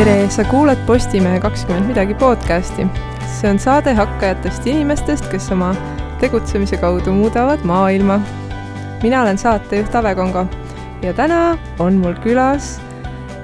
tere, 0.00 0.30
sa 0.32 0.44
kuulad 0.48 0.78
Postimehe 0.88 1.40
kakskümmend 1.40 1.90
midagi 1.90 2.14
podcasti. 2.14 2.86
see 3.28 3.50
on 3.50 3.58
saade 3.58 3.92
hakkajatest 3.94 4.66
inimestest, 4.66 5.26
kes 5.28 5.50
oma 5.52 5.74
tegutsemise 6.20 6.76
kaudu 6.80 7.12
muudavad 7.12 7.60
maailma. 7.68 8.20
mina 9.02 9.22
olen 9.22 9.38
saatejuht 9.38 9.94
Ave 9.94 10.14
Kongo 10.14 10.46
ja 11.02 11.12
täna 11.12 11.58
on 11.78 12.00
mul 12.00 12.16
külas 12.24 12.80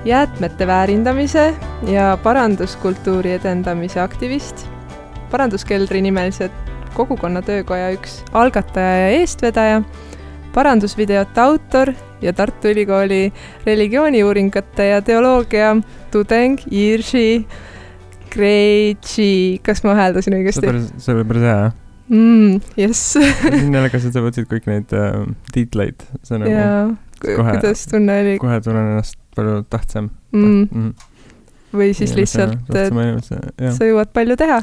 jäätmete 0.05 0.67
väärindamise 0.67 1.55
ja 1.93 2.19
paranduskultuuri 2.23 3.33
edendamise 3.33 4.01
aktivist, 4.01 4.67
paranduskeldri 5.31 6.01
nimelise 6.01 6.51
kogukonna 6.95 7.43
töökoja 7.43 7.93
üks 7.93 8.23
algataja 8.33 8.97
ja 8.97 9.09
eestvedaja, 9.21 9.83
parandusvideote 10.55 11.41
autor 11.41 11.93
ja 12.23 12.33
Tartu 12.37 12.73
Ülikooli 12.73 13.33
religiooniuuringute 13.67 14.91
ja 14.91 15.01
teoloogia 15.05 15.75
tudeng 16.11 16.61
Jirši 16.71 17.47
Kreitši, 18.37 19.33
kas 19.65 19.85
ma 19.87 19.97
hääldasin 19.97 20.37
õigesti? 20.37 20.73
see 21.01 21.17
oli 21.17 21.27
päris 21.29 21.47
hea, 21.47 21.59
jah 21.67 21.75
mm,. 22.09 22.61
jess 22.77 23.17
siin 23.17 23.75
jällegi 23.75 24.01
sa 24.05 24.23
võtsid 24.25 24.49
kõik 24.51 24.69
neid 24.71 24.95
äh, 24.97 25.19
tiitleid, 25.55 26.07
see 26.27 26.41
nagu 26.43 26.53
jaa, 26.53 26.83
kuidas 27.23 27.87
tunne 27.91 28.21
oli? 28.23 28.37
kohe 28.43 28.61
tunnen 28.65 28.93
ennast 28.95 29.19
palju 29.37 29.63
tähtsam 29.73 30.11
mm.. 30.33 30.69
Mm. 30.71 30.93
või 31.77 31.93
siis 31.97 32.15
inimese, 32.15 32.49
lihtsalt, 32.51 33.51
et 33.59 33.75
sa 33.79 33.89
jõuad 33.89 34.13
palju 34.17 34.39
teha. 34.41 34.61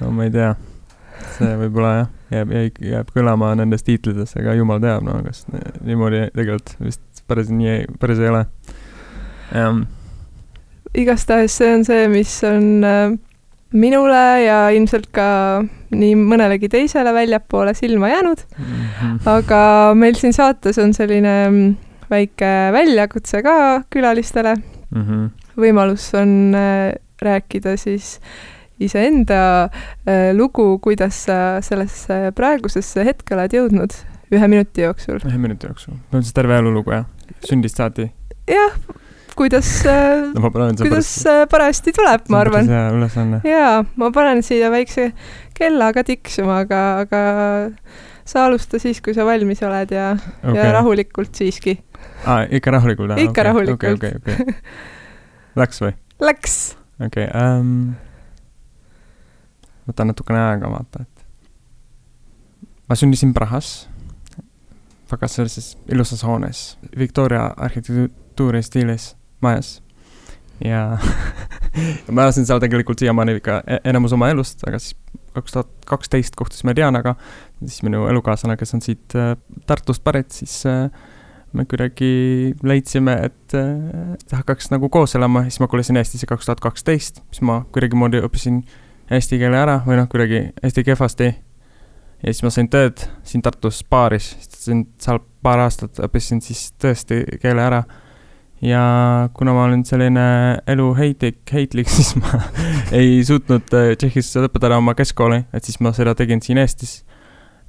no 0.00 0.12
ma 0.14 0.28
ei 0.28 0.34
tea, 0.34 0.52
see 1.38 1.56
võib-olla 1.64 1.92
jah, 1.96 2.12
jääb, 2.36 2.54
jääb, 2.56 2.78
jääb 2.92 3.10
kõlama 3.16 3.52
nendes 3.58 3.84
tiitlites, 3.86 4.36
aga 4.40 4.54
jumal 4.58 4.80
teab, 4.82 5.04
no 5.06 5.18
kas 5.26 5.44
niimoodi 5.84 6.26
tegelikult 6.36 6.76
vist 6.82 7.24
päris 7.28 7.50
nii, 7.52 7.82
päris 8.00 8.22
ei 8.22 8.30
ole 8.32 8.46
um.. 9.58 9.84
igastahes 10.94 11.58
see 11.60 11.74
on 11.76 11.84
see, 11.88 12.08
mis 12.12 12.34
on 12.48 12.88
äh, 12.88 13.14
minule 13.72 14.24
ja 14.44 14.58
ilmselt 14.74 15.08
ka 15.14 15.26
nii 15.92 16.16
mõnelegi 16.18 16.70
teisele 16.72 17.12
väljapoole 17.14 17.74
silma 17.76 18.12
jäänud 18.12 18.44
mm. 18.58 18.64
-hmm. 18.64 19.20
aga 19.28 19.62
meil 19.98 20.16
siin 20.20 20.32
saates 20.36 20.78
on 20.78 20.94
selline 20.94 21.36
mm, 21.48 21.76
väike 22.10 22.52
väljakutse 22.72 23.42
ka 23.42 23.82
külalistele 23.90 24.54
mm. 24.56 25.02
-hmm. 25.02 25.30
võimalus 25.56 26.10
on 26.18 26.54
äh, 26.54 26.92
rääkida 27.22 27.76
siis 27.76 28.20
iseenda 28.82 29.42
äh, 29.68 30.30
lugu, 30.36 30.78
kuidas 30.82 31.24
sa 31.28 31.36
sellesse 31.64 32.32
praegusesse 32.36 33.04
hetke 33.06 33.36
oled 33.36 33.54
jõudnud 33.58 33.96
ühe 34.32 34.48
minuti 34.48 34.86
jooksul. 34.86 35.20
ühe 35.28 35.38
minuti 35.38 35.68
jooksul, 35.68 35.96
põhimõtteliselt 36.10 36.38
terve 36.40 36.58
elulugu 36.62 36.94
jah, 36.94 37.06
sündist 37.46 37.80
saati? 37.80 38.08
jah, 38.50 38.78
kuidas 39.36 39.68
no,, 39.84 40.50
kuidas 40.52 40.80
pärast... 40.82 41.26
Äh, 41.28 41.42
parajasti 41.50 41.94
tuleb, 41.96 42.28
ma 42.32 42.40
arvan. 42.44 42.70
hea 42.70 42.86
ülesanne. 42.96 43.42
jaa, 43.48 43.82
ma 44.00 44.10
panen 44.14 44.42
siia 44.46 44.70
väikse 44.72 45.10
kella 45.56 45.92
ka 45.96 46.04
tiksuma, 46.08 46.62
aga, 46.64 46.82
aga 47.04 47.22
sa 48.28 48.46
alusta 48.46 48.80
siis, 48.82 49.02
kui 49.04 49.14
sa 49.16 49.26
valmis 49.28 49.62
oled 49.66 49.92
ja 49.94 50.12
okay., 50.14 50.56
ja 50.58 50.70
rahulikult 50.78 51.34
siiski. 51.36 51.76
aa, 52.24 52.46
ikka 52.50 52.78
rahulikult? 52.78 53.18
ikka 53.18 53.30
okay, 53.32 53.48
rahulikult. 53.50 53.98
okei, 54.00 54.16
okei, 54.16 54.38
okei. 54.40 54.56
Läks 55.60 55.84
või? 55.84 55.92
Läks. 56.28 56.56
okei 57.02 57.28
okay, 57.28 57.58
um,, 57.60 57.92
võtan 59.88 60.12
natukene 60.12 60.40
aega, 60.40 60.70
vaata, 60.70 61.06
et. 61.06 61.24
Ma 62.88 62.98
sündisin 62.98 63.32
Prahas, 63.34 63.86
väga 65.12 65.28
sellises 65.28 65.76
ilusas 65.92 66.24
hoones, 66.26 66.64
Victoria 66.98 67.50
arhitektuuri 67.56 68.62
stiilis 68.62 69.12
majas. 69.44 69.80
ja 70.64 70.98
ma 72.14 72.26
elasin 72.26 72.46
seal 72.46 72.60
tegelikult 72.62 73.00
siiamaani 73.02 73.38
ikka 73.40 73.62
e-, 73.66 73.80
enamus 73.90 74.12
oma 74.14 74.28
elust, 74.30 74.62
aga 74.68 74.78
siis 74.78 74.94
kaks 75.32 75.54
tuhat 75.56 75.70
kaksteist 75.88 76.36
kohtusime 76.36 76.74
Dianaga, 76.76 77.14
siis 77.64 77.80
minu 77.82 78.04
elukaaslane, 78.10 78.56
kes 78.60 78.76
on 78.76 78.84
siit 78.84 79.16
äh, 79.18 79.34
Tartust 79.66 80.04
pärit, 80.04 80.30
siis 80.36 80.60
äh, 80.68 80.86
me 81.52 81.64
kuidagi 81.68 82.54
leidsime, 82.62 83.16
et 83.28 83.56
äh, 83.58 84.14
hakkaks 84.32 84.70
nagu 84.72 84.88
koos 84.92 85.16
elama, 85.18 85.44
siis 85.48 85.60
ma 85.62 85.68
kolisin 85.72 85.98
Eestisse 86.00 86.28
kaks 86.28 86.48
tuhat 86.48 86.62
kaksteist, 86.64 87.22
siis 87.32 87.44
ma 87.48 87.62
kuidagimoodi 87.74 88.22
õppisin 88.24 88.62
eesti 89.12 89.38
keele 89.40 89.58
ära 89.58 89.80
või 89.86 89.98
noh, 90.00 90.08
kuidagi 90.10 90.44
hästi 90.62 90.84
kehvasti. 90.86 91.32
ja 92.22 92.32
siis 92.32 92.42
ma 92.42 92.50
sain 92.54 92.68
tööd 92.72 93.04
siin 93.26 93.42
Tartus 93.42 93.82
baaris, 93.90 94.32
seal 94.52 95.20
paar 95.42 95.64
aastat 95.64 96.00
õppisin 96.06 96.40
siis 96.44 96.70
tõesti 96.80 97.24
keele 97.42 97.62
ära 97.62 97.82
ja 98.62 98.82
kuna 99.34 99.52
ma 99.52 99.64
olen 99.64 99.84
selline 99.84 100.24
eluheitlik, 100.70 101.42
heitlik, 101.52 101.90
siis 101.96 102.14
ma 102.20 102.42
ei 102.94 103.20
suutnud 103.26 103.74
äh, 103.74 103.94
Tšehhis 103.98 104.30
lõpetada 104.38 104.78
oma 104.78 104.94
keskkooli, 104.98 105.42
et 105.52 105.66
siis 105.66 105.80
ma 105.82 105.94
seda 105.96 106.14
tegin 106.18 106.42
siin 106.44 106.62
Eestis. 106.62 107.02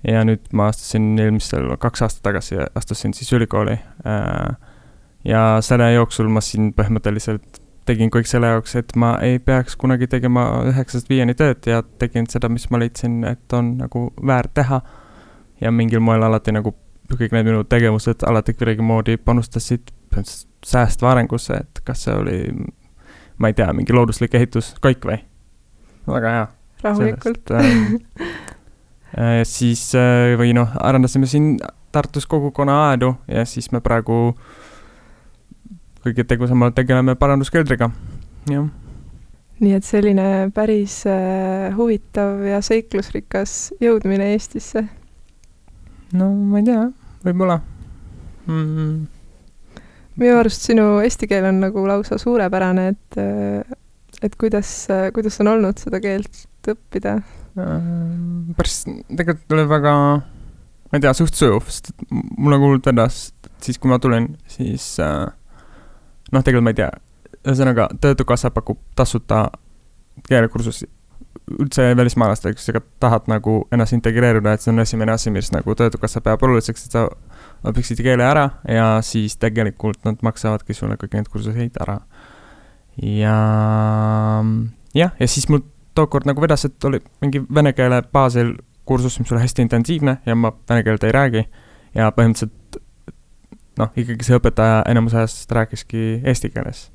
ja 0.08 0.24
nüüd 0.28 0.50
ma 0.52 0.68
astusin 0.68 1.14
eelmisel, 1.16 1.70
kaks 1.80 2.04
aastat 2.04 2.26
tagasi 2.28 2.58
astusin 2.76 3.14
siis 3.16 3.32
ülikooli. 3.34 3.78
Äh, 4.06 4.72
ja 5.24 5.44
selle 5.64 5.94
jooksul 5.94 6.28
ma 6.28 6.42
siin 6.44 6.74
põhimõtteliselt 6.76 7.63
tegin 7.86 8.12
kõik 8.14 8.28
selle 8.30 8.52
jaoks, 8.54 8.76
et 8.80 8.96
ma 9.00 9.16
ei 9.24 9.40
peaks 9.44 9.76
kunagi 9.80 10.08
tegema 10.08 10.46
üheksast 10.70 11.10
viieni 11.12 11.36
tööd 11.38 11.66
ja 11.68 11.82
tegin 12.00 12.28
seda, 12.32 12.50
mis 12.50 12.70
ma 12.72 12.80
leidsin, 12.82 13.22
et 13.28 13.54
on 13.54 13.76
nagu 13.82 14.08
väärt 14.26 14.54
teha. 14.60 14.82
ja 15.62 15.72
mingil 15.72 16.02
moel 16.04 16.24
alati 16.24 16.52
nagu 16.52 16.74
kõik 17.14 17.32
need 17.32 17.46
minu 17.48 17.64
tegevused 17.70 18.24
alati 18.28 18.54
kuidagimoodi 18.54 19.18
panustasid 19.18 19.92
säästva 20.66 21.12
arengusse, 21.12 21.54
et 21.54 21.84
kas 21.86 22.04
see 22.06 22.16
oli, 22.16 22.40
ma 23.38 23.52
ei 23.52 23.56
tea, 23.58 23.70
mingi 23.74 23.94
looduslik 23.94 24.34
ehitus, 24.36 24.74
kõik 24.84 25.06
või? 25.08 25.20
väga 26.08 26.34
hea. 26.36 26.48
rahulikult. 26.84 27.52
Ähm, 27.52 27.96
äh, 29.20 29.42
siis 29.48 29.92
äh, 29.96 30.34
või 30.40 30.54
noh, 30.58 30.74
arendasime 30.80 31.30
siin 31.30 31.58
Tartus 31.94 32.26
kogukonna 32.26 32.90
aedu 32.90 33.14
ja 33.28 33.46
siis 33.46 33.70
me 33.72 33.82
praegu 33.82 34.34
kõige 36.04 36.26
tegusamalt 36.28 36.76
tegeleme 36.76 37.16
paranduskeldriga, 37.20 37.90
jah. 38.52 38.68
nii 39.64 39.74
et 39.78 39.88
selline 39.88 40.28
päris 40.56 41.02
äh, 41.10 41.72
huvitav 41.78 42.44
ja 42.48 42.62
seiklusrikas 42.66 43.74
jõudmine 43.84 44.34
Eestisse? 44.36 44.88
no 46.14 46.32
ma 46.34 46.62
ei 46.62 46.70
tea, 46.70 46.88
võib-olla 47.26 47.60
mm 48.48 49.04
minu 50.20 50.38
arust 50.38 50.68
sinu 50.68 50.88
eesti 51.04 51.30
keel 51.30 51.48
on 51.50 51.62
nagu 51.64 51.86
lausa 51.88 52.20
suurepärane, 52.22 52.90
et, 52.94 53.18
et 54.22 54.36
kuidas, 54.40 54.70
kuidas 55.16 55.40
on 55.42 55.54
olnud 55.56 55.82
seda 55.82 56.02
keelt 56.04 56.74
õppida? 56.74 57.20
päris, 57.54 58.80
tegelikult 59.14 59.54
oli 59.54 59.66
väga, 59.70 59.94
ma 60.90 60.98
ei 60.98 61.04
tea, 61.04 61.14
suht 61.18 61.38
sujuv, 61.38 61.68
sest 61.70 61.92
mul 62.10 62.54
nagu 62.54 62.66
hullult 62.66 62.90
vedas, 62.90 63.28
siis 63.62 63.78
kui 63.82 63.92
ma 63.92 64.00
tulin, 64.02 64.32
siis 64.50 64.88
noh, 66.34 66.44
tegelikult 66.44 66.68
ma 66.68 66.74
ei 66.74 66.80
tea, 66.82 66.90
ühesõnaga 67.44 67.88
Töötukassa 68.02 68.52
pakub 68.54 68.82
tasuta 68.98 69.46
keelekursusi 70.28 70.90
üldse 71.60 71.90
välismaalastele, 71.98 72.56
kes 72.56 72.70
tahad 73.04 73.28
nagu 73.28 73.64
ennast 73.74 73.96
integreeruda, 73.96 74.54
et 74.54 74.64
see 74.64 74.72
on 74.72 74.80
esimene 74.84 75.12
asi, 75.12 75.32
mis 75.34 75.52
nagu 75.52 75.76
Töötukassa 75.76 76.22
peab 76.24 76.44
oluliseks, 76.46 76.86
et 76.86 76.96
sa 76.96 77.08
õpiksid 77.68 78.00
keele 78.06 78.24
ära 78.26 78.48
ja 78.70 78.88
siis 79.06 79.36
tegelikult 79.42 80.04
nad 80.08 80.22
maksavadki 80.24 80.76
sulle 80.78 80.98
kõik 81.00 81.18
need 81.18 81.30
kursuseid 81.32 81.80
ära. 81.84 82.00
ja 83.02 83.38
jah, 84.94 85.16
ja 85.20 85.28
siis 85.28 85.50
mul 85.50 85.64
tookord 85.98 86.28
nagu 86.30 86.42
vedas, 86.42 86.66
et 86.66 86.86
oli 86.86 87.02
mingi 87.22 87.44
vene 87.54 87.74
keele 87.74 88.02
baasil 88.14 88.56
kursus, 88.86 89.20
mis 89.20 89.32
oli 89.32 89.44
hästi 89.44 89.66
intensiivne 89.66 90.18
ja 90.26 90.36
ma 90.36 90.54
vene 90.70 90.84
keelt 90.84 91.04
ei 91.04 91.16
räägi 91.16 91.46
ja 91.96 92.12
põhimõtteliselt 92.12 92.56
noh, 93.80 93.92
ikkagi 93.98 94.28
see 94.28 94.38
õpetaja 94.38 94.82
enamus 94.92 95.16
ajast 95.18 95.52
rääkiski 95.52 96.22
eesti 96.24 96.52
keeles. 96.54 96.90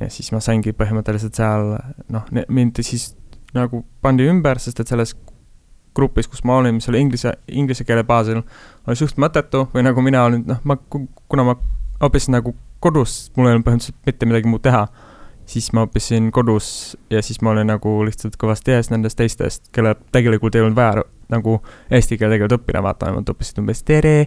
ja 0.00 0.10
siis 0.12 0.28
ma 0.32 0.40
saingi 0.44 0.74
põhimõtteliselt 0.76 1.38
seal 1.38 1.72
noh, 2.12 2.26
mind 2.48 2.82
siis 2.84 3.14
nagu 3.56 3.84
pandi 4.04 4.26
ümber, 4.28 4.60
sest 4.60 4.80
et 4.82 4.90
selles 4.90 5.14
grupis, 5.96 6.28
kus 6.28 6.44
ma 6.44 6.58
olin, 6.60 6.76
mis 6.76 6.88
oli 6.90 7.00
inglise, 7.00 7.32
inglise 7.48 7.86
keele 7.88 8.04
baasil, 8.04 8.42
oli 8.86 8.98
suht 8.98 9.16
mõttetu 9.20 9.64
või 9.72 9.86
nagu 9.86 10.04
mina 10.04 10.26
olin, 10.28 10.44
noh, 10.46 10.60
ma, 10.68 10.76
kuna 10.92 11.46
ma 11.46 11.56
õppisin 12.04 12.36
nagu 12.36 12.52
kodus, 12.84 13.30
mul 13.36 13.48
ei 13.48 13.56
olnud 13.56 13.66
põhimõtteliselt 13.66 14.08
mitte 14.08 14.28
midagi 14.28 14.50
muud 14.52 14.62
teha, 14.66 14.84
siis 15.48 15.70
ma 15.72 15.86
õppisin 15.86 16.28
kodus 16.34 16.68
ja 17.10 17.22
siis 17.24 17.40
ma 17.40 17.54
olin 17.54 17.70
nagu 17.72 17.96
lihtsalt 18.04 18.36
kõvasti 18.40 18.76
ees 18.76 18.92
nendest 18.92 19.16
teistest, 19.16 19.70
kellel 19.72 19.96
tegelikult 20.12 20.58
ei 20.58 20.66
olnud 20.66 20.76
vaja 20.76 21.06
nagu 21.32 21.60
eesti 21.88 22.18
keele 22.18 22.36
tegelikult 22.36 22.60
õppida, 22.60 22.84
vaata, 22.84 23.14
nad 23.16 23.32
õppisid 23.32 23.62
umbes 23.62 23.80
tere, 23.86 24.18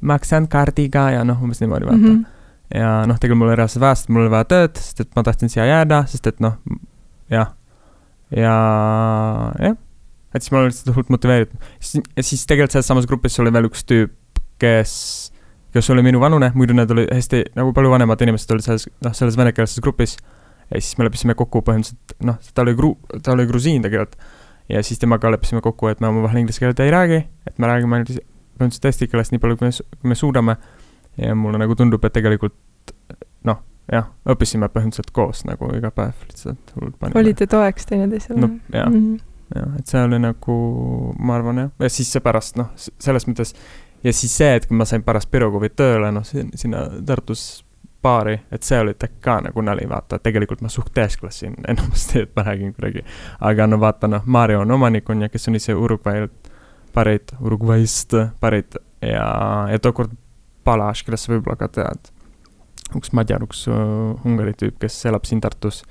maksan 0.00 0.48
kaardiga 0.48 1.10
ja 1.16 1.24
noh, 1.24 1.42
umbes 1.42 1.60
niimoodi, 1.60 1.88
vaata 1.88 2.02
mm. 2.02 2.14
-hmm 2.14 2.32
ja 2.74 3.04
noh, 3.06 3.18
tegelikult 3.20 3.42
mul 3.42 3.52
oli 3.52 3.58
reaalselt 3.60 3.82
vaja, 3.82 3.98
sest 3.98 4.10
mul 4.10 4.24
oli 4.24 4.32
vaja 4.32 4.48
tööd, 4.50 4.78
sest 4.80 5.02
et 5.04 5.10
ma 5.16 5.22
tahtsin 5.26 5.52
siia 5.52 5.66
jääda, 5.68 6.02
sest 6.10 6.26
et 6.30 6.40
noh, 6.42 6.56
jah. 7.30 7.52
ja 8.34 8.54
jah, 9.62 9.76
et 10.34 10.42
siis 10.42 10.52
ma 10.52 10.60
olin 10.60 10.72
lihtsalt 10.72 10.92
hullult 10.94 11.12
motiveeritud. 11.14 11.68
siis 11.80 12.46
tegelikult 12.48 12.76
selles 12.76 12.90
samas 12.90 13.08
grupis 13.08 13.38
oli 13.42 13.52
veel 13.54 13.70
üks 13.70 13.86
tüüp, 13.86 14.42
kes, 14.62 14.94
kes 15.76 15.92
oli 15.94 16.04
minu 16.06 16.20
vanune, 16.22 16.50
muidu 16.58 16.76
need 16.76 16.90
olid 16.94 17.12
hästi 17.14 17.44
nagu 17.58 17.74
palju 17.76 17.92
vanemad 17.92 18.26
inimesed 18.26 18.56
olid 18.56 18.66
selles, 18.66 18.88
noh, 19.04 19.14
selles 19.16 19.38
venekeelses 19.38 19.82
grupis. 19.84 20.16
ja 20.72 20.80
siis 20.80 20.98
me 20.98 21.06
leppisime 21.06 21.36
kokku 21.38 21.62
põhimõtteliselt, 21.62 22.18
noh, 22.26 22.40
ta 22.54 22.66
oli 22.66 22.74
gru-, 22.74 22.96
ta 23.22 23.36
oli 23.36 23.46
grusiin 23.46 23.84
tegelikult. 23.86 24.18
ja 24.68 24.82
siis 24.82 24.98
temaga 24.98 25.30
leppisime 25.30 25.62
kokku, 25.62 25.92
et 25.92 26.02
me 26.02 26.10
omavahel 26.10 26.42
inglise 26.42 26.64
keelt 26.64 26.80
ei 26.82 26.90
räägi, 26.90 27.28
et 27.46 27.62
me 27.62 27.70
räägime 27.70 28.00
ainult 28.00 28.18
põhimõtteliselt 28.58 28.90
eesti 28.90 29.08
keeles 29.12 29.32
nii 29.32 29.42
palju, 29.42 29.60
kui 29.60 29.68
me, 29.68 29.86
kui 30.00 30.12
me 30.12 30.18
suudame. 30.18 30.56
ja 31.16 31.34
mulle 31.34 31.58
nagu 31.58 31.74
tundub, 31.74 32.04
et 32.04 32.12
tegelikult 32.12 32.54
noh, 33.48 33.62
jah, 33.92 34.10
õppisime 34.28 34.68
põhimõtteliselt 34.72 35.14
koos 35.16 35.44
nagu 35.48 35.70
iga 35.76 35.90
päev 35.94 36.26
lihtsalt 36.28 36.76
hullult 36.76 36.98
panime. 37.00 37.20
olite 37.20 37.46
toeks 37.46 37.86
teineteisele? 37.86 38.40
no 38.40 38.50
jah 38.72 38.90
mm 38.90 39.00
-hmm., 39.00 39.20
jah, 39.54 39.76
et 39.78 39.86
see 39.86 40.02
oli 40.02 40.18
nagu, 40.18 40.56
ma 41.18 41.36
arvan 41.38 41.58
jah, 41.64 41.70
ja 41.78 41.88
siis 41.88 42.12
see 42.12 42.20
pärast 42.20 42.56
noh, 42.56 42.72
selles 42.76 43.28
mõttes 43.28 43.54
ja 44.04 44.12
siis 44.12 44.36
see, 44.36 44.54
et 44.56 44.66
kui 44.66 44.76
ma 44.76 44.84
sain 44.84 45.02
pärast 45.02 45.30
Pirogovi 45.30 45.68
tööle, 45.68 46.10
noh, 46.12 46.26
sinna 46.54 46.86
Tartus 47.06 47.64
baari, 48.02 48.40
et 48.52 48.62
see 48.62 48.78
oli 48.80 48.94
ka 49.20 49.40
nagu 49.40 49.62
nali, 49.62 49.86
vaata, 49.88 50.18
tegelikult 50.22 50.60
ma 50.62 50.68
suht 50.68 50.92
teesklasin 50.94 51.56
enamasti, 51.68 52.26
et 52.26 52.34
ma 52.36 52.44
räägin 52.46 52.74
kuidagi. 52.74 53.04
aga 53.40 53.66
no 53.66 53.80
vaata, 53.80 54.08
noh, 54.08 54.22
Mario 54.26 54.60
on 54.60 54.70
omanik 54.70 55.10
on 55.10 55.22
ju, 55.22 55.28
kes 55.32 55.48
on 55.48 55.58
ise 55.58 55.74
Uruguay'lt 55.74 56.52
pärit, 56.96 57.34
Uruguay'st 57.40 58.16
pärit 58.40 58.78
ja, 59.04 59.28
ja 59.70 59.78
tookord 59.82 60.14
Palaš, 60.66 61.04
kellest 61.06 61.28
sa 61.28 61.34
võib-olla 61.34 61.58
ka 61.60 61.68
tead 61.70 62.10
üks 62.96 63.12
madjar, 63.16 63.44
üks 63.46 63.64
uh, 63.70 64.26
Ungari 64.26 64.54
tüüp, 64.58 64.78
kes 64.82 64.98
elab 65.10 65.26
siin 65.26 65.40
Tartus, 65.42 65.82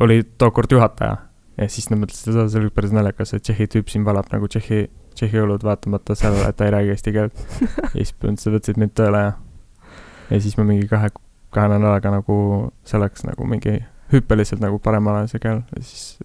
oli 0.00 0.22
tookord 0.40 0.72
juhataja. 0.72 1.16
ja 1.56 1.68
siis 1.72 1.88
nad 1.90 2.00
mõtlesid, 2.00 2.36
et 2.36 2.52
see 2.52 2.60
oli 2.60 2.72
päris 2.72 2.92
naljakas, 2.92 3.34
et 3.36 3.44
Tšehhi 3.44 3.68
tüüp 3.76 3.92
siin 3.92 4.04
valab 4.04 4.28
nagu 4.32 4.48
Tšehhi, 4.48 4.86
Tšehhi 5.16 5.42
õlud, 5.44 5.64
vaatamata 5.64 6.16
sellele, 6.18 6.50
et 6.50 6.56
ta 6.56 6.68
ei 6.68 6.74
räägi 6.74 6.94
eesti 6.94 7.12
keelt. 7.16 7.44
ja 7.84 7.90
siis 7.94 8.12
põhimõtteliselt 8.12 8.56
võtsid 8.58 8.80
mind 8.80 8.96
tööle 8.96 9.22
ja, 9.22 9.34
ja 10.30 10.40
siis 10.44 10.56
ma 10.60 10.66
mingi 10.68 10.88
kahe, 10.90 11.12
kahe 11.56 11.72
nädalaga 11.72 12.12
nagu, 12.18 12.38
see 12.88 13.00
läks 13.00 13.24
nagu 13.28 13.48
mingi 13.48 13.78
hüppeliselt 14.12 14.62
nagu 14.62 14.78
paremale 14.82 15.26
see 15.30 15.40
keel 15.42 15.64
ja 15.74 15.82
siis. 15.82 16.18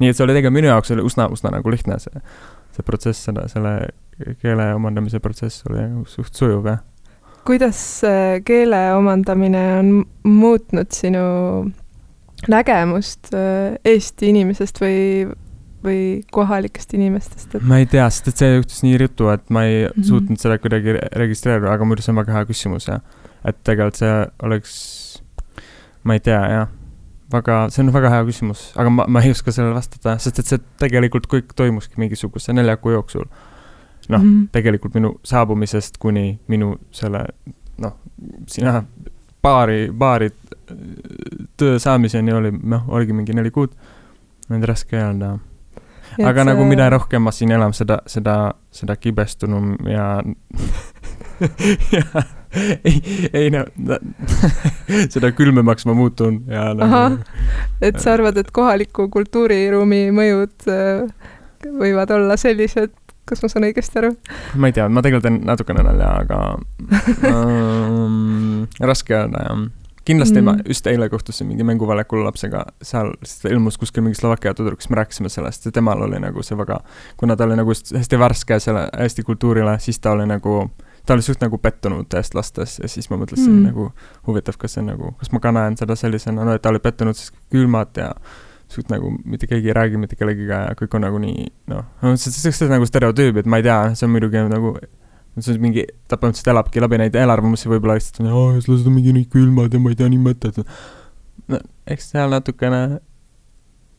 nii 0.00 0.10
et 0.10 0.16
see 0.16 0.24
oli 0.24 0.34
tegelikult 0.34 0.58
minu 0.58 0.72
jaoks 0.72 0.90
oli 0.94 1.04
üsna, 1.06 1.28
üsna 1.34 1.52
nagu 1.54 1.70
lihtne 1.70 2.00
see, 2.02 2.24
see 2.78 2.86
protsess, 2.86 3.26
selle, 3.28 3.48
selle 3.50 3.74
keele 4.42 4.70
omandamise 4.78 5.20
protsess 5.22 5.66
oli 5.70 5.88
suht 6.10 6.38
sujuv 6.38 6.70
jah 6.70 6.84
kuidas 7.48 7.80
keele 8.44 8.80
omandamine 8.92 9.62
on 9.78 9.92
muutnud 10.28 10.90
sinu 10.92 11.20
nägemust 12.46 13.32
äh, 13.34 13.78
Eesti 13.88 14.30
inimesest 14.30 14.78
või, 14.82 15.26
või 15.84 16.02
kohalikest 16.34 16.94
inimestest 16.94 17.56
et...? 17.56 17.66
ma 17.66 17.80
ei 17.82 17.88
tea, 17.90 18.06
sest 18.12 18.30
et 18.30 18.42
see 18.42 18.52
juhtus 18.52 18.82
nii 18.84 19.00
ruttu, 19.02 19.30
et 19.32 19.48
ma 19.50 19.64
ei 19.66 19.80
mm 19.80 19.90
-hmm. 19.90 20.08
suutnud 20.10 20.42
seda 20.42 20.58
kuidagi 20.62 20.94
registreerida, 21.24 21.72
aga 21.72 21.88
muidu 21.88 22.04
see 22.04 22.12
on 22.14 22.20
väga 22.22 22.36
hea 22.36 22.50
küsimus 22.52 22.88
ja 22.90 23.00
et 23.44 23.58
tegelikult 23.64 24.02
see 24.02 24.14
oleks, 24.46 24.74
ma 26.04 26.18
ei 26.18 26.20
tea 26.20 26.42
jah, 26.52 26.68
väga, 27.32 27.58
see 27.70 27.84
on 27.84 27.92
väga 27.92 28.10
hea 28.14 28.24
küsimus, 28.28 28.64
aga 28.76 28.90
ma, 28.90 29.06
ma 29.08 29.22
ei 29.24 29.34
oska 29.34 29.52
sellele 29.52 29.76
vastata, 29.76 30.16
sest 30.22 30.42
et 30.42 30.50
see 30.54 30.64
tegelikult 30.80 31.28
kõik 31.30 31.54
toimuski 31.56 32.00
mingisuguse 32.00 32.54
nelja 32.56 32.76
kuu 32.80 32.96
jooksul 32.96 33.28
noh 34.08 34.22
mm 34.22 34.28
-hmm., 34.28 34.48
tegelikult 34.52 34.94
minu 34.94 35.20
saabumisest 35.24 35.98
kuni 35.98 36.40
minu 36.48 36.76
selle 36.90 37.26
noh, 37.78 37.96
sina 38.46 38.82
baari, 39.42 39.92
baari 39.92 40.30
töö 41.56 41.78
saamiseni 41.78 42.32
oli, 42.32 42.52
noh, 42.62 42.88
oligi 42.88 43.12
mingi 43.12 43.32
neli 43.32 43.50
kuud. 43.50 43.70
nüüd 44.48 44.64
raske 44.64 44.96
öelda. 44.96 45.38
aga 46.24 46.40
see... 46.40 46.44
nagu 46.50 46.64
mida 46.64 46.90
rohkem 46.90 47.22
ma 47.22 47.32
siin 47.32 47.50
elan, 47.52 47.74
seda, 47.76 47.98
seda, 48.06 48.54
seda 48.72 48.96
kibestunum 48.96 49.76
ja 49.86 50.22
ja 51.96 52.22
ei, 52.84 53.28
ei 53.32 53.50
no 53.52 53.64
seda 55.12 55.32
külmemaks 55.36 55.86
ma 55.88 55.94
muutun 55.96 56.42
ja 56.48 56.70
nagu. 56.76 57.18
et 57.84 58.00
sa 58.00 58.14
arvad, 58.16 58.38
et 58.40 58.52
kohaliku 58.54 59.08
kultuuriruumi 59.12 60.08
mõjud 60.16 60.70
äh, 60.72 61.34
võivad 61.66 62.12
olla 62.14 62.38
sellised, 62.40 62.94
kas 63.28 63.42
ma 63.44 63.50
saan 63.52 63.68
õigesti 63.68 64.00
aru? 64.00 64.14
ma 64.56 64.70
ei 64.70 64.76
tea, 64.76 64.88
ma 64.88 65.04
tegelikult 65.04 65.28
teen 65.28 65.42
natukene 65.48 65.84
nalja, 65.84 66.14
aga 66.22 66.40
um, 67.28 68.64
raske 68.92 69.16
öelda 69.18 69.44
jah. 69.44 69.62
kindlasti 70.08 70.40
mm. 70.40 70.48
ma 70.48 70.56
just 70.64 70.88
eile 70.88 71.10
kohtusin 71.12 71.50
mingi 71.50 71.66
mänguväljakul 71.68 72.24
lapsega, 72.24 72.64
seal 72.80 73.12
ilmus 73.50 73.76
kuskil 73.80 74.06
mingi 74.06 74.20
Slovakkia 74.20 74.54
tüdruk, 74.56 74.80
siis 74.80 74.94
me 74.94 75.02
rääkisime 75.02 75.32
sellest 75.32 75.68
ja 75.68 75.74
temal 75.74 76.08
oli 76.08 76.20
nagu 76.22 76.44
see 76.46 76.56
väga, 76.58 76.80
kuna 77.20 77.36
ta 77.36 77.44
oli 77.44 77.60
nagu 77.60 77.76
hästi 77.76 78.20
värske 78.24 78.60
selle 78.64 78.88
Eesti 79.04 79.26
kultuurile, 79.26 79.76
siis 79.84 80.00
ta 80.00 80.16
oli 80.16 80.28
nagu 80.30 80.62
ta 81.08 81.16
oli 81.16 81.24
suht 81.24 81.40
nagu 81.40 81.56
pettunud 81.62 82.12
eestlastes 82.20 82.76
ja 82.82 82.90
siis 82.92 83.08
ma 83.08 83.16
mõtlesin 83.16 83.48
mm. 83.48 83.70
nagu 83.70 83.88
huvitav, 84.28 84.58
kas 84.60 84.76
see 84.76 84.84
nagu, 84.84 85.14
kas 85.20 85.32
ma 85.32 85.40
ka 85.40 85.54
näen 85.56 85.78
seda 85.80 85.96
sellisena, 85.96 86.44
no 86.44 86.56
et 86.56 86.62
ta 86.64 86.72
oli 86.72 86.82
pettunud 86.84 87.16
siis 87.16 87.32
külmad 87.52 87.96
ja 87.96 88.10
suht 88.68 88.92
nagu 88.92 89.14
mitte 89.24 89.48
keegi 89.48 89.72
ei 89.72 89.76
räägi 89.76 90.00
mitte 90.00 90.18
kellegiga 90.20 90.66
ja 90.66 90.76
kõik 90.76 90.98
on 90.98 91.06
nagu 91.06 91.20
nii 91.22 91.48
noh, 91.72 91.88
see, 92.20 92.32
see, 92.34 92.52
see 92.52 92.68
on 92.68 92.76
nagu 92.76 92.88
stereotüüp, 92.88 93.40
et 93.40 93.48
ma 93.48 93.62
ei 93.62 93.64
tea, 93.64 93.78
see 93.96 94.04
on 94.04 94.12
muidugi 94.12 94.44
nagu 94.52 94.74
see 95.38 95.54
on 95.54 95.62
mingi, 95.62 95.86
ta 96.10 96.18
põhimõtteliselt 96.18 96.52
elabki 96.52 96.82
läbi 96.82 97.00
neid 97.00 97.16
eelarvamusi 97.16 97.70
võib-olla 97.70 97.96
lihtsalt, 97.98 98.20
aa, 98.28 98.54
eestlased 98.58 98.88
on 98.90 98.98
mingi 98.98 99.14
nii 99.16 99.28
külmad 99.32 99.72
ja 99.72 99.80
ma 99.80 99.92
ei 99.94 99.98
tea, 99.98 100.10
nii 100.12 100.20
mõttetud. 100.24 100.76
no 101.48 101.60
eks 101.88 102.12
seal 102.12 102.32
natukene 102.34 102.82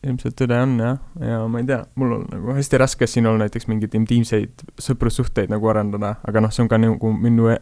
ilmselt 0.06 0.36
tõde 0.38 0.56
on 0.62 0.78
jah, 0.80 0.96
ja 1.20 1.42
ma 1.48 1.60
ei 1.60 1.66
tea, 1.68 1.82
mul 2.00 2.14
on 2.16 2.24
nagu 2.32 2.54
hästi 2.56 2.78
raske 2.80 3.06
siin 3.10 3.28
olla 3.28 3.44
näiteks 3.44 3.68
mingeid 3.68 3.94
intiimseid 3.98 4.64
sõprussuhteid 4.80 5.52
nagu 5.52 5.68
arendada, 5.68 6.14
aga 6.24 6.40
noh, 6.40 6.54
see 6.54 6.64
on 6.64 6.70
ka 6.72 6.78
nagu 6.80 7.12
minu 7.12 7.50
e 7.52 7.58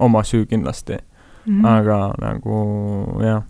oma 0.00 0.24
süü 0.26 0.46
kindlasti 0.50 0.98
mm. 0.98 1.60
-hmm. 1.60 1.66
aga 1.68 2.00
nagu 2.18 2.58
jah 3.22 3.44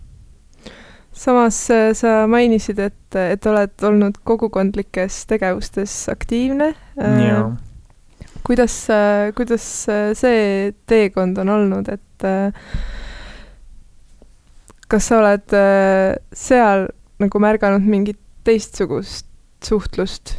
samas 1.11 1.69
äh, 1.69 1.93
sa 1.93 2.27
mainisid, 2.27 2.79
et, 2.79 3.15
et 3.15 3.45
oled 3.45 3.83
olnud 3.83 4.17
kogukondlikes 4.23 5.25
tegevustes 5.29 5.93
aktiivne. 6.09 6.73
Äh, 7.01 7.51
kuidas, 8.47 8.77
äh, 8.89 9.33
kuidas 9.35 9.65
see 10.17 10.71
teekond 10.87 11.37
on 11.37 11.49
olnud, 11.49 11.91
et 11.91 12.07
kas 14.91 15.07
sa 15.07 15.17
oled 15.17 15.53
seal 16.37 16.83
nagu 17.21 17.41
märganud 17.41 17.85
mingit 17.87 18.19
teistsugust 18.47 19.27
suhtlust 19.65 20.35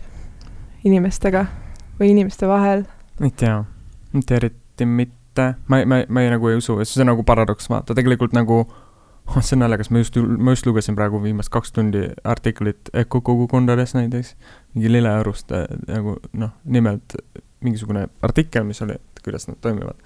inimestega 0.84 1.46
või 2.00 2.12
inimeste 2.14 2.48
vahel? 2.50 2.86
ei 3.22 3.30
tea, 3.30 3.60
mitte 4.12 4.38
eriti 4.40 4.86
mitte, 4.88 5.52
ma, 5.68 5.82
ma, 5.86 6.02
ma 6.08 6.24
ei 6.24 6.32
nagu 6.32 6.48
ei 6.50 6.58
usu, 6.58 6.78
see 6.84 7.04
on 7.04 7.12
nagu 7.12 7.22
paradoks, 7.26 7.68
vaata. 7.70 7.94
Tegelikult 7.94 8.34
nagu 8.34 8.62
oh, 8.62 9.38
see 9.40 9.56
on 9.56 9.62
naljakas, 9.64 9.92
ma 9.92 10.02
just, 10.02 10.16
ma 10.18 10.54
just 10.56 10.66
lugesin 10.66 10.96
praegu 10.98 11.20
viimast 11.22 11.52
kaks 11.52 11.72
tundi 11.76 12.08
artiklit 12.24 12.90
Öko 12.98 13.20
kogukondades 13.20 13.94
näiteks, 13.94 14.34
mingi 14.74 14.92
lilleorust 14.92 15.52
äh, 15.56 15.66
nagu 15.88 16.16
noh, 16.32 16.56
nimelt 16.64 17.16
mingisugune 17.62 18.08
artikkel, 18.22 18.66
mis 18.66 18.82
oli, 18.82 18.98
et 18.98 19.24
kuidas 19.24 19.46
nad 19.48 19.60
toimivad. 19.62 19.98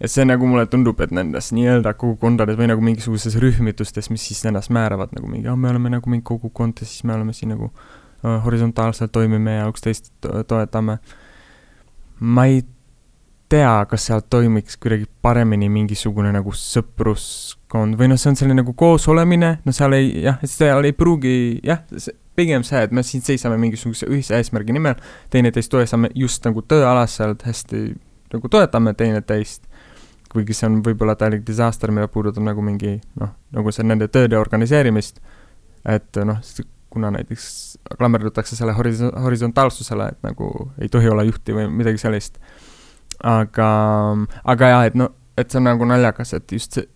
Ja 0.00 0.08
see 0.08 0.26
nagu 0.28 0.46
mulle 0.48 0.66
tundub, 0.70 1.00
et 1.00 1.12
nendes 1.14 1.50
nii-öelda 1.56 1.94
kogukondades 1.96 2.58
või 2.58 2.68
nagu 2.70 2.84
mingisuguses 2.84 3.38
rühmitustes, 3.40 4.10
mis 4.12 4.26
siis 4.28 4.44
ennast 4.48 4.72
määravad 4.74 5.14
nagu 5.16 5.30
mingi, 5.30 5.48
ah, 5.48 5.56
me 5.56 5.70
oleme 5.72 5.94
nagu 5.96 6.12
mingi 6.12 6.26
kogukond 6.26 6.82
ja 6.82 6.88
siis 6.88 7.04
me 7.04 7.16
oleme 7.16 7.32
siin 7.36 7.54
nagu 7.54 7.70
uh, 7.70 8.38
horisontaalselt 8.44 9.12
toimime 9.12 9.58
ja 9.58 9.68
üksteist 9.72 10.12
toetame. 10.48 10.98
ma 12.20 12.46
ei 12.46 12.62
tea, 13.48 13.86
kas 13.88 14.06
sealt 14.06 14.30
toimiks 14.30 14.76
kuidagi 14.76 15.06
paremini 15.22 15.68
mingisugune 15.70 16.32
nagu 16.34 16.52
sõpruskond 16.52 17.96
või 17.98 18.10
noh, 18.10 18.20
see 18.20 18.32
on 18.32 18.38
selline 18.38 18.60
nagu 18.62 18.74
koosolemine, 18.74 19.58
no 19.64 19.74
seal 19.74 19.94
ei, 19.96 20.10
jah, 20.24 20.40
seal 20.44 20.88
ei 20.88 20.96
pruugi, 20.96 21.60
jah, 21.64 21.84
pigem 22.36 22.64
see, 22.66 22.82
et 22.84 22.92
me 22.92 23.04
siin 23.06 23.22
seisame 23.24 23.56
mingisuguse 23.60 24.08
ühise 24.10 24.36
eesmärgi 24.36 24.74
nimel, 24.76 24.98
teineteist 25.32 25.72
toetame 25.72 26.10
just 26.18 26.44
nagu 26.44 26.64
tööalaselt 26.66 27.46
hästi 27.46 27.86
nagu 28.32 28.50
toetame 28.50 28.94
teineteist. 28.94 29.65
Kuigi 30.32 30.54
see 30.54 30.68
on 30.70 30.80
võib-olla 30.84 31.14
täielik 31.18 31.44
disaster, 31.46 31.90
mida 31.94 32.08
puudutab 32.08 32.44
nagu 32.44 32.62
mingi 32.64 32.96
noh, 33.20 33.34
nagu 33.54 33.72
see 33.72 33.86
nende 33.86 34.08
tööde 34.08 34.38
organiseerimist. 34.38 35.20
et 35.86 36.18
noh, 36.24 36.40
kuna 36.90 37.10
näiteks 37.10 37.76
klammerdutakse 37.98 38.56
selle 38.56 38.72
horis-, 38.72 39.04
horisontaalsusele, 39.22 40.08
et 40.08 40.22
nagu 40.24 40.70
ei 40.80 40.88
tohi 40.88 41.08
olla 41.08 41.22
juhti 41.26 41.54
või 41.54 41.68
midagi 41.70 42.00
sellist 42.00 42.40
aga, 43.24 43.70
aga 44.44 44.68
jah, 44.72 44.84
et 44.90 44.98
no, 44.98 45.10
et 45.38 45.50
see 45.50 45.60
on 45.60 45.68
nagu 45.68 45.88
naljakas, 45.88 46.34
et 46.36 46.52
just 46.52 46.78
see, 46.78 46.88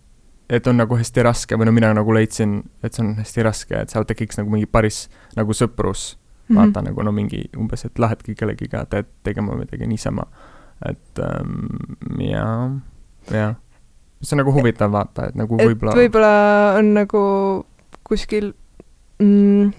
et 0.51 0.67
on 0.67 0.81
nagu 0.81 0.97
hästi 0.99 1.23
raske 1.23 1.57
või 1.57 1.69
no 1.69 1.75
mina 1.75 1.93
nagu 1.95 2.13
leidsin, 2.15 2.59
et 2.83 2.93
see 2.93 3.05
on 3.05 3.13
hästi 3.21 3.45
raske, 3.47 3.83
et 3.85 3.93
seal 3.93 4.07
tekiks 4.07 4.41
nagu 4.41 4.51
mingi 4.51 4.67
päris 4.67 5.05
nagu 5.37 5.55
sõprus 5.55 6.11
mm. 6.13 6.21
-hmm. 6.49 6.59
vaata 6.59 6.83
nagu 6.89 7.03
no 7.07 7.13
mingi 7.15 7.45
umbes, 7.57 7.85
et 7.85 7.99
lähedki 7.99 8.35
kellegiga 8.35 8.85
te 8.85 9.05
tegema 9.23 9.55
midagi 9.55 9.87
niisama. 9.87 10.27
et 10.85 11.19
ähm, 11.19 12.19
ja, 12.19 12.71
jah. 13.29 13.55
see 14.21 14.35
on 14.35 14.43
nagu 14.43 14.53
huvitav 14.55 14.91
vaata, 14.93 15.29
et 15.29 15.35
nagu 15.39 15.57
võib-olla. 15.59 15.95
võib-olla 15.97 16.33
on 16.79 16.93
nagu 16.97 17.21
kuskil 18.07 18.51
mm, 19.21 19.71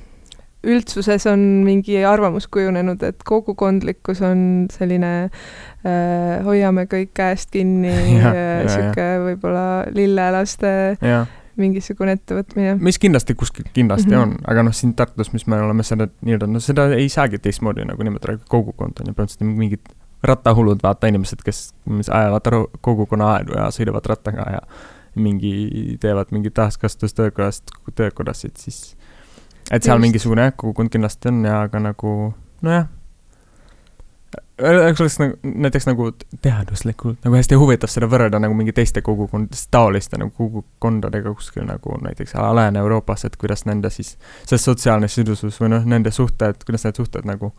üldsuses 0.62 1.26
on 1.30 1.40
mingi 1.66 1.98
arvamus 2.06 2.46
kujunenud, 2.52 3.02
et 3.06 3.22
kogukondlikkus 3.26 4.22
on 4.26 4.42
selline 4.72 5.12
äh, 5.26 6.42
hoiame 6.46 6.86
kõik 6.90 7.12
käest 7.18 7.50
kinni, 7.54 7.92
sihuke 8.72 9.06
võib-olla 9.26 9.66
lillelaste 9.94 10.74
ja. 11.02 11.24
mingisugune 11.60 12.16
ettevõtmine. 12.18 12.76
mis 12.82 13.00
kindlasti 13.02 13.36
kuskil 13.38 13.66
kindlasti 13.74 14.12
mm 14.12 14.18
-hmm. 14.18 14.38
On, 14.38 14.52
aga 14.54 14.66
noh, 14.68 14.76
siin 14.76 14.94
Tartus, 14.98 15.32
mis 15.32 15.46
me 15.46 15.58
oleme 15.60 15.82
seda 15.82 16.08
nii-öelda, 16.20 16.46
no 16.46 16.62
seda 16.62 16.92
ei 16.94 17.08
saagi 17.08 17.42
teistmoodi 17.42 17.86
nagu 17.88 18.02
nimetada, 18.02 18.38
kogukond 18.48 19.02
on 19.02 19.10
ju 19.10 19.18
põhimõtteliselt 19.18 19.58
mingid 19.58 19.94
rattahullud, 20.22 20.82
vaata 20.82 21.10
inimesed, 21.10 21.42
kes 21.44 21.72
mis 21.90 22.10
ajavad 22.10 22.50
kogukonna 22.80 23.32
aedu 23.36 23.56
ja 23.58 23.68
sõidavad 23.74 24.06
rattaga 24.06 24.48
ja 24.56 24.62
mingi, 25.14 25.96
teevad 26.00 26.30
mingit 26.30 26.54
taaskasutustöökodast, 26.54 27.74
töökodasid, 27.94 28.56
siis 28.56 28.96
et 29.70 29.82
seal 29.82 29.96
Just. 29.96 30.02
mingisugune 30.02 30.52
kogukond 30.56 30.92
kindlasti 30.92 31.28
on 31.28 31.44
ja 31.44 31.60
aga 31.66 31.80
nagu 31.80 32.34
nojah, 32.62 32.86
oleks 34.62 35.00
oleks 35.00 35.18
nagu 35.20 35.52
näiteks 35.66 35.86
nagu 35.86 36.08
teaduslikult 36.42 37.24
nagu 37.24 37.36
hästi 37.36 37.58
huvitav 37.60 37.90
seda 37.92 38.08
võrrelda 38.10 38.40
nagu 38.42 38.56
mingi 38.56 38.72
teiste 38.76 39.02
kogukondadest, 39.04 39.68
taoliste 39.74 40.20
nagu 40.20 40.32
kogukondadega 40.36 41.34
kuskil 41.34 41.66
nagu 41.68 41.98
näiteks 42.04 42.34
Lääne-Euroopas, 42.34 43.24
et 43.28 43.36
kuidas 43.36 43.66
nende 43.66 43.90
siis 43.90 44.16
see 44.46 44.58
sotsiaalne 44.58 45.08
sidusus 45.08 45.60
või 45.60 45.74
noh, 45.74 45.88
nende 45.88 46.10
suhted, 46.10 46.64
kuidas 46.66 46.86
need 46.86 47.00
suhted 47.00 47.28
nagu 47.28 47.52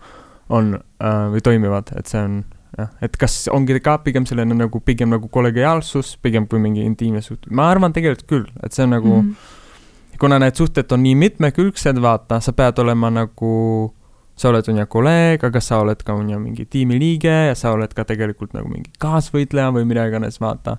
on 0.49 0.75
äh, 0.75 1.25
või 1.33 1.43
toimivad, 1.45 1.93
et 1.97 2.09
see 2.11 2.21
on 2.21 2.43
jah, 2.77 2.91
et 3.05 3.17
kas 3.19 3.47
ongi 3.53 3.79
ka 3.83 3.97
pigem 4.03 4.27
selline 4.29 4.57
nagu 4.57 4.81
pigem 4.83 5.13
nagu 5.13 5.29
kollegiaalsus, 5.31 6.15
pigem 6.21 6.47
kui 6.49 6.61
mingi 6.63 6.85
intiimne 6.87 7.21
suht-, 7.23 7.49
ma 7.49 7.69
arvan 7.71 7.93
tegelikult 7.95 8.29
küll, 8.29 8.47
et 8.65 8.75
see 8.75 8.85
on 8.87 8.95
nagu 8.97 9.11
mm, 9.21 9.29
-hmm. 9.29 10.17
kuna 10.19 10.39
need 10.39 10.55
suhted 10.59 10.91
on 10.91 11.03
nii 11.03 11.15
mitmekülgsed, 11.15 12.01
vaata, 12.01 12.39
sa 12.39 12.53
pead 12.53 12.79
olema 12.79 13.09
nagu 13.09 13.93
sa 14.35 14.49
oled, 14.49 14.67
on 14.69 14.81
ju, 14.81 14.85
kolleeg, 14.89 15.43
aga 15.45 15.61
sa 15.61 15.79
oled 15.83 16.03
ka, 16.03 16.13
on 16.13 16.29
ju, 16.29 16.39
mingi 16.41 16.65
tiimiliige 16.65 17.33
ja 17.49 17.55
sa 17.55 17.71
oled 17.75 17.93
ka 17.93 18.05
tegelikult 18.09 18.55
nagu 18.57 18.69
mingi 18.69 18.89
kaasvõitleja 18.99 19.69
või 19.75 19.85
mida 19.85 20.07
iganes, 20.09 20.39
vaata. 20.41 20.77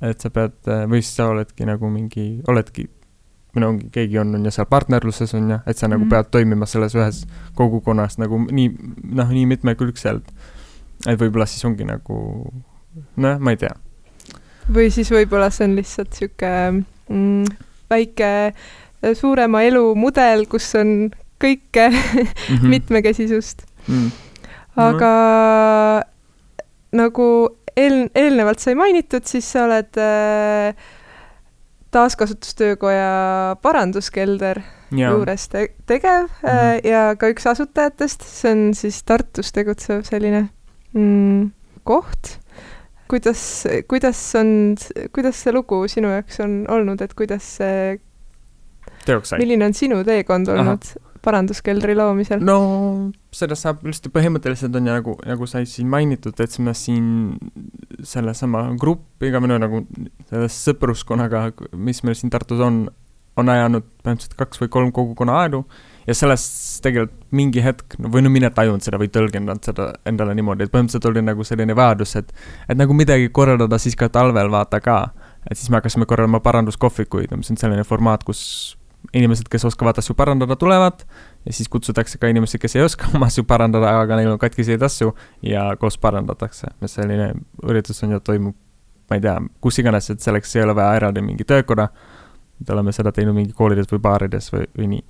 et 0.00 0.20
sa 0.20 0.30
pead, 0.30 0.54
või 0.86 1.02
siis 1.02 1.16
sa 1.18 1.26
oledki 1.32 1.66
nagu 1.66 1.90
mingi, 1.90 2.42
oledki, 2.46 2.86
no 3.54 3.72
keegi 3.92 4.18
on, 4.18 4.34
on 4.34 4.44
ju, 4.44 4.50
seal 4.54 4.66
partnerluses, 4.70 5.34
on 5.34 5.50
ju, 5.50 5.58
et 5.66 5.76
sa 5.76 5.88
nagu 5.88 6.04
Mhm. 6.04 6.10
pead 6.10 6.30
toimima 6.30 6.66
selles 6.66 6.94
ühes 6.94 7.24
kogukonnas 7.54 8.18
nagu 8.18 8.38
nii, 8.50 8.72
noh, 9.04 9.28
nii 9.28 9.46
mitmekülgselt. 9.46 10.24
et 11.06 11.18
võib-olla 11.20 11.46
siis 11.46 11.64
ongi 11.64 11.84
nagu, 11.86 12.52
nojah, 13.16 13.38
ma 13.38 13.50
ei 13.50 13.56
tea. 13.56 13.74
või 14.70 14.90
siis 14.90 15.10
võib-olla 15.10 15.50
see 15.50 15.64
on 15.64 15.76
lihtsalt 15.76 16.12
sihuke 16.12 16.50
mm, 17.08 17.44
väike 17.90 18.52
äh, 18.52 19.14
suurema 19.14 19.62
elu 19.62 19.94
mudel, 19.94 20.46
kus 20.46 20.74
on 20.74 21.10
kõike 21.40 21.88
mm 21.92 22.56
-hmm. 22.56 22.68
mitmekesisust 22.68 23.62
mm. 23.88 24.10
aga 24.76 25.12
nagu 26.92 27.48
eel-, 27.76 28.10
eelnevalt 28.14 28.58
sai 28.58 28.74
mainitud, 28.74 29.24
siis 29.28 29.52
sa 29.52 29.64
oled 29.64 29.98
äh, 30.02 30.74
taaskasutustöökoja 31.94 33.56
paranduskelder 33.62 34.60
ja, 34.92 35.12
juures 35.12 35.48
te 35.48 35.68
tegev 35.86 36.28
mm 36.28 36.48
-hmm. 36.48 36.88
ja 36.88 37.16
ka 37.16 37.30
üks 37.32 37.46
asutajatest, 37.46 38.22
see 38.22 38.52
on 38.52 38.74
siis 38.74 39.02
Tartus 39.02 39.52
tegutsev 39.52 40.02
selline 40.04 40.48
mm, 40.92 41.50
koht. 41.84 42.38
kuidas, 43.08 43.64
kuidas 43.88 44.34
on, 44.34 44.76
kuidas 45.12 45.42
see 45.42 45.52
lugu 45.52 45.88
sinu 45.88 46.08
jaoks 46.12 46.40
on 46.40 46.64
olnud, 46.68 47.00
et 47.00 47.14
kuidas 47.14 47.56
see, 47.56 48.00
teoks 49.04 49.28
sai. 49.28 49.38
milline 49.38 49.64
on 49.64 49.74
sinu 49.74 50.04
teekond 50.04 50.48
olnud 50.48 50.92
paranduskeldri 51.22 51.96
loomisel? 51.96 52.44
no 52.44 52.58
sellest 53.34 53.64
saab 53.66 53.84
üldse 53.86 54.12
põhimõtteliselt 54.12 54.76
on 54.76 54.86
ju 54.86 54.92
nagu, 54.92 55.16
nagu 55.26 55.46
sai 55.46 55.66
siin 55.66 55.88
mainitud, 55.88 56.36
et 56.40 56.50
siis 56.50 56.64
me 56.64 56.74
siin 56.74 57.08
sellesama 58.06 58.64
grupiga 58.80 59.40
no 59.40 59.58
nagu 59.58 59.82
selle 60.28 60.48
sõpruskonnaga, 60.52 61.48
mis 61.74 62.02
meil 62.06 62.16
siin 62.18 62.30
Tartus 62.30 62.60
on, 62.62 62.86
on 63.38 63.52
ajanud 63.52 63.86
põhimõtteliselt 64.02 64.36
kaks 64.38 64.62
või 64.62 64.72
kolm 64.74 64.92
kogukonna 64.94 65.38
aedu 65.42 65.64
ja 66.08 66.16
sellest 66.16 66.82
tegelikult 66.84 67.16
mingi 67.36 67.60
hetk, 67.62 67.98
või 68.00 68.22
no 68.24 68.32
mina 68.32 68.48
tajunud 68.54 68.84
seda 68.84 69.00
või 69.00 69.10
tõlgendanud 69.12 69.66
seda 69.66 69.90
endale 70.08 70.36
niimoodi, 70.38 70.64
et 70.64 70.72
põhimõtteliselt 70.72 71.10
oli 71.10 71.22
nagu 71.26 71.44
selline 71.44 71.76
vajadus, 71.76 72.16
et 72.22 72.32
et 72.68 72.78
nagu 72.78 72.96
midagi 72.96 73.28
korraldada 73.34 73.78
siis 73.82 73.96
ka 73.98 74.08
talvel 74.12 74.50
vaata 74.52 74.80
ka, 74.80 74.98
et 75.50 75.58
siis 75.58 75.68
me 75.68 75.80
hakkasime 75.80 76.08
korraldama 76.08 76.40
paranduskohvikuid, 76.44 77.34
mis 77.36 77.52
on 77.52 77.60
selline 77.60 77.84
formaat, 77.84 78.24
kus 78.24 78.76
inimesed, 79.14 79.48
kes 79.50 79.64
oskavad 79.68 79.98
asju 80.00 80.16
parandada, 80.18 80.56
tulevad 80.58 81.04
ja 81.48 81.54
siis 81.56 81.68
kutsutakse 81.72 82.18
ka 82.20 82.28
inimesi, 82.28 82.58
kes 82.60 82.76
ei 82.76 82.82
oska 82.84 83.08
oma 83.16 83.26
asju 83.30 83.44
parandada, 83.48 83.94
aga 84.02 84.18
neil 84.20 84.30
on 84.34 84.38
katkiseid 84.42 84.82
asju 84.84 85.14
ja 85.48 85.70
koos 85.80 85.96
parandatakse. 85.98 86.68
selline 86.86 87.30
üritus 87.64 88.02
on 88.04 88.12
ju, 88.16 88.20
toimub, 88.20 88.56
ma 89.08 89.16
ei 89.16 89.24
tea, 89.24 89.38
kus 89.64 89.78
iganes, 89.80 90.10
et 90.12 90.20
selleks 90.20 90.52
ei 90.58 90.66
ole 90.66 90.74
vaja 90.76 90.98
eraldi 91.00 91.22
mingi 91.24 91.46
töökoda. 91.48 91.88
et 92.60 92.70
oleme 92.74 92.90
seda 92.92 93.12
teinud 93.14 93.36
mingi 93.36 93.52
koolides 93.54 93.86
või 93.92 94.00
baarides 94.02 94.48
või, 94.52 94.64
või 94.76 94.86
nii. 94.92 95.02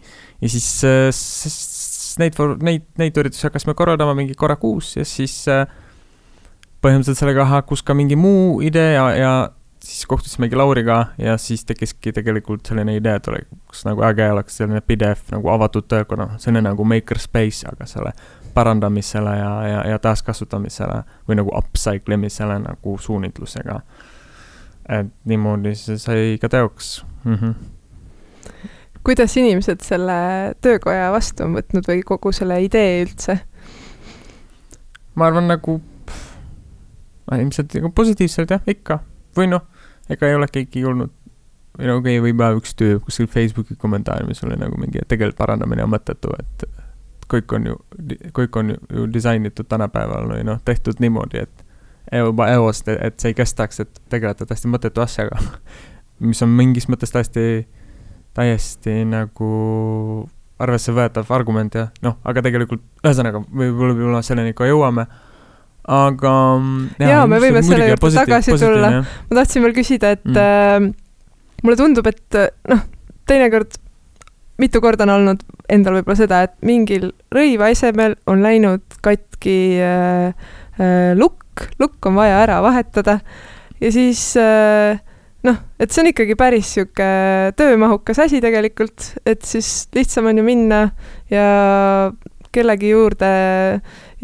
ja 0.44 0.48
siis 0.52 0.66
äh, 0.84 1.08
s- 1.10 1.48
s- 1.48 2.16
neid, 2.20 2.36
neid, 2.62 2.84
neid 3.00 3.16
üritusi 3.16 3.46
hakkasime 3.48 3.74
korraldama 3.74 4.14
mingi 4.14 4.34
korra 4.36 4.56
kuus 4.60 4.96
ja 4.98 5.04
siis 5.08 5.40
äh, 5.48 5.64
põhimõtteliselt 6.84 7.18
sellega 7.24 7.46
haakus 7.48 7.82
ka 7.82 7.94
mingi 7.96 8.16
muu 8.20 8.60
idee 8.62 8.92
ja, 8.94 9.06
ja 9.16 9.32
siis 9.88 10.06
kohtusimegi 10.06 10.56
Lauriga 10.56 11.06
ja 11.18 11.36
siis 11.40 11.64
tekkiski 11.64 12.12
tegelikult 12.12 12.66
selline 12.68 12.96
idee, 12.96 13.14
et 13.16 13.28
oleks 13.28 13.84
nagu 13.88 14.02
äge 14.04 14.26
oleks 14.32 14.58
selline 14.60 14.80
pidev 14.84 15.22
nagu 15.32 15.48
avatud 15.48 15.88
töökonna, 15.88 16.34
selline 16.38 16.66
nagu 16.68 16.84
makerspace, 16.84 17.64
aga 17.72 17.86
selle 17.88 18.12
parandamisele 18.54 19.36
ja, 19.38 19.52
ja, 19.68 19.80
ja 19.92 19.98
taaskasutamisele 20.02 21.02
või 21.28 21.38
nagu 21.40 21.54
upcycle 21.56 22.18
imisele 22.18 22.58
nagu 22.64 22.98
suunitlusega. 22.98 23.80
et 24.88 25.10
niimoodi 25.28 25.74
see 25.76 25.98
sai 26.00 26.38
ka 26.40 26.48
teoks 26.48 27.04
mm. 27.24 27.34
-hmm. 27.34 27.54
kuidas 29.04 29.36
inimesed 29.36 29.80
selle 29.84 30.54
töökoja 30.60 31.12
vastu 31.12 31.44
on 31.44 31.56
võtnud 31.58 31.88
või 31.88 32.02
kogu 32.04 32.32
selle 32.32 32.60
idee 32.64 33.02
üldse? 33.04 33.38
ma 35.14 35.26
arvan 35.26 35.48
nagu, 35.48 35.80
ilmselt 37.32 37.74
nagu 37.74 37.90
positiivselt 37.90 38.50
jah, 38.50 38.62
ikka. 38.66 38.98
või 39.36 39.46
noh, 39.54 39.62
ega 40.10 40.28
ei 40.28 40.34
ole 40.38 40.48
keegi 40.52 40.84
olnud, 40.88 41.12
või 41.78 41.90
no 41.90 41.98
okei 42.00 42.18
okay,, 42.18 42.24
võib-olla 42.28 42.58
üks 42.58 42.74
töö 42.78 42.98
kuskil 43.04 43.28
Facebooki 43.30 43.76
kommentaar, 43.78 44.26
mis 44.28 44.42
oli 44.46 44.58
nagu 44.58 44.78
mingi, 44.80 45.02
et 45.02 45.08
tegelikult 45.08 45.38
parandamine 45.38 45.84
on 45.84 45.92
mõttetu, 45.94 46.34
et 46.38 46.68
kõik 47.28 47.52
on 47.56 47.66
ju, 47.70 47.78
kõik 48.36 48.56
on 48.56 48.74
ju, 48.74 49.06
disainitud 49.12 49.68
tänapäeval 49.68 50.30
või 50.32 50.44
noh, 50.48 50.60
tehtud 50.64 51.00
niimoodi, 51.02 51.44
et 51.44 51.64
juba 52.12 52.48
eost, 52.54 52.88
et 52.88 53.20
see 53.20 53.32
ei 53.32 53.36
kestaks, 53.36 53.82
et 53.84 54.00
tegeleda 54.08 54.46
täiesti 54.48 54.70
mõttetu 54.72 55.04
asjaga. 55.04 55.40
mis 56.30 56.40
on 56.42 56.50
mingis 56.56 56.88
mõttes 56.88 57.12
täiesti, 57.14 57.68
täiesti 58.34 59.04
nagu 59.06 59.48
arvessevõetav 60.58 61.28
argument 61.34 61.76
ja 61.78 61.86
noh, 62.02 62.16
aga 62.26 62.42
tegelikult 62.42 62.82
ühesõnaga 63.04 63.44
võib-olla, 63.46 63.94
võib-olla 63.94 64.22
selleni 64.26 64.56
ka 64.58 64.66
jõuame. 64.66 65.06
aga. 65.88 66.36
Jaa, 67.00 67.26
me 67.30 67.40
võime 67.42 67.62
selle 67.64 67.90
juurde 67.92 68.14
tagasi 68.14 68.56
tulla. 68.60 68.92
ma 69.02 69.40
tahtsin 69.40 69.64
veel 69.64 69.76
küsida, 69.76 70.14
et 70.16 70.24
Mm. 70.24 70.34
mm. 70.34 70.88
äh, 70.88 71.62
mulle 71.64 71.80
tundub, 71.80 72.06
et 72.06 72.38
äh, 72.38 72.50
noh, 72.68 72.84
teinekord 73.28 73.78
mitu 74.58 74.80
korda 74.82 75.06
on 75.06 75.14
olnud 75.16 75.42
endal 75.70 75.98
võib-olla 75.98 76.18
seda, 76.18 76.42
et 76.46 76.54
mingil 76.66 77.12
rõivaesemel 77.34 78.16
on 78.30 78.42
läinud 78.42 78.98
katki 79.04 79.58
äh, 79.82 80.32
äh, 80.80 81.12
lukk, 81.18 81.68
lukk 81.78 82.08
on 82.10 82.18
vaja 82.18 82.40
ära 82.42 82.58
vahetada 82.64 83.18
ja 83.78 83.92
siis 83.94 84.32
äh, 84.40 84.98
noh, 85.46 85.60
et 85.78 85.92
see 85.92 86.02
on 86.02 86.10
ikkagi 86.10 86.36
päris 86.38 86.72
sihuke 86.74 87.08
töömahukas 87.58 88.18
asi 88.26 88.42
tegelikult, 88.42 89.12
et 89.26 89.46
siis 89.46 89.86
lihtsam 89.94 90.26
on 90.30 90.40
ju 90.40 90.46
minna 90.46 90.82
ja 91.30 91.46
kellegi 92.54 92.90
juurde 92.90 93.30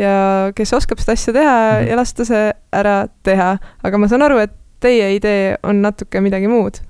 ja 0.00 0.14
kes 0.56 0.74
oskab 0.76 1.02
seda 1.02 1.16
asja 1.18 1.34
teha 1.36 1.54
mm 1.54 1.90
ja 1.90 1.96
lasta 1.98 2.24
see 2.26 2.50
ära 2.74 2.96
teha, 3.26 3.54
aga 3.84 3.98
ma 4.00 4.08
saan 4.10 4.24
aru, 4.26 4.40
et 4.42 4.52
teie 4.82 5.14
idee 5.16 5.54
on 5.62 5.82
natuke 5.84 6.20
midagi 6.24 6.48
muud. 6.50 6.80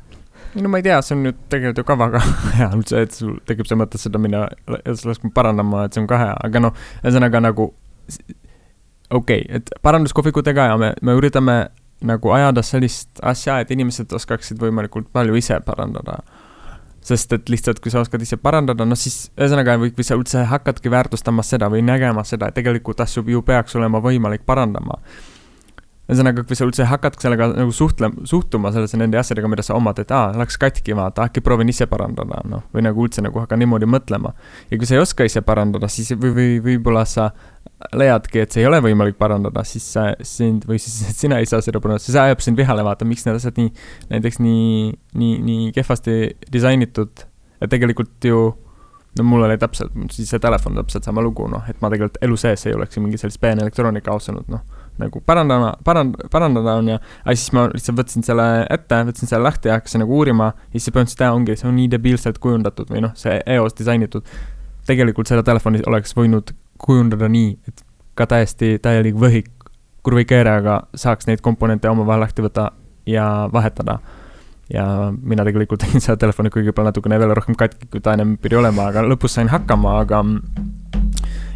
no 0.54 0.70
ma 0.70 0.78
ei 0.78 0.87
tea, 0.87 1.00
see 1.02 1.16
on 1.16 1.25
nüüd 1.26 1.38
tegelikult 1.50 1.82
ju 1.82 1.87
ka 1.88 1.99
väga 1.99 2.23
hea 2.58 2.70
üldse, 2.78 3.02
et 3.06 3.16
sul 3.16 3.38
tekib 3.49 3.68
see 3.68 3.78
mõte 3.78 4.00
seda 4.00 4.20
minna, 4.23 4.46
laskma 4.68 5.32
parandama, 5.34 5.84
et 5.87 5.96
see 5.96 6.04
on 6.04 6.11
ka 6.11 6.20
hea, 6.20 6.34
aga 6.49 6.62
noh, 6.68 6.84
ühesõnaga 7.02 7.42
nagu 7.42 7.70
okei 9.11 9.42
okay,, 9.42 9.49
et 9.58 9.75
paranduskohvikutega 9.82 10.68
ja 10.73 10.78
me, 10.80 10.92
me 11.02 11.16
üritame 11.18 11.58
nagu 12.04 12.32
ajada 12.37 12.62
sellist 12.62 13.23
asja, 13.23 13.61
et 13.62 13.70
inimesed 13.75 14.12
oskaksid 14.12 14.61
võimalikult 14.61 15.08
palju 15.14 15.37
ise 15.40 15.58
parandada. 15.64 16.20
Sest 17.04 17.37
et 17.37 17.52
lihtsalt, 17.52 17.82
kui 17.84 17.92
sa 17.92 18.00
oskad 18.00 18.23
ise 18.25 18.38
parandada, 18.40 18.87
noh 18.88 18.99
siis 18.99 19.28
ühesõnaga 19.37 19.76
või 19.80 20.06
sa 20.06 20.16
üldse 20.16 20.46
hakkadki 20.49 20.92
väärtustama 20.92 21.44
seda 21.44 21.68
või 21.73 21.84
nägema 21.84 22.25
seda, 22.25 22.49
et 22.49 22.56
tegelikult 22.56 23.04
asju 23.04 23.26
ju 23.28 23.42
peaks 23.44 23.76
olema 23.76 24.00
võimalik 24.04 24.46
parandama 24.49 25.00
ühesõnaga, 26.04 26.42
kui 26.44 26.56
sa 26.58 26.66
üldse 26.66 26.84
hakkad 26.88 27.16
sellega 27.23 27.49
nagu 27.54 27.73
suhtle-, 27.73 28.11
suhtuma 28.28 28.73
sellesse 28.75 28.99
nende 29.00 29.16
asjadega, 29.16 29.49
mida 29.49 29.64
sa 29.64 29.76
omad, 29.78 30.02
et 30.02 30.11
aa, 30.12 30.34
läks 30.37 30.58
katki, 30.61 30.92
vaata, 30.96 31.28
äkki 31.30 31.40
proovin 31.44 31.70
ise 31.73 31.87
parandada, 31.88 32.42
noh, 32.49 32.66
või 32.75 32.84
nagu 32.84 33.06
üldse 33.06 33.25
nagu 33.25 33.40
hakkan 33.40 33.62
niimoodi 33.62 33.88
mõtlema. 33.88 34.34
ja 34.70 34.78
kui 34.78 34.88
sa 34.88 34.99
ei 34.99 35.02
oska 35.04 35.25
ise 35.25 35.40
parandada, 35.46 35.88
siis 35.88 36.12
või, 36.12 36.34
või 36.37 36.50
võib-olla 36.66 37.06
sa 37.08 37.30
leiadki, 37.96 38.42
et 38.44 38.52
see 38.52 38.64
ei 38.64 38.68
ole 38.68 38.82
võimalik 38.84 39.16
parandada, 39.20 39.64
siis 39.64 39.87
sa, 39.96 40.11
sind 40.20 40.68
või 40.68 40.80
siis 40.82 41.00
sina 41.23 41.40
ei 41.40 41.49
saa 41.49 41.64
seda 41.64 41.80
parandada, 41.80 42.04
see 42.04 42.20
ajab 42.20 42.44
sind 42.44 42.61
vihale, 42.61 42.84
vaata, 42.84 43.08
miks 43.08 43.25
need 43.25 43.40
asjad 43.40 43.56
nii, 43.62 43.73
näiteks 44.12 44.42
nii, 44.44 44.92
nii, 45.20 45.40
nii 45.49 45.73
kehvasti 45.76 46.18
disainitud, 46.52 47.25
et 47.64 47.73
tegelikult 47.73 48.28
ju 48.28 48.44
no 49.14 49.25
mul 49.25 49.46
oli 49.46 49.56
täpselt, 49.56 49.94
siis 50.12 50.28
see 50.28 50.42
telefon 50.42 50.76
täpselt 50.76 51.06
sama 51.06 51.23
lugu, 51.25 51.49
noh, 51.49 51.64
et 51.70 51.80
ma 51.80 51.88
tegelikult 51.88 52.20
elu 52.26 52.37
sees 52.44 52.68
ei 52.68 52.76
oleks 52.76 52.99
mingi 53.00 53.20
sellist 53.20 53.40
peenelektroonika 53.40 54.12
ausanud, 54.12 54.50
noh 54.52 54.84
nagu 55.00 55.20
parandama, 55.26 55.72
parand-, 55.86 56.18
parandada 56.30 56.76
on 56.78 56.92
ja, 56.92 56.98
aga 57.24 57.36
siis 57.36 57.54
ma 57.56 57.66
lihtsalt 57.72 57.98
võtsin 57.98 58.26
selle 58.26 58.46
ette, 58.70 59.00
võtsin 59.10 59.30
selle 59.30 59.46
lahti 59.46 59.70
ja 59.70 59.78
hakkasin 59.78 60.04
nagu 60.04 60.18
uurima 60.18 60.52
ja 60.54 60.78
siis 60.78 60.92
põhimõtteliselt 60.94 61.24
jah, 61.26 61.34
ongi, 61.34 61.56
see 61.58 61.70
on 61.70 61.76
nii 61.78 61.88
debiilselt 61.96 62.38
kujundatud 62.42 62.92
või 62.94 63.02
noh, 63.06 63.14
see 63.18 63.40
eos 63.56 63.74
disainitud. 63.78 64.26
tegelikult 64.86 65.30
selle 65.30 65.42
telefoni 65.42 65.82
oleks 65.88 66.14
võinud 66.16 66.54
kujundada 66.78 67.28
nii, 67.28 67.56
et 67.68 67.84
ka 68.14 68.26
täiesti 68.30 68.78
täielik 68.82 69.18
võhik 69.18 69.50
kurvikeerega 70.04 70.82
saaks 70.94 71.26
neid 71.26 71.40
komponente 71.42 71.88
omavahel 71.88 72.26
lahti 72.26 72.44
võtta 72.44 72.70
ja 73.06 73.48
vahetada. 73.52 73.98
ja 74.72 75.12
mina 75.22 75.44
tegelikult 75.44 75.80
tegin 75.84 76.00
selle 76.00 76.16
telefoni 76.16 76.52
võib-olla 76.54 76.92
natukene 76.92 77.18
veel 77.20 77.34
rohkem 77.36 77.56
katki, 77.58 77.88
kui 77.90 78.00
ta 78.00 78.14
ennem 78.14 78.36
pidi 78.40 78.56
olema, 78.56 78.88
aga 78.92 79.02
lõpus 79.04 79.36
sain 79.36 79.50
hakkama, 79.52 79.98
aga 80.04 80.22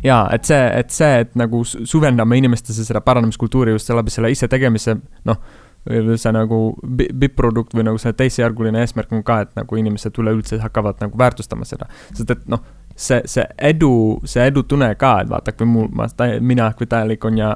jaa, 0.04 0.24
et 0.34 0.48
see, 0.48 0.64
et 0.80 0.90
see, 0.94 1.22
et 1.24 1.38
nagu 1.38 1.62
süvendame 1.66 2.38
inimestesse 2.38 2.84
seda 2.86 3.02
parandamiskultuuri 3.04 3.74
just 3.76 3.90
läbi 3.90 4.12
selle 4.14 4.30
ise 4.34 4.48
tegemise, 4.48 4.96
noh, 5.28 5.40
see 5.88 6.32
nagu 6.34 6.58
bipp-produkt 6.84 7.74
või 7.76 7.86
nagu 7.88 8.00
see 8.02 8.12
teisejärguline 8.16 8.82
eesmärk 8.82 9.12
on 9.14 9.22
ka, 9.24 9.40
et 9.46 9.54
nagu 9.56 9.78
inimesed 9.80 10.18
üleüldse 10.20 10.58
hakkavad 10.60 11.00
nagu 11.00 11.18
väärtustama 11.18 11.64
seda. 11.68 11.88
sest 12.12 12.30
et 12.34 12.44
noh, 12.50 12.64
see, 12.94 13.22
see 13.30 13.46
edu, 13.70 13.92
see 14.28 14.46
edutunne 14.50 14.90
ka, 15.00 15.20
et 15.22 15.30
vaata, 15.30 15.54
kui 15.56 15.68
mul, 15.68 15.88
ma, 15.94 16.08
mina 16.40 16.72
kui 16.76 16.86
täielik 16.90 17.24
on 17.24 17.38
ja 17.38 17.54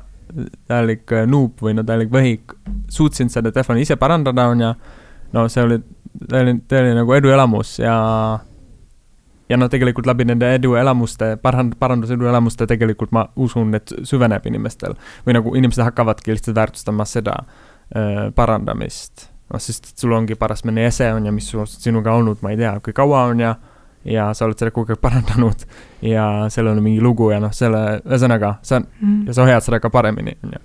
täielik 0.70 1.12
äh, 1.12 1.26
noob 1.28 1.60
või 1.60 1.74
no 1.76 1.84
täielik 1.86 2.12
võhik, 2.12 2.54
suutsin 2.92 3.30
seda 3.32 3.52
telefoni 3.52 3.84
ise 3.84 3.98
parandada, 4.00 4.48
on 4.48 4.64
ju, 4.64 4.70
no 5.36 5.48
see 5.52 5.66
oli, 5.66 5.82
see 6.30 6.40
oli, 6.40 6.56
see 6.70 6.80
oli 6.86 6.96
nagu 6.96 7.18
eduelamus 7.18 7.76
ja 7.82 7.96
ja 9.52 9.58
noh, 9.60 9.68
tegelikult 9.72 10.08
läbi 10.08 10.26
nende 10.28 10.48
eduelamuste, 10.56 11.34
parand-, 11.42 11.76
paranduseduelamuste 11.80 12.66
tegelikult 12.70 13.12
ma 13.12 13.26
usun, 13.36 13.74
et 13.78 13.92
süveneb 14.08 14.46
inimestel. 14.48 14.96
või 15.26 15.36
nagu 15.36 15.52
inimesed 15.58 15.84
hakkavadki 15.84 16.32
lihtsalt 16.32 16.56
väärtustama 16.56 17.04
seda 17.08 17.36
äh, 17.42 18.30
parandamist. 18.34 19.28
noh, 19.52 19.60
sest 19.60 19.92
sul 19.98 20.14
ongi 20.16 20.34
parasmine 20.38 20.86
ese 20.88 21.12
on 21.12 21.26
ja 21.28 21.32
mis 21.32 21.52
sinuga 21.76 22.16
olnud, 22.16 22.40
ma 22.42 22.54
ei 22.54 22.56
tea, 22.56 22.78
kui 22.80 22.96
kaua 22.96 23.28
on 23.32 23.44
ja 23.44 23.54
ja 24.04 24.32
sa 24.34 24.48
oled 24.48 24.58
seda 24.58 24.72
kogu 24.74 24.94
aeg 24.94 25.00
parandanud 25.02 25.64
ja 26.02 26.48
sellel 26.50 26.74
on 26.74 26.82
mingi 26.82 27.00
lugu 27.00 27.30
ja 27.30 27.38
noh, 27.42 27.52
selle, 27.54 28.00
ühesõnaga, 28.02 28.56
sa 28.66 28.80
mm., 28.80 29.28
ja 29.28 29.36
sa 29.36 29.46
hoiad 29.46 29.62
seda 29.62 29.78
ka 29.82 29.92
paremini, 29.94 30.34
on 30.42 30.56
ju. 30.56 30.62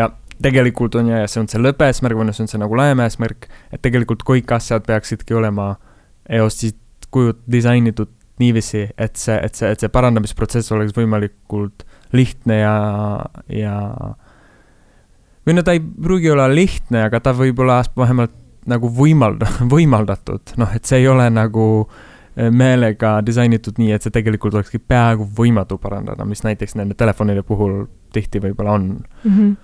ja 0.00 0.08
tegelikult 0.42 0.96
on 0.98 1.12
ju, 1.12 1.18
ja 1.20 1.28
see 1.30 1.42
on 1.44 1.50
see 1.50 1.62
lõpueesmärk 1.62 2.18
või 2.18 2.26
noh, 2.26 2.36
see 2.36 2.46
on 2.46 2.50
see 2.50 2.62
nagu 2.62 2.78
laiem 2.78 3.02
eesmärk, 3.04 3.46
et 3.70 3.82
tegelikult 3.84 4.24
kõik 4.26 4.56
asjad 4.56 4.86
peaksidki 4.88 5.36
olema 5.38 5.74
eos 6.34 6.58
siis 6.58 6.74
kujut-, 7.14 7.42
disainitud 7.50 8.10
niiviisi, 8.42 8.88
et 8.98 9.18
see, 9.18 9.36
et 9.38 9.54
see, 9.54 9.70
et 9.70 9.82
see 9.82 9.90
parandamisprotsess 9.94 10.72
oleks 10.74 10.94
võimalikult 10.96 11.84
lihtne 12.14 12.58
ja, 12.60 12.76
ja 13.50 13.76
või 15.46 15.58
no 15.58 15.64
ta 15.66 15.74
ei 15.76 15.82
pruugi 15.82 16.32
olla 16.32 16.48
lihtne, 16.50 17.04
aga 17.08 17.20
ta 17.22 17.34
võib 17.36 17.62
olla 17.62 17.82
vähemalt 17.96 18.34
nagu 18.70 18.90
võimalda-, 18.96 19.50
võimaldatud, 19.74 20.56
noh, 20.60 20.74
et 20.74 20.88
see 20.88 21.02
ei 21.02 21.08
ole 21.10 21.28
nagu 21.32 21.66
eh, 21.84 22.50
meelega 22.50 23.18
disainitud 23.26 23.78
nii, 23.80 23.92
et 23.94 24.06
see 24.06 24.14
tegelikult 24.14 24.58
olekski 24.58 24.80
peaaegu 24.82 25.28
võimatu 25.38 25.78
parandada, 25.82 26.26
mis 26.28 26.42
näiteks 26.46 26.78
nende 26.80 26.98
telefonide 26.98 27.44
puhul 27.46 27.84
tihti 28.14 28.42
võib-olla 28.42 28.78
on 28.78 28.88
mm. 28.96 29.36
-hmm. 29.36 29.54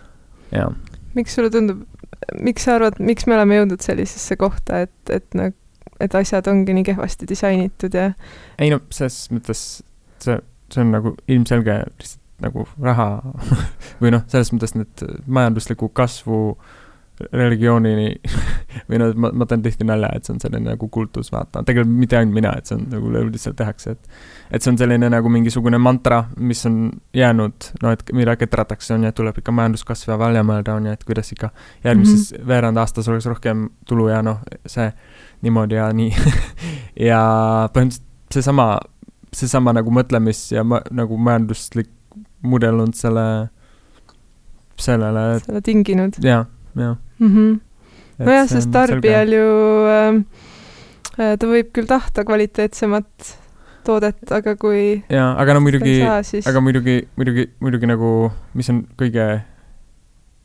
jah. 0.58 1.00
miks 1.14 1.34
sulle 1.34 1.50
tundub, 1.50 1.82
miks 2.38 2.68
sa 2.68 2.76
arvad, 2.78 3.00
miks 3.02 3.26
me 3.26 3.38
oleme 3.38 3.58
jõudnud 3.62 3.82
sellisesse 3.82 4.36
kohta, 4.38 4.84
et, 4.86 4.94
et 5.10 5.26
nagu 5.34 5.56
et 6.00 6.14
asjad 6.14 6.48
ongi 6.50 6.74
nii 6.76 6.86
kehvasti 6.90 7.28
disainitud 7.28 7.94
ja. 7.94 8.12
ei 8.58 8.72
no 8.72 8.80
selles 8.94 9.28
mõttes 9.34 9.64
see, 10.22 10.40
see 10.72 10.84
on 10.84 10.94
nagu 10.96 11.14
ilmselge 11.28 11.82
lihtsalt 11.98 12.18
nagu 12.40 12.66
raha 12.80 13.08
või 14.00 14.14
noh, 14.14 14.24
selles 14.32 14.52
mõttes 14.54 14.76
need 14.76 15.04
majandusliku 15.26 15.90
kasvu 15.92 16.40
religioonini 17.32 18.08
või 18.88 19.00
noh, 19.02 19.14
ma, 19.14 19.30
ma 19.34 19.46
teen 19.48 19.62
tihti 19.64 19.86
nalja, 19.86 20.10
et 20.16 20.26
see 20.26 20.34
on 20.34 20.42
selline 20.42 20.72
nagu 20.72 20.88
kultus, 20.92 21.30
vaata, 21.32 21.62
tegelikult 21.66 21.96
mitte 22.00 22.18
ainult 22.18 22.36
mina, 22.36 22.52
et 22.58 22.70
see 22.70 22.76
on 22.78 22.86
nagu 22.92 23.10
üleüldiselt 23.12 23.58
tehakse, 23.58 23.96
et 23.96 24.10
et 24.50 24.64
see 24.64 24.72
on 24.72 24.78
selline 24.80 25.10
nagu 25.12 25.30
mingisugune 25.30 25.78
mantra, 25.78 26.24
mis 26.36 26.64
on 26.66 26.90
jäänud, 27.14 27.70
no 27.82 27.94
et 27.94 28.02
mida 28.16 28.34
ketratakse, 28.40 28.94
on 28.96 29.06
ju, 29.06 29.12
et 29.12 29.18
tuleb 29.18 29.38
ikka 29.38 29.54
majanduskasv 29.54 30.10
ja 30.10 30.18
välja 30.18 30.42
mõelda, 30.46 30.74
on 30.80 30.88
ju, 30.88 30.94
et 30.98 31.04
kuidas 31.06 31.32
ikka 31.32 31.52
järgmises 31.84 32.32
mm 32.32 32.36
-hmm. 32.36 32.48
veerand 32.48 32.82
aastas 32.82 33.08
oleks 33.08 33.26
rohkem 33.26 33.68
tulu 33.86 34.08
ja 34.08 34.22
noh, 34.22 34.42
see 34.66 34.90
niimoodi 35.42 35.74
ja 35.74 35.92
nii 35.92 36.10
ja 37.10 37.20
põhimõtteliselt 37.74 38.08
seesama, 38.34 38.78
seesama 39.32 39.72
nagu 39.72 39.90
mõtlemis 39.90 40.52
ja 40.54 40.64
ma, 40.64 40.80
nagu 40.90 41.16
majanduslik 41.16 41.90
mudel 42.42 42.80
on 42.80 42.92
selle, 42.96 43.48
sellele. 44.80 45.40
selle 45.44 45.60
tinginud. 45.60 46.18
jah, 46.24 46.46
jah 46.76 46.96
mm 47.18 47.28
-hmm.. 47.28 47.60
nojah, 48.18 48.48
sest 48.48 48.70
tarbijal 48.72 49.32
ju 49.34 49.50
äh, 49.90 51.36
ta 51.38 51.46
võib 51.46 51.72
küll 51.72 51.86
tahta 51.90 52.24
kvaliteetsemat 52.24 53.36
toodet, 53.84 54.18
aga 54.30 54.56
kui. 54.56 55.02
jaa, 55.08 55.34
aga 55.40 55.54
no 55.54 55.60
muidugi, 55.64 56.00
siis... 56.22 56.46
aga 56.46 56.60
muidugi, 56.60 57.08
muidugi, 57.16 57.50
muidugi 57.60 57.86
nagu, 57.86 58.32
mis 58.54 58.70
on 58.70 58.84
kõige 59.00 59.28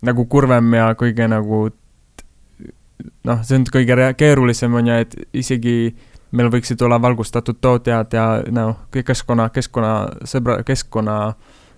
nagu 0.06 0.26
kurvem 0.26 0.74
ja 0.74 0.92
kõige 1.00 1.28
nagu 1.28 1.70
noh, 3.26 3.42
see 3.44 3.60
on 3.60 3.66
kõige 3.72 4.12
keerulisem 4.18 4.74
on 4.74 4.92
ju, 4.92 5.00
et 5.06 5.16
isegi 5.34 5.76
meil 6.36 6.50
võiksid 6.52 6.82
olla 6.86 7.00
valgustatud 7.02 7.60
tootjad 7.62 8.14
ja 8.16 8.26
noh, 8.54 8.86
keskkonna, 8.92 9.50
keskkonnasõbra, 9.56 10.62
keskkonna, 10.68 11.18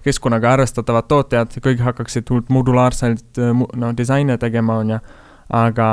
keskkonnaga 0.07 0.55
arvestatavad 0.55 1.07
tootjad, 1.11 1.59
kõik 1.63 1.83
hakkaksid 1.83 2.31
modulaarselt 2.49 3.39
no 3.75 3.93
disaine 3.97 4.37
tegema, 4.41 4.79
on 4.81 4.95
ju, 4.95 4.99
aga 5.59 5.87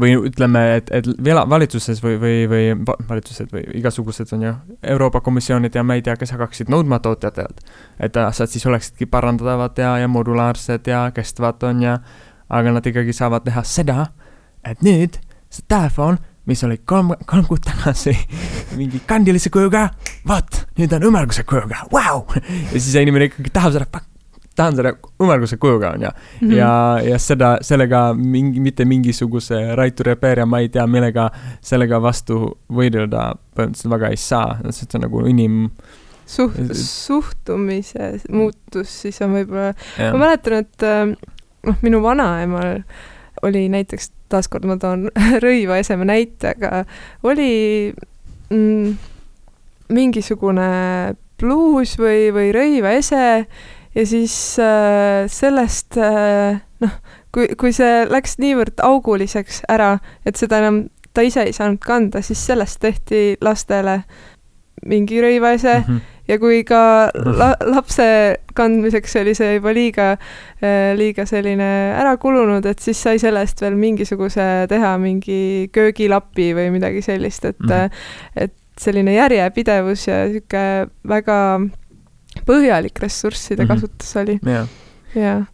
või 0.00 0.14
ütleme, 0.28 0.62
et, 0.78 0.90
et 0.94 1.06
valitsuses 1.50 2.02
või, 2.02 2.16
või, 2.20 2.36
või 2.50 2.96
valitsused 3.08 3.52
või 3.54 3.64
igasugused 3.78 4.32
on 4.34 4.42
ju, 4.48 4.52
Euroopa 4.94 5.20
Komisjonid 5.24 5.74
ja 5.74 5.84
ma 5.86 5.98
ei 5.98 6.02
tea, 6.02 6.16
kes 6.18 6.34
hakkaksid 6.34 6.72
nõudma 6.72 6.98
tootjatelt, 7.04 7.62
et 8.02 8.16
asjad 8.18 8.50
siis 8.50 8.66
oleksidki 8.66 9.06
parandatavad 9.10 9.78
ja, 9.78 9.96
ja 10.02 10.10
modulaarsed 10.10 10.90
ja 10.90 11.06
kestvad, 11.14 11.62
on 11.70 11.82
ju, 11.86 11.96
aga 12.58 12.74
nad 12.76 12.86
ikkagi 12.86 13.14
saavad 13.14 13.46
teha 13.46 13.62
seda, 13.66 14.08
et 14.66 14.82
nüüd 14.84 15.20
see 15.52 15.66
telefon, 15.70 16.18
mis 16.46 16.64
oli 16.66 16.78
kolm, 16.84 17.14
kolm 17.26 17.46
kuud 17.48 17.62
tagasi 17.64 18.12
mingi 18.78 19.00
kandilise 19.08 19.52
kujuga, 19.52 19.88
vot, 20.28 20.64
nüüd 20.78 20.92
on 20.96 21.06
ümmarguse 21.10 21.46
kujuga, 21.48 21.86
vau! 21.92 22.24
ja 22.34 22.74
siis 22.74 22.92
see 22.92 23.04
inimene 23.06 23.30
ikkagi 23.30 23.52
tahab 23.54 23.74
seda, 23.76 24.02
tahan 24.56 24.76
seda 24.78 24.94
ümmarguse 25.22 25.56
kujuga, 25.62 25.94
on 25.96 26.06
ju. 26.06 26.12
Mhm. 26.40 26.52
ja, 26.58 26.70
ja 27.04 27.18
seda, 27.18 27.56
sellega 27.64 28.06
mingi, 28.18 28.60
mitte 28.60 28.84
mingisuguse 28.84 29.60
to 29.96 30.06
repair 30.06 30.38
ja 30.38 30.46
ma 30.46 30.60
ei 30.60 30.68
tea, 30.68 30.86
millega, 30.86 31.30
sellega 31.62 32.00
vastu 32.02 32.58
võidelda 32.72 33.34
põhimõtteliselt 33.56 33.94
väga 33.96 34.10
ei 34.12 34.20
saa, 34.20 34.58
sest 34.70 34.90
see 34.90 34.98
on 34.98 35.06
nagu 35.08 35.24
inim- 35.30 35.70
suht-, 36.26 36.74
suhtumise 36.78 38.14
muutus 38.30 39.00
siis 39.02 39.20
on 39.24 39.34
võib-olla, 39.38 39.74
ma 39.98 40.26
mäletan, 40.26 40.64
et 40.64 40.86
äh, 40.86 41.14
noh, 41.66 41.80
minu 41.82 42.02
vanaemal 42.04 42.82
oli 43.44 43.66
näiteks, 43.68 44.12
taaskord 44.34 44.66
ma 44.68 44.78
toon 44.80 45.08
rõiva 45.44 45.78
eseme 45.82 46.06
näite, 46.08 46.54
aga 46.54 46.84
oli 47.26 47.92
mm, 48.50 48.96
mingisugune 49.94 50.68
pluus 51.40 51.96
või, 52.00 52.28
või 52.34 52.52
rõivaese 52.54 53.24
ja 53.94 54.06
siis 54.06 54.34
äh, 54.62 55.24
sellest 55.30 55.98
äh, 56.00 56.60
noh, 56.84 56.98
kui, 57.34 57.50
kui 57.58 57.74
see 57.74 58.04
läks 58.10 58.38
niivõrd 58.42 58.82
auguliseks 58.84 59.64
ära, 59.70 59.96
et 60.26 60.38
seda 60.40 60.62
enam 60.62 60.84
ta 61.14 61.22
ise 61.22 61.44
ei 61.46 61.54
saanud 61.54 61.82
kanda, 61.82 62.22
siis 62.26 62.42
sellest 62.46 62.80
tehti 62.82 63.36
lastele 63.44 64.00
mingi 64.86 65.20
rõivaese 65.22 65.78
mm. 65.78 65.86
-hmm 65.86 66.10
ja 66.28 66.38
kui 66.40 66.62
ka 66.68 66.80
la 67.14 67.52
lapse 67.68 68.06
kandmiseks 68.56 69.16
oli 69.20 69.34
see 69.36 69.56
juba 69.56 69.74
liiga, 69.76 70.10
äh, 70.62 70.92
liiga 70.98 71.26
selline 71.28 71.70
ära 71.98 72.16
kulunud, 72.20 72.66
et 72.66 72.82
siis 72.82 73.00
sai 73.00 73.20
sellest 73.22 73.60
veel 73.64 73.78
mingisuguse 73.78 74.66
teha 74.70 74.96
mingi 75.02 75.70
köögilapi 75.74 76.52
või 76.56 76.70
midagi 76.74 77.04
sellist, 77.04 77.44
et 77.50 77.64
mm, 77.64 78.04
et 78.46 78.54
selline 78.80 79.14
järjepidevus 79.14 80.08
ja 80.08 80.24
sihuke 80.30 80.62
väga 81.08 81.38
põhjalik 82.46 82.98
ressursside 83.02 83.62
mm 83.62 83.68
-hmm. 83.68 83.74
kasutus 83.74 84.16
oli 84.16 84.38
yeah.. 84.46 84.68
jah. 85.14 85.44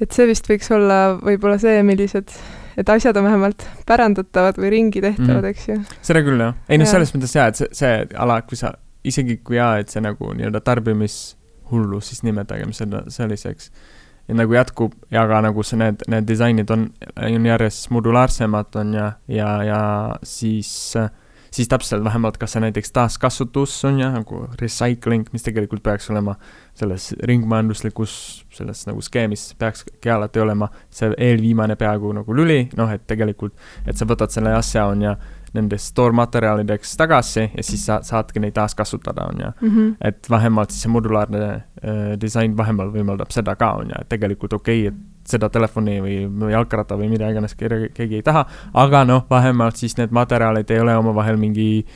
et 0.00 0.12
see 0.12 0.26
vist 0.26 0.48
võiks 0.48 0.70
olla 0.74 1.18
võib-olla 1.20 1.58
see, 1.60 1.82
millised, 1.82 2.32
et 2.76 2.88
asjad 2.88 3.16
on 3.16 3.28
vähemalt 3.28 3.66
pärandatavad 3.86 4.58
või 4.58 4.70
ringi 4.70 5.00
tehtavad 5.04 5.42
mm., 5.42 5.50
eks 5.52 5.68
ju. 5.68 5.80
seda 6.00 6.24
küll, 6.24 6.40
jah. 6.40 6.56
ei 6.68 6.78
noh, 6.78 6.88
selles 6.88 7.14
mõttes 7.14 7.36
jaa, 7.36 7.50
et 7.52 7.60
see, 7.60 7.68
see 7.72 7.92
ala, 8.16 8.40
kui 8.42 8.56
sa, 8.56 8.74
isegi 9.04 9.38
kui 9.44 9.58
jaa, 9.58 9.78
et 9.80 9.92
see 9.92 10.02
nagu 10.04 10.32
nii-öelda 10.36 10.62
tarbimishullus, 10.64 12.10
siis 12.10 12.24
nimetagem 12.26 12.72
seda 12.76 13.04
selliseks. 13.12 13.70
Ja 14.28 14.38
nagu 14.38 14.56
jätkub 14.56 14.94
ja 15.12 15.26
ka 15.28 15.42
nagu 15.44 15.62
see, 15.66 15.76
need, 15.80 16.00
need 16.08 16.24
disainid 16.28 16.70
on, 16.72 16.88
on 17.20 17.50
järjest 17.50 17.90
modulaarsemad, 17.92 18.72
on 18.80 18.94
ja, 18.96 19.10
ja, 19.28 19.50
ja 19.68 19.80
siis, 20.24 20.70
siis 21.52 21.68
täpselt 21.68 22.04
vähemalt 22.04 22.38
kas 22.40 22.56
see 22.56 22.64
näiteks 22.64 22.94
taaskasutus 22.96 23.76
on 23.84 24.00
ja 24.00 24.08
nagu 24.14 24.46
recycling, 24.62 25.28
mis 25.36 25.44
tegelikult 25.44 25.84
peaks 25.84 26.08
olema 26.14 26.38
selles 26.72 27.10
ringmajanduslikus, 27.20 28.16
selles 28.56 28.86
nagu 28.88 29.04
skeemis 29.04 29.50
peakski 29.60 30.14
alati 30.16 30.40
olema 30.40 30.70
see 30.88 31.12
eelviimane 31.28 31.76
peaaegu 31.76 32.16
nagu 32.16 32.40
lüli, 32.40 32.62
noh, 32.80 32.96
et 32.96 33.04
tegelikult, 33.06 33.52
et 33.84 34.00
sa 34.00 34.08
võtad 34.08 34.32
selle 34.32 34.56
asja, 34.56 34.88
on 34.88 35.04
ja 35.04 35.18
nendest 35.54 35.94
toormaterjalideks 35.94 36.96
tagasi 36.96 37.48
ja 37.56 37.62
siis 37.62 37.86
sa 37.86 38.00
saadki 38.02 38.42
neid 38.42 38.54
taaskasutada, 38.56 39.28
on 39.30 39.40
ju 39.40 39.50
mm. 39.60 39.76
-hmm. 39.76 39.94
et 40.00 40.30
vähemalt 40.30 40.70
siis 40.70 40.82
see 40.82 40.92
modulaarne 40.92 41.44
äh, 41.44 41.62
disain 42.20 42.56
vähemalt 42.56 42.94
võimaldab 42.94 43.30
seda 43.30 43.56
ka, 43.56 43.72
on 43.72 43.90
ju, 43.94 44.00
et 44.00 44.08
tegelikult 44.08 44.52
okei 44.52 44.88
okay,, 44.88 44.94
et 44.94 45.28
seda 45.28 45.48
telefoni 45.48 46.00
või 46.02 46.50
jalgratta 46.52 46.98
või 46.98 47.08
mida 47.08 47.30
iganes 47.30 47.54
keegi 47.54 48.14
ei 48.14 48.22
taha, 48.22 48.44
aga 48.74 49.04
noh, 49.04 49.26
vähemalt 49.30 49.76
siis 49.76 49.96
need 49.96 50.10
materjalid 50.10 50.70
ei 50.70 50.80
ole 50.80 50.96
omavahel 50.96 51.36
mingi 51.36 51.86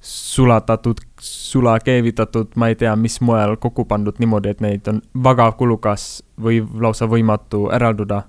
sulatatud, 0.00 1.00
sulakeevitatud, 1.20 2.46
ma 2.56 2.68
ei 2.68 2.74
tea, 2.74 2.96
mis 2.96 3.20
moel 3.20 3.56
kokku 3.56 3.84
pandud 3.84 4.18
niimoodi, 4.18 4.48
et 4.48 4.60
neid 4.60 4.88
on 4.88 5.00
väga 5.24 5.50
kulukas 5.52 6.22
või 6.42 6.60
lausa 6.80 7.08
võimatu 7.10 7.66
eralduda 7.74 8.22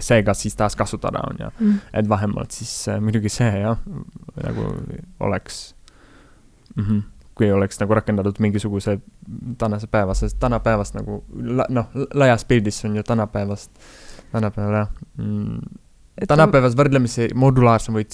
seega 0.00 0.34
siis 0.34 0.56
taaskasutada, 0.56 1.22
on 1.30 1.36
ju. 1.40 1.50
Mm.. 1.60 1.78
et 1.92 2.08
vähemalt 2.08 2.50
siis 2.50 2.88
äh, 2.88 3.00
muidugi 3.00 3.30
see 3.32 3.50
jah, 3.60 3.78
nagu 4.42 4.66
oleks 5.20 5.74
mm, 6.76 6.84
-hmm, 6.84 7.02
kui 7.34 7.52
oleks 7.52 7.80
nagu 7.80 7.94
rakendatud 7.94 8.38
mingisuguse 8.38 8.98
tänase 9.58 9.86
päeva, 9.86 10.14
sest 10.14 10.38
tänapäevast 10.40 10.94
nagu 10.94 11.24
la, 11.32 11.66
noh, 11.68 11.88
laias 12.14 12.44
pildis 12.44 12.84
on 12.84 12.96
ju 12.96 13.02
tänapäevast, 13.02 13.70
tänapäeval 14.32 14.74
jah 14.74 14.88
mm, 15.16 15.60
tänapäevas 16.28 16.74
võrdlemisi 16.76 17.30
modulaarsem 17.34 17.96
või 17.96 18.04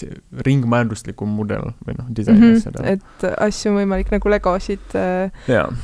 ringmajanduslikum 0.46 1.30
mudel 1.34 1.72
või 1.86 1.96
noh, 1.98 2.10
disain 2.14 2.38
mm. 2.38 2.60
-hmm, 2.62 2.86
et 2.94 3.26
asju 3.42 3.72
on 3.72 3.80
võimalik 3.80 4.12
nagu 4.14 4.30
legosid 4.30 4.96
äh, 4.98 5.32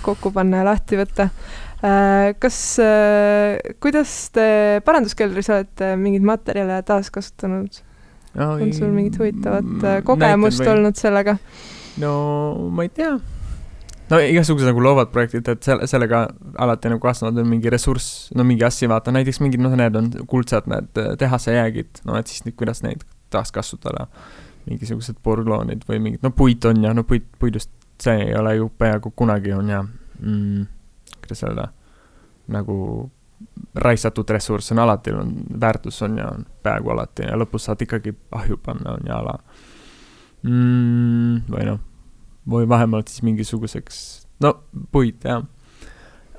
kokku 0.02 0.30
panna 0.34 0.62
ja 0.62 0.68
lahti 0.70 0.98
võtta 1.00 1.28
kas, 2.40 2.58
äh, 2.80 3.74
kuidas 3.82 4.12
te 4.34 4.80
paranduskeldris 4.86 5.50
olete 5.52 5.94
mingeid 6.00 6.24
materjale 6.26 6.82
taaskasutanud? 6.86 7.82
on 8.34 8.72
sul 8.74 8.90
mingit 8.90 9.18
huvitavat 9.20 9.84
äh, 9.84 10.00
kogemust 10.02 10.64
olnud 10.66 10.96
sellega? 10.98 11.36
no 12.02 12.14
ma 12.74 12.86
ei 12.86 12.90
tea. 12.94 13.12
no 14.10 14.20
igasugused 14.20 14.70
nagu 14.70 14.82
loovad 14.82 15.12
projektid, 15.12 15.48
et 15.48 15.66
selle, 15.66 15.86
sellega 15.90 16.24
alati 16.58 16.92
nagu 16.92 17.12
veel 17.22 17.46
mingi 17.48 17.70
ressurss, 17.70 18.30
no 18.34 18.46
mingi 18.48 18.64
asju 18.64 18.88
vaata, 18.90 19.12
näiteks 19.14 19.40
mingid, 19.44 19.62
noh, 19.62 19.76
need 19.78 19.96
on 20.00 20.10
kuldsed, 20.30 20.66
need 20.70 21.04
tehase 21.20 21.54
jäägid, 21.58 22.02
no 22.08 22.18
et 22.18 22.32
siis 22.32 22.46
nüüd, 22.46 22.56
kuidas 22.56 22.82
neid 22.82 23.04
taaskasutada. 23.34 24.08
mingisugused 24.64 25.18
porgloonid 25.22 25.82
või 25.84 25.98
mingid, 26.00 26.22
no 26.24 26.30
puit 26.32 26.64
on 26.64 26.80
ja 26.80 26.94
no 26.96 27.02
puit, 27.04 27.26
puidust 27.38 27.68
see 28.00 28.30
ei 28.30 28.34
ole 28.34 28.54
ju 28.56 28.70
peaaegu 28.78 29.12
kunagi 29.16 29.52
on 29.52 29.68
ja 29.68 29.82
mm, 29.84 30.64
kuidas 31.24 31.44
öelda, 31.46 31.68
nagu 32.54 32.76
raisatud 33.74 34.30
ressurss 34.30 34.72
on 34.72 34.82
alati, 34.84 35.12
on 35.12 35.32
väärtus 35.60 36.02
on 36.06 36.18
ja 36.18 36.28
on 36.30 36.44
peaaegu 36.62 36.92
alati 36.94 37.26
ja 37.26 37.38
lõpus 37.40 37.66
saad 37.68 37.82
ikkagi 37.84 38.14
ahju 38.38 38.60
panna, 38.62 38.94
on 38.98 39.08
ja 39.08 39.18
ala 39.18 39.34
mm,. 40.42 41.50
või 41.50 41.66
noh, 41.68 41.82
või 42.50 42.68
vähemalt 42.68 43.10
siis 43.10 43.24
mingisuguseks, 43.26 43.98
no 44.44 44.56
puit, 44.92 45.24
jah 45.24 45.42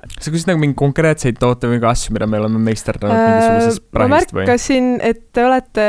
sa 0.06 0.30
küsid 0.30 0.48
nagu 0.50 0.60
mingeid 0.62 0.78
konkreetseid 0.78 1.38
toote 1.40 1.68
või 1.70 1.80
ka 1.82 1.90
asju, 1.90 2.14
mida 2.14 2.28
me 2.30 2.38
oleme 2.38 2.60
meisterdanud 2.62 3.16
äh, 3.16 3.26
mingisugusest 3.26 3.84
prahist 3.90 4.32
või? 4.32 4.38
ma 4.38 4.44
märkasin, 4.44 4.90
et 5.02 5.22
te 5.34 5.46
olete 5.46 5.86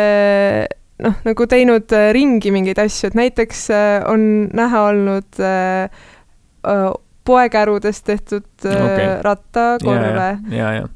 noh, 1.05 1.17
nagu 1.27 1.47
teinud 1.49 1.95
äh, 1.95 2.09
ringi 2.15 2.53
mingeid 2.53 2.81
asju, 2.81 3.11
et 3.11 3.17
näiteks 3.19 3.67
äh, 3.73 3.97
on 4.09 4.47
näha 4.57 4.83
olnud 4.91 5.41
äh, 5.43 6.07
poekärudest 7.27 8.05
tehtud 8.07 8.47
äh, 8.65 8.85
okay. 8.85 9.09
rattakorve. 9.21 10.29
ja, 10.49 10.57
ja, 10.57 10.71
ja 10.73 10.87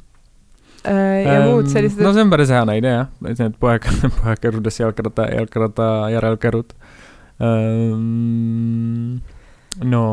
ja 0.83 1.37
ähm, 1.37 1.49
muud 1.49 1.69
sellised. 1.69 2.01
no 2.01 2.13
see 2.13 2.23
on 2.25 2.31
päris 2.33 2.49
hea 2.49 2.63
näide 2.65 2.95
jah, 2.95 3.09
need 3.27 3.57
poeg, 3.61 3.85
poekärudest 4.21 4.81
jalgratta, 4.81 5.27
jalgratta 5.35 5.87
järelkärud 6.15 6.73
ähm,. 7.45 9.21
no, 9.83 10.03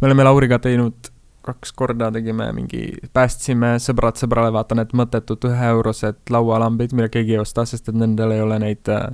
me 0.00 0.08
oleme 0.10 0.26
Lauriga 0.28 0.60
teinud 0.62 1.10
kaks 1.46 1.72
korda 1.78 2.10
tegime 2.10 2.48
mingi, 2.54 2.88
päästsime 3.14 3.76
sõbrad 3.82 4.18
sõbrale, 4.18 4.50
vaata 4.54 4.78
need 4.78 4.94
mõttetud 4.98 5.46
üheeurosed 5.46 6.18
laualambid, 6.34 6.94
mida 6.98 7.06
keegi 7.12 7.36
ei 7.36 7.42
osta, 7.42 7.62
sest 7.70 7.92
et 7.92 7.98
nendel 7.98 8.34
ei 8.34 8.42
ole 8.42 8.58
neid, 8.62 8.90
äh, 8.90 9.12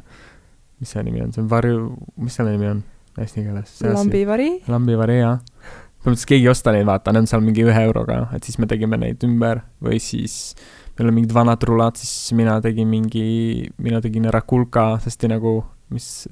mis 0.80 0.94
see 0.94 1.04
nimi 1.04 1.20
on, 1.24 1.34
see 1.34 1.44
on 1.44 1.50
varju, 1.52 1.90
mis 2.24 2.38
selle 2.40 2.54
nimi 2.56 2.70
on 2.70 2.84
eesti 3.20 3.44
keeles? 3.44 3.74
lambivari. 3.84 4.48
lambivari, 4.72 5.18
jah 5.20 5.40
põhimõtteliselt 6.02 6.30
keegi 6.32 6.46
ei 6.46 6.50
osta 6.50 6.72
neid, 6.74 6.86
vaata, 6.88 7.12
need 7.14 7.24
on 7.24 7.30
seal 7.30 7.42
mingi 7.46 7.64
ühe 7.66 7.82
euroga, 7.86 8.24
et 8.36 8.42
siis 8.46 8.58
me 8.58 8.66
tegime 8.70 8.98
neid 8.98 9.22
ümber 9.26 9.62
või 9.82 10.00
siis 10.02 10.54
meil 10.98 11.08
on 11.08 11.16
mingid 11.16 11.34
vanad 11.34 11.62
rulad, 11.68 11.96
siis 12.00 12.32
mina 12.36 12.58
tegin 12.64 12.88
mingi, 12.90 13.70
mina 13.82 14.00
tegin 14.04 14.26
Rakulka, 14.34 14.98
sest 15.04 15.24
nagu, 15.30 15.60
mis 15.94 16.26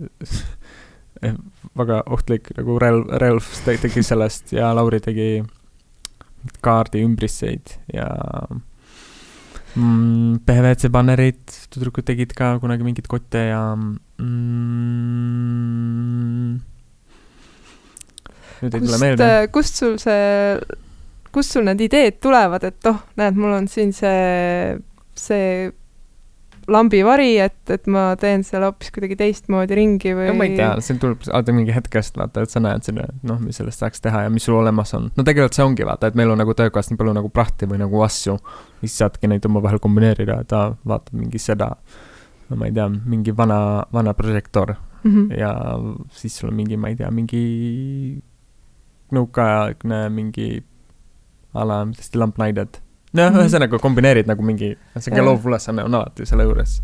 väga 1.80 2.02
ohtlik 2.10 2.50
nagu 2.56 2.78
relv, 2.80 3.06
relv 3.22 3.44
tegi 3.66 4.02
sellest 4.04 4.52
ja 4.56 4.74
Lauri 4.76 5.00
tegi 5.04 5.42
kaardi 6.64 7.02
ümbrisseid 7.04 7.74
ja 7.92 8.08
mm, 9.76 10.40
PVC 10.46 10.88
bannerid, 10.92 11.42
tüdrukud 11.72 12.04
tegid 12.08 12.32
ka 12.36 12.58
kunagi 12.62 12.84
mingeid 12.86 13.08
kotte 13.10 13.42
ja 13.50 13.76
mm, 13.76 14.30
nüüd 18.62 18.76
ei 18.76 18.86
tule 18.86 19.02
meelde. 19.02 19.26
Äh, 19.26 19.48
kust 19.52 19.80
sul 19.80 19.98
see, 20.02 20.56
kust 21.34 21.56
sul 21.56 21.66
need 21.68 21.82
ideed 21.86 22.20
tulevad, 22.22 22.64
et 22.68 22.90
oh, 22.90 23.02
näed, 23.20 23.38
mul 23.38 23.56
on 23.58 23.68
siin 23.70 23.92
see, 23.96 24.78
see 25.18 25.70
lambivari, 26.70 27.34
et, 27.42 27.58
et 27.72 27.86
ma 27.90 28.10
teen 28.20 28.44
seal 28.46 28.64
hoopis 28.66 28.92
kuidagi 28.94 29.16
teistmoodi 29.18 29.76
ringi 29.78 30.12
või? 30.16 30.28
ma 30.36 30.46
ei 30.46 30.56
tea, 30.58 30.70
see 30.84 30.98
tuleb 31.02 31.24
alati 31.30 31.54
mingi 31.56 31.74
hetkest, 31.74 32.18
vaata, 32.20 32.44
et 32.44 32.52
sa 32.52 32.62
näed 32.62 32.86
seda, 32.86 33.06
noh, 33.26 33.40
mis 33.42 33.58
sellest 33.60 33.82
saaks 33.82 34.04
teha 34.04 34.24
ja 34.26 34.32
mis 34.32 34.46
sul 34.46 34.58
olemas 34.60 34.94
on. 34.98 35.08
no 35.16 35.26
tegelikult 35.26 35.56
see 35.56 35.66
ongi, 35.66 35.86
vaata, 35.88 36.10
et 36.10 36.18
meil 36.18 36.32
on 36.32 36.40
nagu 36.40 36.54
töökohas 36.56 36.92
nii 36.92 37.00
palju 37.00 37.16
nagu 37.16 37.32
prahti 37.32 37.68
või 37.70 37.80
nagu 37.82 38.04
asju, 38.06 38.36
siis 38.82 38.98
saadki 39.02 39.30
neid 39.30 39.46
omavahel 39.48 39.82
kombineerida, 39.82 40.40
et 40.44 40.54
aa, 40.56 40.70
vaatad 40.92 41.16
mingi 41.18 41.42
seda, 41.42 41.72
no 42.50 42.60
ma 42.60 42.70
ei 42.70 42.76
tea, 42.76 42.88
mingi 42.90 43.34
vana, 43.36 43.60
vana 43.94 44.14
prožektor 44.18 44.76
mm 45.02 45.10
-hmm. 45.10 45.38
ja 45.38 45.54
siis 46.10 46.38
sul 46.38 46.52
on 46.52 46.56
mingi, 46.56 46.76
ma 46.76 46.88
ei 46.88 46.96
tea, 46.96 47.10
mingi 47.10 48.22
nõukaaegne 49.14 50.04
mingi 50.14 50.62
ala, 51.54 51.82
hästi 51.96 52.20
lampnaided. 52.20 52.80
noh 53.12 53.24
mm 53.24 53.36
-hmm., 53.36 53.42
ühesõnaga 53.42 53.78
kombineerid 53.82 54.28
nagu 54.30 54.42
mingi, 54.42 54.76
sihuke 54.98 55.22
loovülesanne 55.22 55.84
on 55.84 55.94
alati 55.94 56.26
selle 56.26 56.46
juures. 56.46 56.82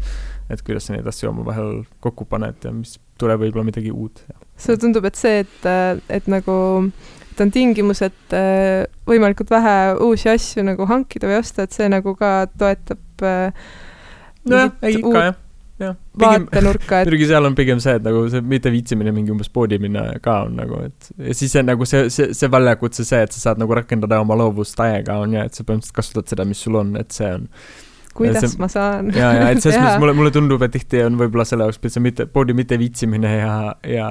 et 0.50 0.62
kuidas 0.62 0.86
sa 0.86 0.94
neid 0.94 1.06
asju 1.06 1.30
omavahel 1.30 1.84
kokku 2.00 2.24
paned 2.24 2.64
ja 2.64 2.72
mis 2.72 2.98
tuleb 3.18 3.40
võib-olla 3.40 3.64
midagi 3.64 3.90
uut. 3.90 4.24
sulle 4.56 4.78
tundub, 4.78 5.04
et 5.04 5.14
see, 5.14 5.38
et, 5.38 5.70
et 6.08 6.26
nagu, 6.26 6.90
et 7.32 7.40
on 7.40 7.50
tingimus, 7.50 8.02
et 8.02 8.32
äh, 8.32 8.86
võimalikult 9.06 9.50
vähe 9.50 9.94
uusi 10.00 10.28
asju 10.28 10.62
nagu 10.62 10.86
hankida 10.86 11.26
või 11.26 11.38
osta, 11.38 11.62
et 11.62 11.72
see 11.72 11.88
nagu 11.88 12.14
ka 12.14 12.46
toetab 12.58 13.22
äh, 13.22 13.52
nojah, 14.44 14.72
ei 14.82 14.98
ikka 14.98 15.24
jah 15.30 15.42
vaatenurka, 15.80 17.02
et 17.02 17.08
muidugi 17.10 17.28
seal 17.28 17.48
on 17.48 17.56
pigem 17.56 17.80
see, 17.82 17.96
et 17.98 18.04
nagu 18.06 18.22
see 18.32 18.44
mitte 18.48 18.72
viitsimine 18.72 19.12
mingi 19.14 19.32
umbes 19.34 19.50
poodi 19.52 19.78
minna 19.82 20.06
ka 20.24 20.38
on 20.46 20.56
nagu, 20.60 20.80
et 20.88 21.10
ja 21.18 21.36
siis 21.36 21.52
see 21.52 21.64
nagu 21.66 21.88
see, 21.88 22.06
see, 22.12 22.30
see 22.36 22.52
väljakutse 22.52 23.04
see, 23.04 23.24
et 23.26 23.34
sa 23.36 23.42
saad 23.48 23.60
nagu 23.60 23.76
rakendada 23.76 24.20
oma 24.24 24.38
loovust 24.40 24.76
täiega 24.78 25.18
on 25.22 25.36
ju, 25.36 25.42
et 25.44 25.58
sa 25.58 25.66
põhimõtteliselt 25.66 25.98
kasutad 25.98 26.32
seda, 26.32 26.46
mis 26.48 26.62
sul 26.64 26.78
on, 26.80 26.94
et 27.00 27.12
see 27.16 27.28
on 27.38 27.44
kuidas 28.16 28.46
see, 28.46 28.60
ma 28.62 28.68
saan. 28.72 29.10
ja, 29.16 29.32
ja 29.36 29.50
et 29.52 29.60
selles 29.60 29.80
mõttes 29.84 30.00
mulle, 30.00 30.14
mulle 30.16 30.32
tundub, 30.34 30.64
et 30.64 30.72
tihti 30.72 31.02
on 31.04 31.18
võib-olla 31.20 31.44
selle 31.48 31.68
jaoks 31.68 31.82
üldse 31.82 32.02
mitte, 32.04 32.28
poodi 32.30 32.56
mitte 32.56 32.78
viitsimine 32.80 33.34
ja, 33.36 33.58
ja 33.84 34.08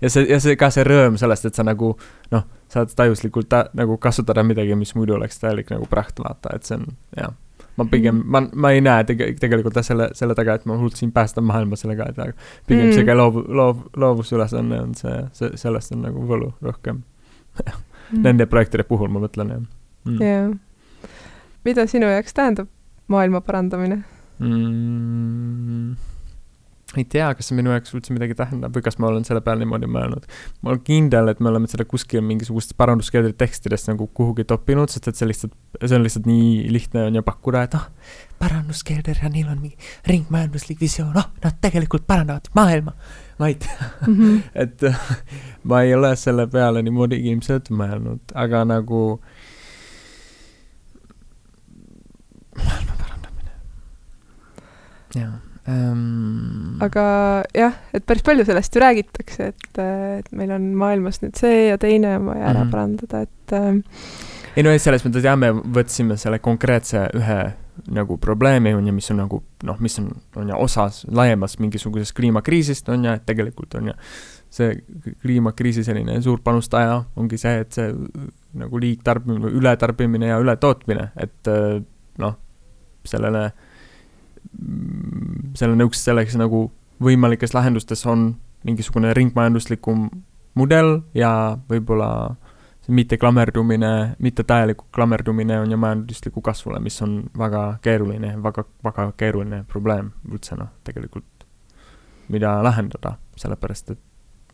ja 0.00 0.12
see, 0.12 0.24
ja 0.30 0.38
see 0.40 0.56
ka 0.56 0.70
see 0.72 0.86
rõõm 0.88 1.18
sellest, 1.20 1.50
et 1.50 1.58
sa 1.58 1.66
nagu 1.66 1.92
noh, 2.32 2.48
saad 2.72 2.96
tajuslikult 2.96 3.50
ta, 3.50 3.66
nagu 3.76 3.98
kasutada 4.00 4.46
midagi, 4.46 4.72
mis 4.78 4.94
muidu 4.96 5.18
oleks 5.18 5.42
täielik 5.42 5.68
nagu 5.74 5.88
praht, 5.90 6.16
vaata, 6.22 6.56
et 6.56 6.68
see 6.68 6.78
on, 6.80 6.88
jah 7.18 7.36
ma 7.78 7.86
pigem 7.88 8.16
mm., 8.16 8.30
ma, 8.34 8.42
ma 8.66 8.72
ei 8.74 8.82
näe 8.84 9.04
tege, 9.08 9.30
tegelikult 9.40 9.78
jah 9.78 9.86
selle, 9.86 10.08
selle 10.18 10.36
taga, 10.38 10.58
et 10.58 10.66
ma 10.68 10.76
hullult 10.78 10.98
siin 10.98 11.12
päästan 11.14 11.46
maailma 11.48 11.78
sellega, 11.78 12.08
et 12.10 12.18
aga 12.24 12.34
pigem 12.66 12.88
mm. 12.88 12.96
sihuke 12.96 13.16
loov, 13.16 13.40
loov, 13.60 13.84
loovusülesanne 13.96 14.82
on 14.82 14.94
see, 14.98 15.18
see, 15.38 15.52
sellest 15.60 15.94
on 15.96 16.04
nagu 16.08 16.24
võlu 16.28 16.52
rohkem 16.64 17.02
mm. 17.62 18.22
Nende 18.24 18.48
projektide 18.50 18.86
puhul 18.88 19.12
ma 19.12 19.22
mõtlen, 19.24 19.54
jah 19.54 19.64
mm.. 20.08 20.22
jah. 20.24 21.10
mida 21.68 21.86
sinu 21.90 22.10
jaoks 22.10 22.36
tähendab 22.36 22.70
maailma 23.12 23.42
parandamine 23.44 24.02
mm,? 24.42 26.07
Ei 26.96 27.04
tea, 27.04 27.26
kas 27.36 27.50
see 27.50 27.56
minu 27.58 27.72
jaoks 27.74 27.92
üldse 27.92 28.14
midagi 28.16 28.32
tähendab 28.38 28.72
või 28.72 28.84
kas 28.84 28.96
ma 28.96 29.10
olen 29.10 29.26
selle 29.28 29.42
peale 29.44 29.60
niimoodi 29.60 29.88
mõelnud. 29.92 30.24
ma 30.62 30.72
olen 30.72 30.80
kindel, 30.86 31.28
et 31.28 31.40
me 31.44 31.50
oleme 31.50 31.68
selle 31.68 31.84
kuskil 31.88 32.22
mingisugustes 32.24 32.76
paranduskeeldri 32.80 33.34
tekstides 33.36 33.84
nagu 33.90 34.06
kuhugi 34.16 34.46
toppinud, 34.48 34.88
sest 34.88 35.10
et 35.10 35.18
see 35.18 35.28
lihtsalt, 35.28 35.52
see 35.84 35.98
on 35.98 36.06
lihtsalt 36.06 36.28
nii 36.28 36.70
lihtne 36.72 37.04
on 37.10 37.18
ju 37.20 37.24
pakkuda, 37.26 37.64
et 37.68 37.76
ah, 37.76 37.90
paranduskeelder 38.40 39.20
ja 39.20 39.28
neil 39.32 39.50
on 39.52 39.60
mingi 39.60 39.76
ringmajanduslik 40.08 40.80
visioon, 40.80 41.12
ah, 41.20 41.28
nad 41.44 41.58
tegelikult 41.60 42.06
parandavad 42.08 42.48
maailma. 42.56 42.94
ma 43.38 43.50
ei 43.52 43.58
tea 43.60 43.90
mm, 44.06 44.14
-hmm. 44.14 44.40
et 44.64 44.80
ma 45.64 45.82
ei 45.82 45.92
ole 45.94 46.14
selle 46.16 46.46
peale 46.46 46.82
niimoodi 46.82 47.20
ilmselt 47.28 47.68
mõelnud, 47.68 48.32
aga 48.34 48.64
nagu 48.64 49.20
maailma 52.56 52.96
parandamine. 52.96 53.52
jaa 55.20 55.36
ähm.... 55.68 56.78
aga 56.84 57.04
jah, 57.56 57.76
et 57.94 58.06
päris 58.08 58.24
palju 58.26 58.46
sellest 58.48 58.74
ju 58.74 58.82
räägitakse, 58.82 59.52
et, 59.52 59.80
et 60.22 60.32
meil 60.36 60.52
on 60.56 60.72
maailmas 60.78 61.22
nüüd 61.22 61.38
see 61.38 61.68
ja 61.68 61.78
teine 61.80 62.16
on 62.18 62.32
vaja 62.32 62.44
ära 62.48 62.58
mm 62.58 62.66
-hmm. 62.66 62.70
parandada, 62.74 63.22
et 63.22 63.56
ähm.... 63.56 63.80
ei 64.56 64.66
no 64.66 64.74
selles 64.78 65.06
mõttes 65.06 65.24
jah, 65.24 65.38
me 65.38 65.52
võtsime 65.52 66.16
selle 66.16 66.38
konkreetse 66.38 67.08
ühe 67.14 67.40
nagu 67.86 68.16
probleemi 68.18 68.74
on 68.74 68.86
ju, 68.86 68.92
mis 68.92 69.10
on 69.10 69.20
nagu 69.22 69.42
noh, 69.62 69.78
mis 69.80 69.98
on, 70.00 70.10
on 70.36 70.48
ju 70.48 70.56
osas 70.56 71.04
laiemast 71.10 71.60
mingisugusest 71.62 72.16
kliimakriisist 72.16 72.88
on 72.88 73.04
ju, 73.04 73.12
et 73.12 73.26
tegelikult 73.26 73.74
on 73.78 73.92
ju 73.92 73.94
see 74.50 74.74
kliimakriisi 75.22 75.84
selline 75.84 76.18
suur 76.24 76.40
panustaja 76.44 77.02
ongi 77.16 77.38
see, 77.38 77.60
et 77.60 77.72
see 77.72 77.92
nagu 78.58 78.80
liigtarbimine 78.80 79.52
ületarbimine 79.60 80.30
ja 80.30 80.38
ületootmine, 80.40 81.10
et 81.20 81.50
noh, 82.18 82.38
sellele 83.04 83.50
äh, 85.58 85.62
selle 85.62 85.78
nõuks 85.78 86.02
selleks 86.04 86.36
nagu 86.38 86.68
võimalikes 87.02 87.54
lahendustes 87.54 88.04
on 88.06 88.32
mingisugune 88.66 89.12
ringmajanduslikum 89.14 90.08
mudel 90.58 91.02
ja 91.14 91.30
võib-olla 91.70 92.10
see 92.82 92.94
mitte 92.94 93.18
klammerdumine, 93.20 94.16
mitte 94.18 94.44
täielik 94.46 94.82
klammerdumine 94.94 95.60
on 95.62 95.70
ju 95.70 95.78
majandusliku 95.78 96.42
kasvule, 96.42 96.80
mis 96.82 96.98
on 97.02 97.20
väga 97.38 97.78
keeruline, 97.82 98.34
väga, 98.42 98.64
väga 98.84 99.12
keeruline 99.20 99.62
probleem 99.68 100.12
üldse 100.30 100.58
noh, 100.58 100.72
tegelikult, 100.84 101.46
mida 102.28 102.58
lahendada, 102.64 103.16
sellepärast 103.38 103.94
et 103.94 104.02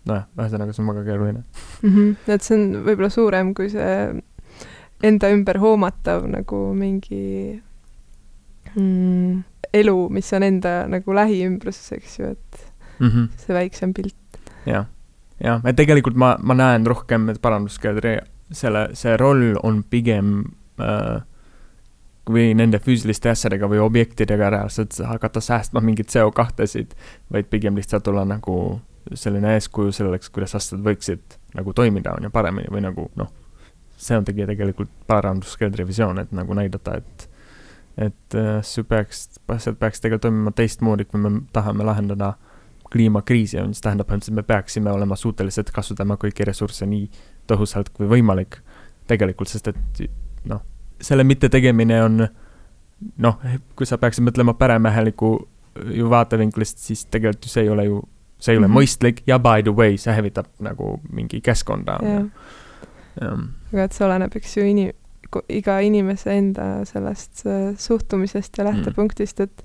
nojah, 0.09 0.27
ühesõnaga 0.37 0.75
see 0.75 0.85
on 0.85 0.93
väga 0.93 1.05
keeruline 1.09 1.41
mm. 1.41 1.91
-hmm. 1.91 2.17
et 2.35 2.43
see 2.43 2.59
on 2.59 2.85
võib-olla 2.85 3.11
suurem 3.11 3.55
kui 3.55 3.71
see 3.73 3.95
enda 5.05 5.31
ümber 5.33 5.59
hoomatav 5.63 6.27
nagu 6.29 6.67
mingi 6.77 7.63
mm, 8.75 9.43
elu, 9.75 9.97
mis 10.15 10.33
on 10.37 10.47
enda 10.47 10.75
nagu 10.91 11.17
lähiümbruses, 11.17 11.93
eks 11.99 12.19
ju, 12.19 12.33
et 12.35 12.65
mm 12.99 13.09
-hmm. 13.09 13.29
see 13.37 13.55
väiksem 13.55 13.95
pilt. 13.95 14.17
jah, 14.67 14.87
jah, 15.45 15.61
et 15.65 15.77
tegelikult 15.77 16.17
ma, 16.17 16.37
ma 16.43 16.55
näen 16.55 16.87
rohkem, 16.87 17.29
et 17.29 17.43
paranduskeadri 17.43 18.19
selle, 18.53 18.89
see 18.93 19.17
roll 19.17 19.57
on 19.63 19.83
pigem 19.91 20.45
äh, 20.81 21.23
või 22.31 22.55
nende 22.57 22.79
füüsiliste 22.81 23.31
asjadega 23.31 23.69
või 23.69 23.79
objektidega 23.85 24.51
reaalselt 24.51 24.97
hakata 25.05 25.41
säästma 25.41 25.81
mingeid 25.81 26.09
CO2-sid, 26.09 26.95
vaid 27.33 27.51
pigem 27.51 27.77
lihtsalt 27.77 28.09
olla 28.09 28.25
nagu 28.25 28.81
selline 29.15 29.55
eeskuju 29.55 29.93
selleks, 29.93 30.31
kuidas 30.33 30.55
asjad 30.55 30.81
võiksid 30.85 31.39
nagu 31.55 31.73
toimida, 31.73 32.15
on 32.17 32.25
ju, 32.25 32.31
paremini 32.33 32.73
või 32.73 32.81
nagu 32.87 33.11
noh, 33.21 33.29
see 33.97 34.17
on 34.17 34.25
tegi 34.25 34.47
tegelikult 34.49 34.91
paranduskeadri 35.07 35.87
visioon, 35.87 36.19
et 36.19 36.33
nagu 36.33 36.57
näidata, 36.57 36.97
et 36.97 37.29
et 37.99 38.35
äh, 38.35 38.59
see 38.67 38.85
peaks, 38.85 39.29
asjad 39.49 39.79
peaks 39.79 40.01
tegelikult 40.01 40.29
toimima 40.29 40.53
teistmoodi, 40.57 41.05
kui 41.05 41.21
me 41.21 41.41
tahame 41.53 41.85
lahendada 41.87 42.35
kliimakriisi, 42.93 43.59
siis 43.59 43.81
tähendab, 43.81 44.11
et 44.13 44.31
me 44.31 44.43
peaksime 44.43 44.91
olema 44.91 45.17
suutelised 45.17 45.71
kasutama 45.75 46.17
kõiki 46.21 46.47
ressursse 46.47 46.87
nii 46.87 47.09
tõhusalt 47.51 47.91
kui 47.95 48.07
võimalik 48.11 48.61
tegelikult, 49.11 49.51
sest 49.51 49.73
et 49.73 50.05
noh, 50.51 50.63
selle 51.03 51.25
mittetegemine 51.27 52.01
on 52.05 52.27
noh, 53.19 53.41
kui 53.77 53.87
sa 53.89 53.99
peaksid 53.99 54.25
mõtlema 54.27 54.55
peremeheliku 54.59 55.33
ju 55.95 56.11
vaatevinklist, 56.11 56.79
siis 56.79 57.07
tegelikult 57.11 57.49
ju 57.49 57.55
see 57.55 57.67
ei 57.67 57.73
ole 57.75 57.87
ju, 57.89 58.03
see 58.39 58.55
ei 58.55 58.59
ole 58.59 58.67
mm 58.67 58.73
-hmm. 58.73 58.79
mõistlik 58.79 59.23
ja 59.27 59.39
by 59.39 59.63
the 59.63 59.75
way, 59.75 59.97
see 59.99 60.15
hävitab 60.15 60.47
nagu 60.59 61.01
mingi 61.11 61.41
keskkonda. 61.41 61.99
aga 63.73 63.85
et 63.85 63.93
see 63.93 64.07
oleneb, 64.07 64.37
eks 64.37 64.57
ju, 64.57 64.63
inim-, 64.63 64.95
iga 65.49 65.79
inimese 65.85 66.37
enda 66.39 66.69
sellest 66.89 67.45
äh, 67.47 67.71
suhtumisest 67.79 68.59
ja 68.59 68.67
lähtepunktist, 68.69 69.41
et 69.41 69.65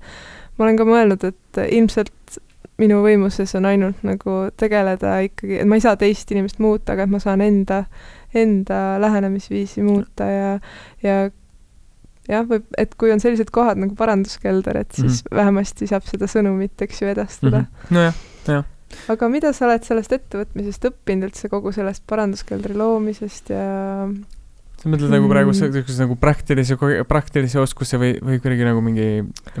ma 0.58 0.66
olen 0.66 0.78
ka 0.80 0.86
mõelnud, 0.88 1.26
et 1.30 1.60
ilmselt 1.70 2.40
minu 2.80 3.02
võimuses 3.04 3.52
on 3.58 3.68
ainult 3.68 4.00
nagu 4.06 4.36
tegeleda 4.60 5.18
ikkagi, 5.26 5.58
et 5.60 5.68
ma 5.68 5.76
ei 5.76 5.84
saa 5.84 5.98
teist 6.00 6.30
inimest 6.32 6.60
muuta, 6.62 6.94
aga 6.94 7.04
et 7.04 7.12
ma 7.12 7.20
saan 7.22 7.44
enda, 7.44 7.84
enda 8.36 8.80
lähenemisviisi 9.02 9.84
muuta 9.84 10.28
ja, 10.30 10.50
ja 11.04 11.20
jah, 12.30 12.44
võib, 12.48 12.66
et 12.80 12.96
kui 12.96 13.12
on 13.12 13.20
sellised 13.22 13.52
kohad 13.52 13.80
nagu 13.82 13.96
paranduskelder, 13.98 14.80
et 14.80 14.92
siis 14.96 15.22
mm 15.22 15.28
-hmm. 15.28 15.36
vähemasti 15.42 15.86
saab 15.90 16.08
seda 16.08 16.28
sõnumit, 16.30 16.76
eks 16.80 17.02
ju, 17.02 17.08
edastada 17.08 17.58
mm. 17.58 17.64
-hmm. 17.64 17.94
nojah, 17.96 18.20
nojah 18.48 18.68
aga 19.10 19.28
mida 19.28 19.52
sa 19.52 19.66
oled 19.68 19.86
sellest 19.86 20.12
ettevõtmisest 20.12 20.84
õppinud 20.90 21.30
üldse, 21.30 21.48
kogu 21.52 21.72
sellest 21.72 22.02
paranduskeldri 22.10 22.76
loomisest 22.78 23.52
ja 23.54 24.08
sa 24.80 24.88
mõtled 24.88 25.12
nagu 25.12 25.28
praegu 25.28 25.52
niisuguses 25.52 25.98
nagu 26.00 26.16
praktilise, 26.20 26.76
praktilise 27.08 27.60
oskuse 27.60 27.98
või, 28.00 28.14
või 28.24 28.40
kuidagi 28.40 28.64
nagu 28.64 28.80
mingi 28.84 29.08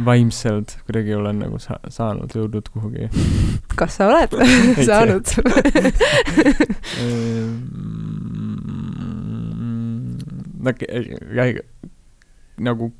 vaimselt 0.06 0.78
kuidagi 0.86 1.12
olen 1.16 1.42
nagu 1.44 1.60
sa, 1.60 1.76
saanud, 1.92 2.32
jõudnud 2.36 2.70
kuhugi? 2.72 3.10
kas 3.80 3.98
sa 4.00 4.08
oled 4.08 4.32
saanud 4.88 5.34
nagu 12.60 12.90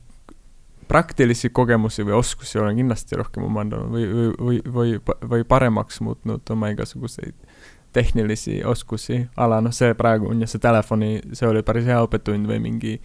praktilisi 0.91 1.53
kogemusi 1.55 2.03
või 2.03 2.17
oskusi 2.19 2.59
olen 2.59 2.77
kindlasti 2.81 3.17
rohkem 3.17 3.45
omandanud 3.47 3.93
või, 3.95 4.07
või, 4.11 4.31
või, 4.37 4.61
või, 4.75 5.19
või 5.33 5.45
paremaks 5.49 6.01
muutnud 6.03 6.51
oma 6.51 6.73
igasuguseid 6.75 7.37
tehnilisi 7.93 8.61
oskusi 8.65 9.25
ala, 9.37 9.61
noh, 9.61 9.75
see 9.75 9.95
praegu 9.99 10.31
on 10.31 10.41
ju 10.43 10.49
see 10.51 10.63
telefoni, 10.63 11.11
see 11.33 11.49
oli 11.49 11.63
päris 11.67 11.89
hea 11.89 11.99
õppetund 12.05 12.49
või 12.51 12.61
mingi, 12.63 12.97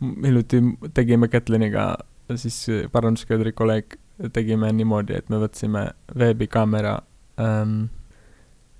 hiljuti 0.00 0.62
tegime 0.94 1.28
Kätliniga, 1.28 1.90
siis 2.36 2.60
paranduskeedri 2.92 3.52
kolleeg, 3.52 3.98
tegime 4.32 4.70
niimoodi, 4.74 5.16
et 5.18 5.30
me 5.30 5.40
võtsime 5.42 5.88
veebikaamera 6.18 6.98
ähm,, 7.40 7.88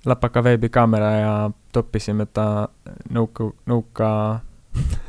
läpaka 0.07 0.45
veebikaamera 0.45 1.11
ja 1.19 1.35
toppisime 1.73 2.27
ta 2.33 2.69
nõuka, 3.11 3.51
nõuka 3.67 4.11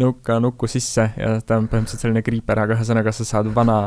nõuka 0.00 0.38
nuku 0.40 0.68
sisse 0.70 1.08
ja 1.16 1.30
ta 1.40 1.58
on 1.58 1.68
põhimõtteliselt 1.70 2.04
selline 2.04 2.22
kriiper, 2.26 2.60
aga 2.62 2.76
ühesõnaga 2.76 3.12
sa 3.14 3.26
saad 3.28 3.50
vana, 3.54 3.78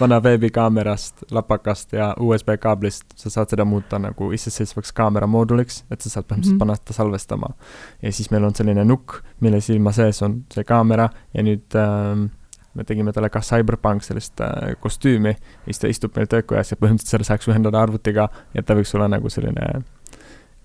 vana 0.00 0.20
veebikaamerast, 0.24 1.28
lapakast 1.34 1.94
ja 1.96 2.10
USB 2.20 2.56
kaablist, 2.60 3.04
sa 3.16 3.32
saad 3.32 3.54
seda 3.54 3.66
muuta 3.68 4.00
nagu 4.02 4.32
iseseisvaks 4.36 4.92
kaamera 4.96 5.28
mooduliks, 5.30 5.82
et 5.90 6.00
sa 6.00 6.10
saad 6.10 6.28
põhimõtteliselt 6.28 6.54
mm 6.54 6.56
-hmm. 6.56 6.74
panna 6.74 6.76
ta 6.84 6.92
salvestama. 6.92 7.54
ja 8.02 8.12
siis 8.12 8.30
meil 8.30 8.44
on 8.44 8.54
selline 8.54 8.84
nukk, 8.84 9.22
mille 9.40 9.60
silma 9.60 9.92
sees 9.92 10.22
on 10.22 10.44
see 10.54 10.64
kaamera 10.64 11.08
ja 11.34 11.42
nüüd 11.42 11.74
ähm, 11.74 12.28
me 12.74 12.84
tegime 12.84 13.12
talle 13.12 13.30
ka 13.30 13.40
CyberPunk 13.40 14.02
sellist 14.02 14.40
äh, 14.40 14.74
kostüümi, 14.80 15.34
siis 15.64 15.78
ta 15.78 15.88
istub 15.88 16.16
meil 16.16 16.26
töökojas 16.26 16.70
ja 16.70 16.76
põhimõtteliselt 16.76 17.16
selle 17.16 17.24
saaks 17.24 17.48
ühendada 17.48 17.82
arvutiga 17.82 18.28
ja 18.54 18.62
ta 18.62 18.74
võiks 18.78 18.94
olla 18.94 19.08
nagu 19.08 19.30
selline 19.30 19.82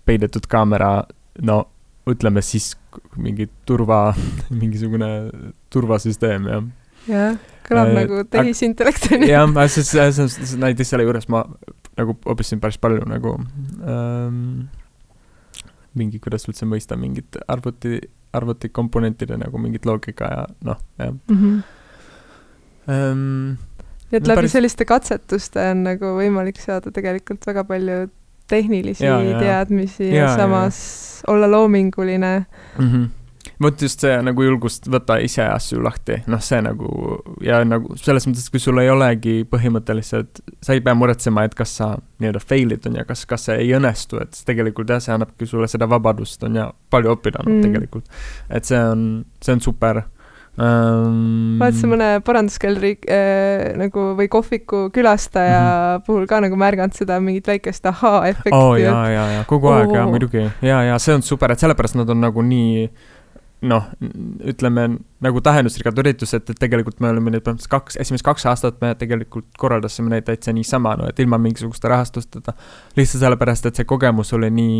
peidetud 0.05 0.47
kaamera, 0.51 1.03
no 1.41 1.63
ütleme 2.09 2.43
siis 2.43 2.73
mingi 3.15 3.47
turva, 3.67 4.13
mingisugune 4.61 5.09
turvasüsteem, 5.73 6.47
jah. 6.51 6.63
jah, 7.07 7.37
kõlab 7.67 7.91
äh, 7.91 7.97
nagu 8.01 8.21
tehisintellekt 8.33 9.09
on 9.11 9.23
ju. 9.23 9.31
jah, 9.31 9.59
see, 9.71 9.85
see, 9.87 10.59
näiteks 10.61 10.93
selle 10.93 11.07
juures 11.07 11.29
ma 11.31 11.45
nagu 11.97 12.17
õppisin 12.33 12.61
päris 12.63 12.79
palju 12.81 13.05
nagu 13.09 13.37
ähm, 13.87 14.65
mingi, 15.97 16.19
kuidas 16.21 16.47
üldse 16.49 16.67
mõista 16.69 16.97
mingit 16.99 17.37
arvuti, 17.47 17.99
arvutikomponentide 18.33 19.37
nagu 19.39 19.61
mingit 19.61 19.85
loogika 19.87 20.31
ja 20.31 20.43
noh, 20.65 20.81
jah 20.99 21.13
mm. 21.13 21.39
-hmm. 21.39 21.63
Ähm, 22.83 23.55
et 24.11 24.27
läbi 24.27 24.41
päris... 24.41 24.51
selliste 24.51 24.85
katsetuste 24.85 25.61
on 25.71 25.85
nagu 25.85 26.09
võimalik 26.17 26.59
saada 26.59 26.91
tegelikult 26.91 27.45
väga 27.47 27.63
palju 27.63 28.09
tehnilisi 28.47 29.05
ja, 29.05 29.19
ja. 29.23 29.39
teadmisi 29.39 30.09
ja, 30.09 30.23
ja 30.23 30.35
samas 30.37 30.77
ja, 30.77 31.27
ja. 31.27 31.33
olla 31.33 31.51
loominguline 31.51 32.45
mm. 32.77 32.89
-hmm 32.91 33.11
vot 33.61 33.81
just 33.81 34.03
see 34.03 34.15
nagu 34.25 34.43
julgust 34.45 34.87
võtta 34.91 35.17
ise 35.23 35.43
asju 35.45 35.81
lahti, 35.83 36.19
noh, 36.31 36.41
see 36.43 36.59
nagu 36.63 37.17
ja 37.43 37.61
nagu 37.67 37.95
selles 37.99 38.27
mõttes, 38.27 38.49
kui 38.51 38.61
sul 38.61 38.81
ei 38.81 38.89
olegi 38.91 39.43
põhimõtteliselt, 39.49 40.41
sa 40.63 40.75
ei 40.75 40.83
pea 40.85 40.95
muretsema, 40.97 41.45
et 41.47 41.55
kas 41.57 41.75
sa 41.79 41.93
nii-öelda 42.23 42.41
fail'id 42.43 42.87
on 42.89 42.99
ju, 42.99 43.05
kas, 43.09 43.25
kas 43.29 43.47
see 43.49 43.59
ei 43.65 43.73
õnnestu, 43.77 44.19
et 44.23 44.41
tegelikult 44.47 44.93
jah, 44.93 45.03
see 45.03 45.15
annabki 45.15 45.47
sulle 45.49 45.69
seda 45.71 45.87
vabadust 45.91 46.43
on 46.47 46.59
ju 46.59 46.67
palju 46.93 47.15
õppida 47.17 47.45
mm. 47.45 47.61
tegelikult. 47.67 48.09
et 48.49 48.69
see 48.69 48.79
on, 48.79 49.07
see 49.43 49.57
on 49.57 49.63
super 49.63 50.03
um,. 50.57 51.61
sa 51.73 51.89
mõne 51.89 52.09
paranduskeldri 52.25 52.93
äh, 53.07 53.73
nagu 53.79 54.11
või 54.19 54.29
kohviku 54.31 54.85
külastaja 54.93 55.57
mm 55.59 55.71
-hmm. 55.71 56.05
puhul 56.07 56.27
ka 56.29 56.41
nagu 56.45 56.59
märganud 56.59 56.93
seda 56.97 57.19
mingit 57.19 57.47
väikest 57.47 57.85
ahaa-efekti? 57.85 58.53
oh, 58.57 58.75
jaa, 58.77 59.09
jaa, 59.09 59.27
jaa, 59.37 59.43
kogu 59.49 59.73
aeg 59.73 59.89
oh. 59.89 59.95
jaa, 59.95 60.07
muidugi. 60.07 60.45
jaa, 60.61 60.83
jaa, 60.83 60.99
see 60.99 61.15
on 61.15 61.21
super, 61.21 61.51
et 61.51 61.59
sellepärast 61.59 61.95
nad 61.95 62.09
on 62.09 62.21
nagu 62.21 62.41
nii 62.41 62.89
noh, 63.63 63.87
ütleme 64.43 64.87
nagu 65.23 65.41
tähendusrikkad 65.43 65.99
üritused, 66.03 66.49
et 66.51 66.59
tegelikult 66.59 66.99
me 67.03 67.09
oleme 67.13 67.31
neid 67.31 67.45
põhimõtteliselt 67.45 67.71
kaks, 67.71 67.97
esimesed 68.03 68.25
kaks 68.27 68.45
aastat 68.51 68.81
me 68.83 68.91
tegelikult 68.99 69.47
korraldasime 69.59 70.11
neid 70.11 70.27
täitsa 70.27 70.53
niisama, 70.55 70.97
no 70.99 71.07
et 71.09 71.19
ilma 71.23 71.39
mingisuguste 71.41 71.91
rahastusteta. 71.91 72.53
lihtsalt 72.99 73.23
sellepärast, 73.23 73.65
et 73.69 73.79
see 73.79 73.87
kogemus 73.87 74.33
oli 74.35 74.51
nii, 74.51 74.79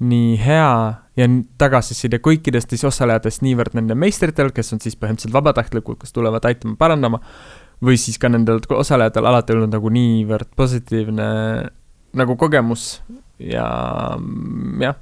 nii 0.00 0.36
hea 0.40 0.72
ja 1.16 1.28
tagasiside 1.58 2.20
kõikidest 2.24 2.72
siis 2.72 2.84
osalejatest, 2.88 3.44
niivõrd 3.46 3.76
nende 3.78 3.96
meistritel, 3.98 4.52
kes 4.54 4.74
on 4.76 4.82
siis 4.84 4.98
põhimõtteliselt 5.00 5.36
vabatahtlikud, 5.36 6.00
kes 6.02 6.12
tulevad 6.16 6.44
aitama 6.48 6.76
parandama, 6.80 7.22
või 7.84 7.96
siis 8.00 8.18
ka 8.20 8.28
nendel 8.32 8.60
osalejatel 8.76 9.28
alati 9.28 9.56
olnud 9.56 9.72
nagu 9.72 9.92
niivõrd 9.92 10.52
positiivne 10.56 11.28
nagu 12.16 12.36
kogemus 12.40 13.00
ja 13.40 13.66
jah 14.80 14.96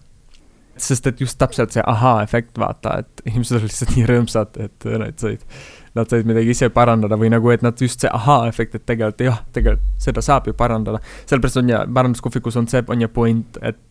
sest 0.76 1.06
et 1.06 1.20
just 1.22 1.38
täpselt 1.38 1.74
see 1.74 1.82
ahaa-efekt, 1.86 2.58
vaata, 2.58 2.98
et 3.04 3.22
inimesed 3.30 3.58
olid 3.58 3.70
lihtsalt 3.70 3.94
nii 3.94 4.06
rõõmsad, 4.10 4.60
et 4.64 4.86
nad 5.00 5.20
said, 5.22 5.44
nad 5.94 6.10
said 6.10 6.28
midagi 6.28 6.54
ise 6.54 6.68
parandada 6.74 7.18
või 7.20 7.30
nagu, 7.32 7.50
et 7.54 7.62
nad 7.64 7.78
just 7.80 8.02
see 8.02 8.10
ahaa-efekt, 8.10 8.78
et 8.78 8.86
tegelikult 8.88 9.22
jah, 9.26 9.42
tegelikult 9.54 10.02
seda 10.02 10.24
saab 10.24 10.48
ju 10.50 10.56
parandada. 10.58 11.00
sellepärast 11.30 11.62
on 11.62 11.70
ja 11.70 11.84
paranduskohvikus 11.86 12.58
on 12.60 12.68
see, 12.70 12.82
on 12.88 13.06
ju 13.06 13.10
point, 13.14 13.60
et, 13.62 13.84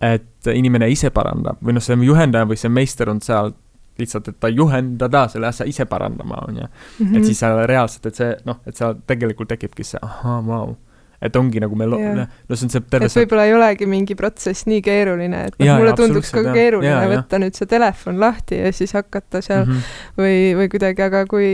et 0.00 0.52
inimene 0.54 0.88
ise 0.90 1.10
parandab 1.14 1.60
või 1.64 1.76
noh, 1.76 1.84
see 1.84 1.98
juhendaja 2.06 2.48
või 2.48 2.60
see 2.60 2.72
meister 2.72 3.10
on 3.12 3.20
seal 3.24 3.52
lihtsalt, 4.00 4.30
et 4.32 4.38
ta 4.40 4.48
juhendada 4.48 5.26
selle 5.28 5.50
asja 5.50 5.66
ise 5.68 5.84
parandama, 5.84 6.38
on 6.48 6.62
ju. 6.62 6.68
et 7.00 7.06
mhm. 7.06 7.24
siis 7.26 7.42
seal 7.42 7.64
reaalselt, 7.68 8.06
et 8.06 8.20
see 8.20 8.30
noh, 8.48 8.62
et 8.66 8.76
seal 8.76 8.96
tegelikult 9.06 9.50
tekibki 9.52 9.84
see 9.84 10.00
ahaa, 10.02 10.40
vau 10.46 10.76
et 11.20 11.36
ongi 11.36 11.60
nagu 11.60 11.76
me 11.76 11.84
lo-, 11.84 12.00
no 12.00 12.56
see 12.56 12.66
on 12.66 12.72
see 12.72 12.84
terve 12.88 13.08
et 13.10 13.16
võib-olla 13.18 13.44
ei 13.48 13.52
olegi 13.52 13.88
mingi 13.90 14.16
protsess 14.16 14.64
nii 14.70 14.80
keeruline, 14.84 15.42
et 15.50 15.58
noh, 15.60 15.72
mulle 15.76 15.92
tunduks 15.98 16.32
ka 16.32 16.44
keeruline 16.48 16.94
ja, 16.94 17.10
võtta 17.12 17.36
ja. 17.36 17.42
nüüd 17.44 17.58
see 17.58 17.68
telefon 17.68 18.20
lahti 18.22 18.60
ja 18.62 18.72
siis 18.72 18.96
hakata 18.96 19.42
seal 19.44 19.66
mm 19.66 19.74
-hmm. 19.74 19.98
või, 20.22 20.38
või 20.62 20.70
kuidagi, 20.72 21.04
aga 21.04 21.26
kui 21.28 21.50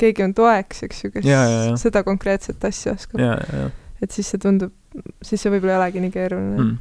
keegi 0.00 0.24
on 0.24 0.32
toeks, 0.34 0.86
eks 0.88 1.04
ju, 1.04 1.12
kes 1.12 1.28
ja, 1.28 1.44
ja, 1.44 1.60
ja. 1.68 1.76
seda 1.80 2.02
konkreetset 2.06 2.64
asja 2.64 2.96
oskab. 2.96 3.20
et 4.02 4.10
siis 4.10 4.32
see 4.32 4.40
tundub, 4.40 4.72
siis 5.20 5.44
see 5.44 5.52
võib-olla 5.52 5.76
ei 5.76 5.82
olegi 5.82 6.06
nii 6.06 6.14
keeruline 6.16 6.56
mm.. 6.56 6.78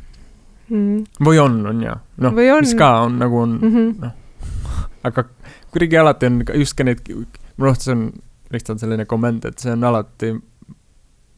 Mm. 0.72 1.04
või 1.20 1.40
on, 1.44 1.58
on 1.68 1.84
ju, 1.84 1.94
noh, 2.24 2.38
mis 2.40 2.74
ka 2.80 2.92
on 3.04 3.18
nagu 3.20 3.40
on 3.42 3.58
mm, 3.60 3.72
-hmm. 3.74 4.06
noh, 4.06 4.92
aga 5.04 5.26
kuidagi 5.74 5.98
alati 6.00 6.30
on 6.30 6.38
just 6.56 6.78
ka 6.80 6.86
minu 6.88 7.26
arust 7.60 7.88
see 7.88 7.96
on 7.96 8.06
lihtsalt 8.54 8.80
selline 8.80 9.06
komment, 9.06 9.46
et 9.46 9.60
see 9.60 9.74
on 9.74 9.84
alati 9.84 10.32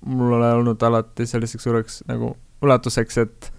mul 0.05 0.37
ole 0.37 0.51
olnud 0.59 0.83
alati 0.83 1.25
selliseks 1.25 1.63
suureks 1.63 2.03
nagu 2.07 2.35
ulatuseks, 2.61 3.17
et 3.17 3.51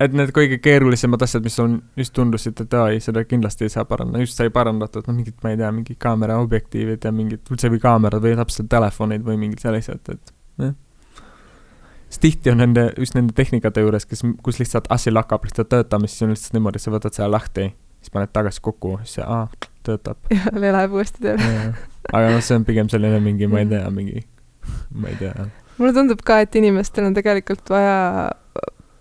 et 0.00 0.12
need 0.14 0.30
kõige 0.34 0.60
keerulisemad 0.62 1.22
asjad, 1.26 1.42
mis 1.42 1.56
on, 1.58 1.78
just 1.98 2.14
tundusid, 2.14 2.60
et 2.62 2.74
aa 2.78 2.90
ei, 2.94 3.00
seda 3.02 3.24
kindlasti 3.26 3.66
ei 3.66 3.72
saa 3.72 3.84
parandada, 3.88 4.22
just 4.22 4.38
sai 4.38 4.50
parandatud, 4.54 5.08
noh 5.08 5.16
mingid, 5.16 5.34
ma 5.42 5.50
ei 5.50 5.58
tea, 5.58 5.70
mingid 5.74 5.98
kaamera 6.02 6.36
objektiivid 6.42 7.06
ja 7.06 7.12
mingid, 7.14 7.42
üldse 7.50 7.70
või 7.72 7.82
kaamerad 7.82 8.22
või 8.22 8.36
täpselt 8.38 8.70
telefonid 8.70 9.26
või 9.26 9.40
mingid 9.40 9.64
sellised, 9.64 10.12
et 10.14 10.34
jah. 10.62 10.76
Sest 12.08 12.22
tihti 12.24 12.50
on 12.50 12.62
nende, 12.62 12.88
just 12.98 13.14
nende 13.14 13.36
tehnikate 13.36 13.84
juures, 13.84 14.06
kes, 14.08 14.24
kus 14.42 14.60
lihtsalt 14.62 14.88
asi 14.94 15.12
lakkab 15.12 15.44
lihtsalt 15.44 15.68
töötamist, 15.68 16.16
siis 16.16 16.26
on 16.26 16.34
lihtsalt 16.34 16.56
niimoodi, 16.56 16.82
sa 16.82 16.94
võtad 16.94 17.16
selle 17.16 17.30
lahti, 17.34 17.68
siis 18.00 18.14
paned 18.14 18.32
tagasi 18.32 18.64
kokku, 18.64 18.96
siis 19.02 19.18
see, 19.18 19.26
aa, 19.26 19.46
töötab. 19.86 20.18
ja 20.64 20.72
läheb 20.72 20.96
uuesti 20.96 21.22
tööle. 21.24 21.52
aga 22.12 22.32
noh, 22.32 22.42
see 22.44 22.58
on 22.58 22.66
pigem 22.68 22.90
selline 22.92 23.20
mingi, 23.24 23.50
ma 23.50 23.62
ei 23.64 23.70
tea, 23.70 23.86
mingi 23.92 24.24
ma 24.94 25.08
ei 25.12 25.16
tea. 25.20 25.48
mulle 25.78 25.94
tundub 25.96 26.22
ka, 26.26 26.40
et 26.44 26.56
inimestel 26.58 27.08
on 27.08 27.16
tegelikult 27.16 27.70
vaja 27.72 27.98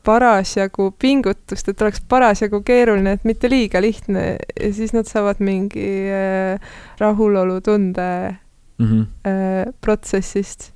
parasjagu 0.08 0.91
pingutust, 1.02 1.67
et 1.67 1.82
oleks 1.84 2.00
parasjagu 2.08 2.62
keeruline, 2.67 3.17
et 3.17 3.26
mitte 3.28 3.50
liiga 3.52 3.82
lihtne 3.84 4.28
ja 4.38 4.70
siis 4.76 4.93
nad 4.96 5.10
saavad 5.10 5.41
mingi 5.43 5.88
äh, 6.13 6.70
rahulolutunde 7.02 8.38
mm 8.78 8.86
-hmm. 8.86 9.08
äh, 9.28 9.74
protsessist. 9.82 10.72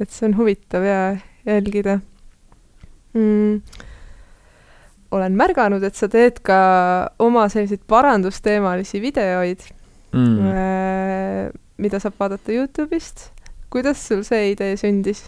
et 0.00 0.10
see 0.10 0.28
on 0.28 0.36
huvitav 0.36 0.84
ja 0.84 1.16
jälgida 1.46 1.98
mm 3.14 3.60
olen 5.14 5.36
märganud, 5.38 5.84
et 5.86 5.94
sa 5.94 6.08
teed 6.10 6.40
ka 6.42 6.56
oma 7.22 7.44
selliseid 7.46 7.84
parandusteemalisi 7.86 8.98
videoid 8.98 9.60
mm., 10.10 10.48
äh, 10.50 11.52
mida 11.78 12.00
saab 12.02 12.16
vaadata 12.18 12.50
Youtube'ist 12.50 13.28
kuidas 13.74 14.08
sul 14.08 14.22
see 14.22 14.52
idee 14.52 14.76
sündis? 14.78 15.26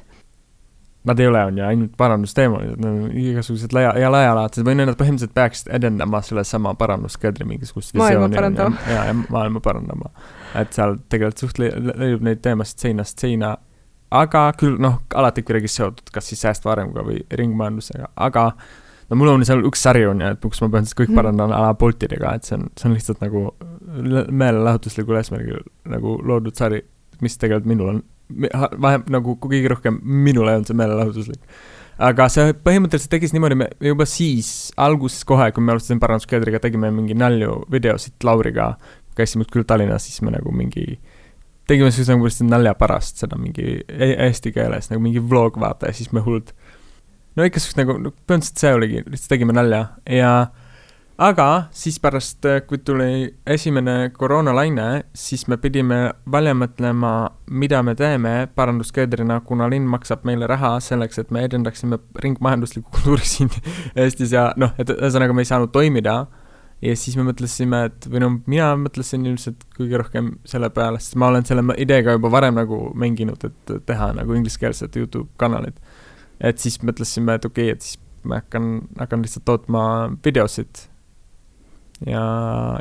Nad 1.06 1.20
ei 1.22 1.28
ole, 1.30 1.40
on 1.46 1.58
ju, 1.58 1.62
ainult 1.66 1.92
parandusteemalised, 1.98 2.80
nad 2.82 2.94
on 3.04 3.10
igasugused 3.14 3.74
laia, 3.74 3.92
ja 3.98 4.08
laialaadsed 4.10 4.66
või 4.66 4.74
nad 4.78 4.90
põhimõtteliselt 4.98 5.34
peaksid 5.34 5.70
edendama 5.78 6.18
sellesama 6.26 6.72
paranduskeldri 6.78 7.46
mingisugust 7.46 7.94
maailma 7.98 8.26
parandama. 8.34 8.82
ja, 8.90 9.04
ja 9.10 9.14
maailma 9.14 9.62
parandama. 9.62 10.10
et 10.58 10.74
seal 10.74 10.96
tegelikult 11.10 11.44
suht 11.44 11.60
leiub 11.62 12.26
neid 12.26 12.42
teemasid 12.42 12.86
seinast 12.86 13.22
seina, 13.22 13.54
aga 14.16 14.48
küll 14.58 14.80
noh, 14.82 15.00
alati 15.14 15.44
kuidagi 15.46 15.70
seotud 15.70 16.10
kas 16.14 16.30
siis 16.30 16.42
säästva 16.46 16.74
arenguga 16.74 17.04
või 17.06 17.22
ringmajandusega, 17.40 18.10
aga 18.26 18.50
no 19.10 19.20
mul 19.20 19.32
on 19.34 19.46
seal 19.46 19.64
üks 19.68 19.84
sari 19.86 20.04
on 20.08 20.22
ju, 20.22 20.32
et 20.34 20.42
kus 20.42 20.60
ma 20.62 20.68
põhimõtteliselt 20.68 21.00
kõik 21.02 21.12
mhm. 21.12 21.20
parandan 21.20 21.54
ala 21.54 21.72
Boltidega, 21.78 22.34
et 22.36 22.48
see 22.48 22.58
on, 22.58 22.68
see 22.78 22.90
on 22.90 22.96
lihtsalt 22.96 23.22
nagu 23.24 23.46
meelelahutuslikul 23.86 25.18
eesmärgil 25.20 25.64
nagu 25.92 26.18
loodud 26.26 26.58
sari, 26.58 26.82
mis 27.22 27.38
tegelikult 27.40 27.70
minul 27.70 27.94
on 27.94 28.04
vähem 28.82 29.06
nagu 29.12 29.36
kõige 29.38 29.70
rohkem 29.70 29.98
minule 30.02 30.56
on 30.58 30.64
see 30.66 30.76
meelelahutuslik. 30.76 31.40
aga 32.02 32.26
see 32.32 32.52
põhimõtteliselt 32.66 33.12
tekkis 33.12 33.32
niimoodi, 33.32 33.58
me 33.62 33.68
juba 33.80 34.06
siis 34.10 34.72
alguses 34.76 35.24
kohe, 35.24 35.48
kui 35.54 35.64
me 35.64 35.72
alustasime 35.72 36.02
paranduskeedriga, 36.02 36.60
tegime 36.60 36.90
mingi 36.92 37.14
nalju 37.14 37.62
videosid 37.72 38.26
Lauriga, 38.26 38.74
käisime 39.16 39.46
küll 39.48 39.64
Tallinnas, 39.64 40.08
siis 40.08 40.20
me 40.26 40.34
nagu 40.34 40.52
mingi 40.52 40.98
tegime 41.66 41.90
siis 41.94 42.08
nagu 42.12 42.26
lihtsalt 42.26 42.50
nalja 42.50 42.74
pärast 42.78 43.22
seda 43.24 43.38
mingi 43.40 43.80
eesti 43.88 44.52
keeles 44.54 44.90
nagu 44.92 45.02
mingi 45.02 45.22
vlog 45.22 45.58
vaata 45.60 45.90
ja 45.90 45.96
siis 45.96 46.12
me 46.14 46.22
hullult 46.24 46.54
no 47.36 47.44
ikka 47.44 47.60
siukest 47.60 47.80
nagu, 47.80 47.98
no 48.00 48.12
põhimõtteliselt 48.12 48.62
see 48.62 48.76
oligi, 48.76 49.02
lihtsalt 49.06 49.34
tegime 49.34 49.56
nalja 49.56 49.82
ja 50.10 50.30
aga 51.18 51.48
siis 51.74 51.98
pärast, 52.00 52.44
kui 52.68 52.78
tuli 52.84 53.28
esimene 53.48 54.10
koroonalaine, 54.16 55.04
siis 55.16 55.46
me 55.48 55.58
pidime 55.60 56.00
välja 56.32 56.54
mõtlema, 56.56 57.12
mida 57.50 57.82
me 57.84 57.96
teeme 57.96 58.34
paranduskeedrina, 58.54 59.40
kuna 59.44 59.68
linn 59.72 59.88
maksab 59.88 60.26
meile 60.28 60.48
raha 60.50 60.76
selleks, 60.84 61.20
et 61.22 61.32
me 61.32 61.44
edendaksime 61.48 61.98
ringmajanduslikku 62.24 62.92
kultuuri 62.98 63.28
siin 63.28 63.52
Eestis 64.04 64.34
ja 64.36 64.50
noh, 64.60 64.74
et 64.78 64.92
ühesõnaga 64.96 65.36
me 65.36 65.44
ei 65.44 65.52
saanud 65.52 65.72
toimida. 65.74 66.24
Ja 66.84 66.96
siis 66.98 67.16
me 67.16 67.24
mõtlesime, 67.26 67.84
et 67.88 68.08
või 68.10 68.22
no 68.22 68.30
mina 68.44 68.72
mõtlesin 68.80 69.24
ilmselt 69.26 69.62
kõige 69.76 70.00
rohkem 70.02 70.34
selle 70.48 70.68
peale, 70.74 71.00
sest 71.00 71.16
ma 71.20 71.30
olen 71.32 71.46
selle 71.48 71.64
ideega 71.80 72.16
juba 72.16 72.30
varem 72.32 72.58
nagu 72.60 72.80
mänginud, 72.98 73.46
et 73.48 73.76
teha 73.88 74.10
nagu 74.18 74.36
ingliskeelset 74.36 74.96
Youtube 75.00 75.30
kanalit. 75.40 75.78
et 76.40 76.58
siis 76.60 76.76
mõtlesime, 76.82 77.38
et 77.38 77.44
okei 77.48 77.70
okay,, 77.70 77.76
et 77.76 77.82
siis 77.82 77.98
ma 78.26 78.42
hakkan, 78.42 78.88
hakkan 78.98 79.22
lihtsalt 79.24 79.46
tootma 79.48 79.82
videosid 80.24 80.84
ja 82.06 82.22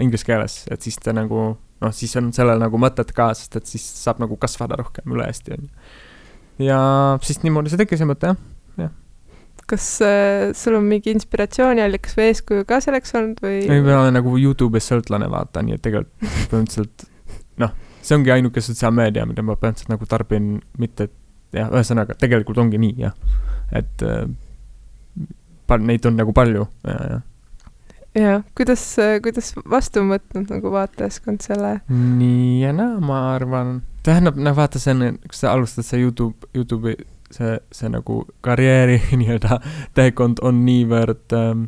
inglise 0.03 0.27
keeles, 0.27 0.65
et 0.71 0.81
siis 0.81 0.97
ta 0.99 1.13
nagu 1.15 1.53
noh, 1.81 1.93
siis 1.95 2.15
on 2.19 2.31
sellel 2.35 2.59
nagu 2.61 2.79
mõtet 2.81 3.13
ka, 3.15 3.29
sest 3.37 3.55
et 3.59 3.69
siis 3.69 3.85
saab 4.01 4.19
nagu 4.23 4.37
kasvada 4.41 4.79
rohkem 4.81 5.15
üle 5.15 5.27
Eesti, 5.29 5.55
on 5.55 5.67
ju. 5.67 6.67
ja 6.67 6.79
siis 7.23 7.41
niimoodi 7.45 7.71
see 7.71 7.81
tekkis 7.83 8.01
see 8.03 8.09
mõte, 8.09 8.33
jah, 8.33 8.43
jah. 8.81 8.93
Kas 9.69 9.87
äh, 10.05 10.53
sul 10.57 10.77
on 10.77 10.85
mingi 10.89 11.13
inspiratsiooniallikas 11.15 12.15
või 12.17 12.29
eeskuju 12.29 12.65
ka 12.69 12.79
selleks 12.83 13.15
olnud 13.17 13.41
või? 13.43 13.59
ei, 13.65 13.81
ma 13.81 13.99
olen 14.03 14.17
nagu 14.19 14.37
Youtube'is 14.37 14.89
sõltlane, 14.91 15.29
vaata, 15.31 15.63
nii 15.65 15.77
et 15.77 15.83
tegelikult 15.85 16.49
põhimõtteliselt 16.51 17.05
noh, 17.63 17.75
see 18.05 18.17
ongi 18.19 18.33
ainuke 18.35 18.63
sotsiaalmeedia, 18.63 19.25
mida 19.29 19.45
ma 19.45 19.57
põhimõtteliselt 19.57 19.93
nagu 19.95 20.09
tarbin, 20.09 20.51
mitte 20.81 21.09
jah, 21.55 21.71
ühesõnaga, 21.71 22.17
tegelikult 22.21 22.61
ongi 22.61 22.81
nii, 22.81 22.97
jah. 23.07 23.15
et 23.75 24.05
äh, 24.05 24.27
neid 25.81 26.05
on 26.05 26.19
nagu 26.19 26.35
palju 26.35 26.67
ja, 26.85 26.99
ja 27.15 27.23
jah, 28.15 28.45
kuidas, 28.55 28.83
kuidas 29.25 29.51
vastu 29.69 30.03
on 30.03 30.13
võtnud 30.13 30.53
nagu 30.53 30.71
vaatajaskond 30.71 31.43
selle? 31.43 31.79
nii 31.89 32.61
ja 32.61 32.71
naa, 32.75 32.99
ma 33.03 33.23
arvan, 33.33 33.79
tähendab, 34.05 34.37
noh, 34.39 34.55
vaata, 34.55 34.79
see 34.81 34.93
on, 34.95 35.19
kui 35.25 35.37
sa 35.41 35.55
alustad 35.55 35.87
see 35.87 36.05
Youtube, 36.05 36.47
Youtube'i 36.55 36.95
see, 37.31 37.57
see 37.71 37.89
nagu 37.89 38.23
karjääri 38.45 39.01
nii-öelda 39.21 39.59
teekond 39.97 40.43
on 40.45 40.65
niivõrd 40.67 41.35
ähm,, 41.37 41.67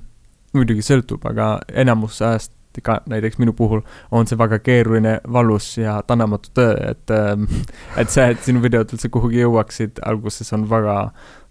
muidugi 0.56 0.86
sõltub, 0.86 1.26
aga 1.30 1.58
enamus 1.74 2.22
ajast 2.22 2.54
ka 2.84 3.02
näiteks 3.10 3.38
minu 3.38 3.54
puhul 3.54 3.82
on 4.12 4.28
see 4.28 4.38
väga 4.38 4.60
keeruline, 4.60 5.18
valus 5.34 5.78
ja 5.78 6.02
tänamatu 6.08 6.50
töö, 6.54 6.76
et 6.92 7.12
ähm, 7.12 7.48
et 8.02 8.10
see, 8.10 8.30
et 8.32 8.44
sinu 8.46 8.62
videod 8.64 8.92
üldse 8.94 9.10
kuhugi 9.14 9.42
jõuaksid, 9.42 10.02
alguses 10.06 10.54
on 10.54 10.68
väga, 10.70 10.98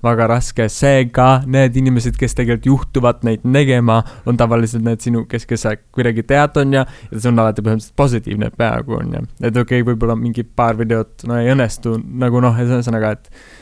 väga 0.06 0.28
raske, 0.30 0.68
seega 0.72 1.28
need 1.46 1.76
inimesed, 1.82 2.18
kes 2.20 2.38
tegelikult 2.38 2.70
juhtuvad 2.70 3.26
neid 3.26 3.42
nägema, 3.44 4.02
on 4.26 4.38
tavaliselt 4.38 4.86
need 4.86 5.02
sinu, 5.04 5.24
kes, 5.30 5.46
kes 5.50 5.66
sa 5.66 5.76
kuidagi 5.76 6.26
tead, 6.28 6.62
on 6.62 6.78
ju, 6.78 6.86
ja 6.86 7.20
see 7.20 7.32
on 7.32 7.42
alati 7.42 7.64
põhimõtteliselt 7.66 7.98
positiivne 7.98 8.50
peaaegu, 8.56 8.98
on 9.00 9.18
ju. 9.18 9.26
et 9.42 9.52
okei 9.52 9.82
okay,, 9.82 9.90
võib-olla 9.90 10.18
mingi 10.20 10.46
paar 10.46 10.78
videot, 10.78 11.26
no 11.28 11.40
ei 11.40 11.52
õnnestu, 11.54 11.98
nagu 12.22 12.42
noh, 12.44 12.66
ühesõnaga, 12.66 13.16
et 13.18 13.55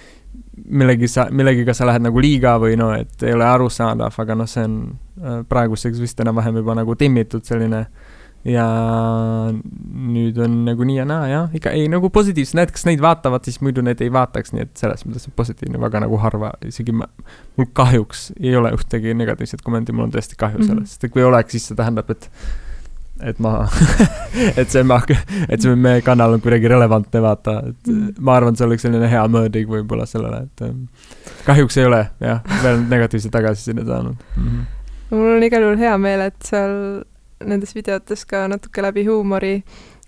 millegi 0.65 1.09
sa, 1.09 1.29
millegiga 1.31 1.75
sa 1.75 1.87
lähed 1.89 2.05
nagu 2.07 2.23
liiga 2.23 2.57
või 2.63 2.77
no, 2.81 2.91
et 2.97 3.23
ei 3.27 3.35
ole 3.37 3.47
arusaadav, 3.47 4.15
aga 4.23 4.37
noh, 4.39 4.49
see 4.51 4.67
on 4.67 4.77
äh, 5.21 5.41
praeguseks 5.49 6.01
vist 6.03 6.21
enam-vähem 6.23 6.61
juba 6.63 6.77
nagu 6.79 6.97
timmitud 6.99 7.47
selline. 7.47 7.87
ja 8.45 8.65
nüüd 9.49 10.37
on 10.45 10.59
nagu 10.67 10.85
nii 10.85 10.99
ja 10.99 11.05
naa 11.09 11.29
jah, 11.31 11.53
ikka 11.57 11.71
ei 11.73 11.87
nagu 11.89 12.11
positiivselt, 12.13 12.59
need, 12.59 12.73
kes 12.77 12.85
neid 12.85 13.01
vaatavad, 13.01 13.41
siis 13.49 13.63
muidu 13.65 13.81
need 13.81 14.03
ei 14.05 14.13
vaataks, 14.13 14.53
nii 14.53 14.67
et 14.67 14.75
selles 14.77 15.07
mõttes 15.07 15.25
on 15.31 15.33
positiivne 15.39 15.81
väga 15.81 16.03
nagu 16.05 16.19
harva, 16.21 16.51
isegi 16.69 16.93
ma, 16.93 17.09
mul 17.57 17.71
kahjuks 17.73 18.27
ei 18.43 18.53
ole 18.61 18.75
ühtegi 18.77 19.17
negatiivset 19.17 19.65
kommenti, 19.65 19.97
mul 19.97 20.11
on 20.11 20.13
tõesti 20.13 20.37
kahju 20.37 20.61
mm 20.61 20.67
-hmm. 20.67 20.75
sellest, 20.75 21.09
et 21.09 21.15
kui 21.15 21.25
oleks, 21.25 21.57
siis 21.57 21.71
see 21.71 21.79
tähendab, 21.79 22.13
et 22.13 22.29
et 23.23 23.39
ma 23.43 23.67
et 24.61 24.71
see 24.71 24.83
et 25.49 25.63
see 25.63 25.75
meie 25.79 26.03
kanal 26.03 26.37
on 26.37 26.43
kuidagi 26.43 26.71
relevantne, 26.71 27.23
vaata, 27.23 27.59
et 27.71 27.91
mm. 27.91 28.15
ma 28.19 28.39
arvan, 28.39 28.55
et 28.55 28.61
see 28.61 28.67
oleks 28.67 28.87
selline 28.87 29.11
hea 29.11 29.25
mõõdik 29.31 29.69
võib-olla 29.71 30.07
sellele, 30.11 30.45
et 30.49 30.65
ähm, 30.67 30.87
kahjuks 31.47 31.79
ei 31.79 31.89
ole 31.89 32.03
jah, 32.21 32.43
veel 32.65 32.83
negatiivset 32.91 33.33
tagasisidet 33.35 33.87
saanud 33.87 34.17
mm. 34.37 34.49
-hmm. 34.49 34.65
mul 35.15 35.37
on 35.37 35.47
igal 35.47 35.69
juhul 35.69 35.79
hea 35.79 35.95
meel, 35.99 36.27
et 36.31 36.51
seal 36.51 36.75
nendes 37.45 37.75
videotes 37.77 38.25
ka 38.27 38.49
natuke 38.49 38.83
läbi 38.83 39.07
huumori 39.07 39.55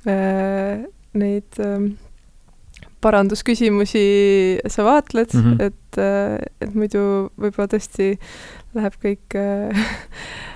äh, 0.09 0.83
neid 1.15 1.63
äh, 1.63 1.89
parandusküsimusi 3.01 4.07
sa 4.67 4.85
vaatled 4.85 5.31
mm, 5.35 5.43
-hmm. 5.43 5.63
et 5.63 5.99
äh,, 5.99 6.39
et 6.61 6.75
muidu 6.75 7.31
võib-olla 7.39 7.71
tõesti 7.71 8.17
läheb 8.75 8.99
kõik 9.03 9.37
Äh, 9.37 9.75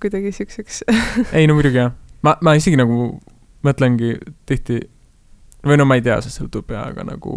kuidagi 0.00 0.32
siukseks. 0.32 0.82
Ei 1.38 1.46
no 1.46 1.56
muidugi 1.58 1.80
jah, 1.80 1.92
ma, 2.22 2.36
ma 2.40 2.54
isegi 2.58 2.78
nagu 2.80 3.08
mõtlengi 3.66 4.14
tihti, 4.48 4.80
või 5.66 5.78
no 5.78 5.86
ma 5.86 5.98
ei 5.98 6.04
tea, 6.04 6.18
see 6.24 6.34
sõltub 6.34 6.72
ja, 6.74 6.86
aga 6.90 7.04
nagu, 7.06 7.36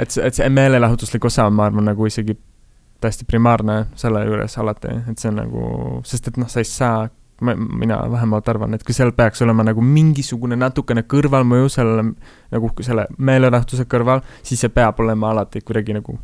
et 0.00 0.12
see, 0.12 0.24
et 0.26 0.36
see 0.36 0.48
meelelahutuslik 0.52 1.24
osa 1.24 1.46
on, 1.48 1.56
ma 1.56 1.70
arvan, 1.70 1.88
nagu 1.88 2.08
isegi 2.08 2.36
täiesti 3.00 3.24
primaarne 3.24 3.86
selle 3.96 4.26
juures 4.26 4.58
alati, 4.60 4.98
et 5.08 5.22
see 5.22 5.30
on 5.30 5.40
nagu, 5.40 5.62
sest 6.04 6.28
et 6.28 6.40
noh, 6.40 6.50
sa 6.52 6.60
ei 6.60 6.68
saa 6.68 7.06
ma, 7.40 7.54
mina 7.56 8.02
vähemalt 8.12 8.48
arvan, 8.52 8.76
et 8.76 8.84
kui 8.84 8.96
seal 8.96 9.14
peaks 9.16 9.40
olema 9.46 9.64
nagu 9.66 9.84
mingisugune 9.84 10.58
natukene 10.60 11.06
kõrvalmõju 11.08 11.72
sellele, 11.72 12.10
nagu 12.52 12.72
selle 12.84 13.06
meelerahutuse 13.16 13.88
kõrval, 13.88 14.20
siis 14.44 14.60
see 14.60 14.74
peab 14.74 15.00
olema 15.00 15.32
alati 15.32 15.64
kuidagi 15.64 15.96
nagu 15.96 16.18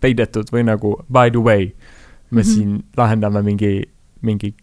peidetud 0.00 0.48
või 0.54 0.64
nagu 0.68 0.94
by 1.12 1.34
the 1.34 1.42
way 1.42 1.72
me 2.30 2.42
mm 2.42 2.46
-hmm. 2.46 2.54
siin 2.54 2.84
lahendame 2.96 3.42
mingi, 3.42 3.82
mingi 4.22 4.54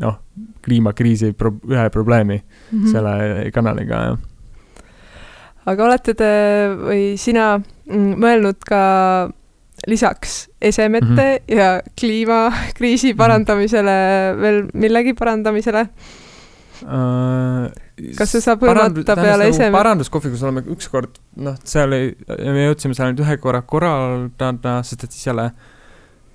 noh, 0.00 0.18
kliimakriisi 0.64 1.32
pro-, 1.32 1.54
ühe 1.70 1.90
probleemi 1.90 2.38
mm 2.38 2.78
-hmm. 2.78 2.92
selle 2.92 3.50
kanaliga, 3.54 3.94
jah. 3.94 4.18
aga 5.66 5.84
olete 5.84 6.14
te 6.14 6.30
või 6.80 7.16
sina 7.18 7.56
mm, 7.58 8.14
mõelnud 8.22 8.62
ka 8.66 8.82
lisaks 9.86 10.48
esemete 10.60 11.06
mm 11.06 11.16
-hmm. 11.16 11.58
ja 11.58 11.82
kliimakriisi 12.00 13.12
mhm. 13.12 13.18
parandamisele 13.18 13.96
veel 14.40 14.62
millegi 14.74 15.14
parandamisele 15.14 15.88
uh,? 16.82 17.68
kas 18.18 18.32
see 18.32 18.40
saab 18.40 18.60
hõlmata 18.62 19.14
peale 19.16 19.44
nagu 19.44 19.54
esemet? 19.54 19.72
paranduskohvikus 19.72 20.42
oleme 20.42 20.64
ükskord, 20.72 21.20
noh, 21.36 21.54
seal 21.64 21.92
ei, 21.92 22.16
me 22.28 22.66
jõudsime 22.66 22.94
seal 22.94 23.12
nüüd 23.12 23.22
ühe 23.24 23.36
korra 23.36 23.62
korraldada, 23.62 24.82
sest 24.82 25.04
et 25.04 25.12
siis 25.12 25.26
jälle 25.26 25.44
äh, 25.44 25.75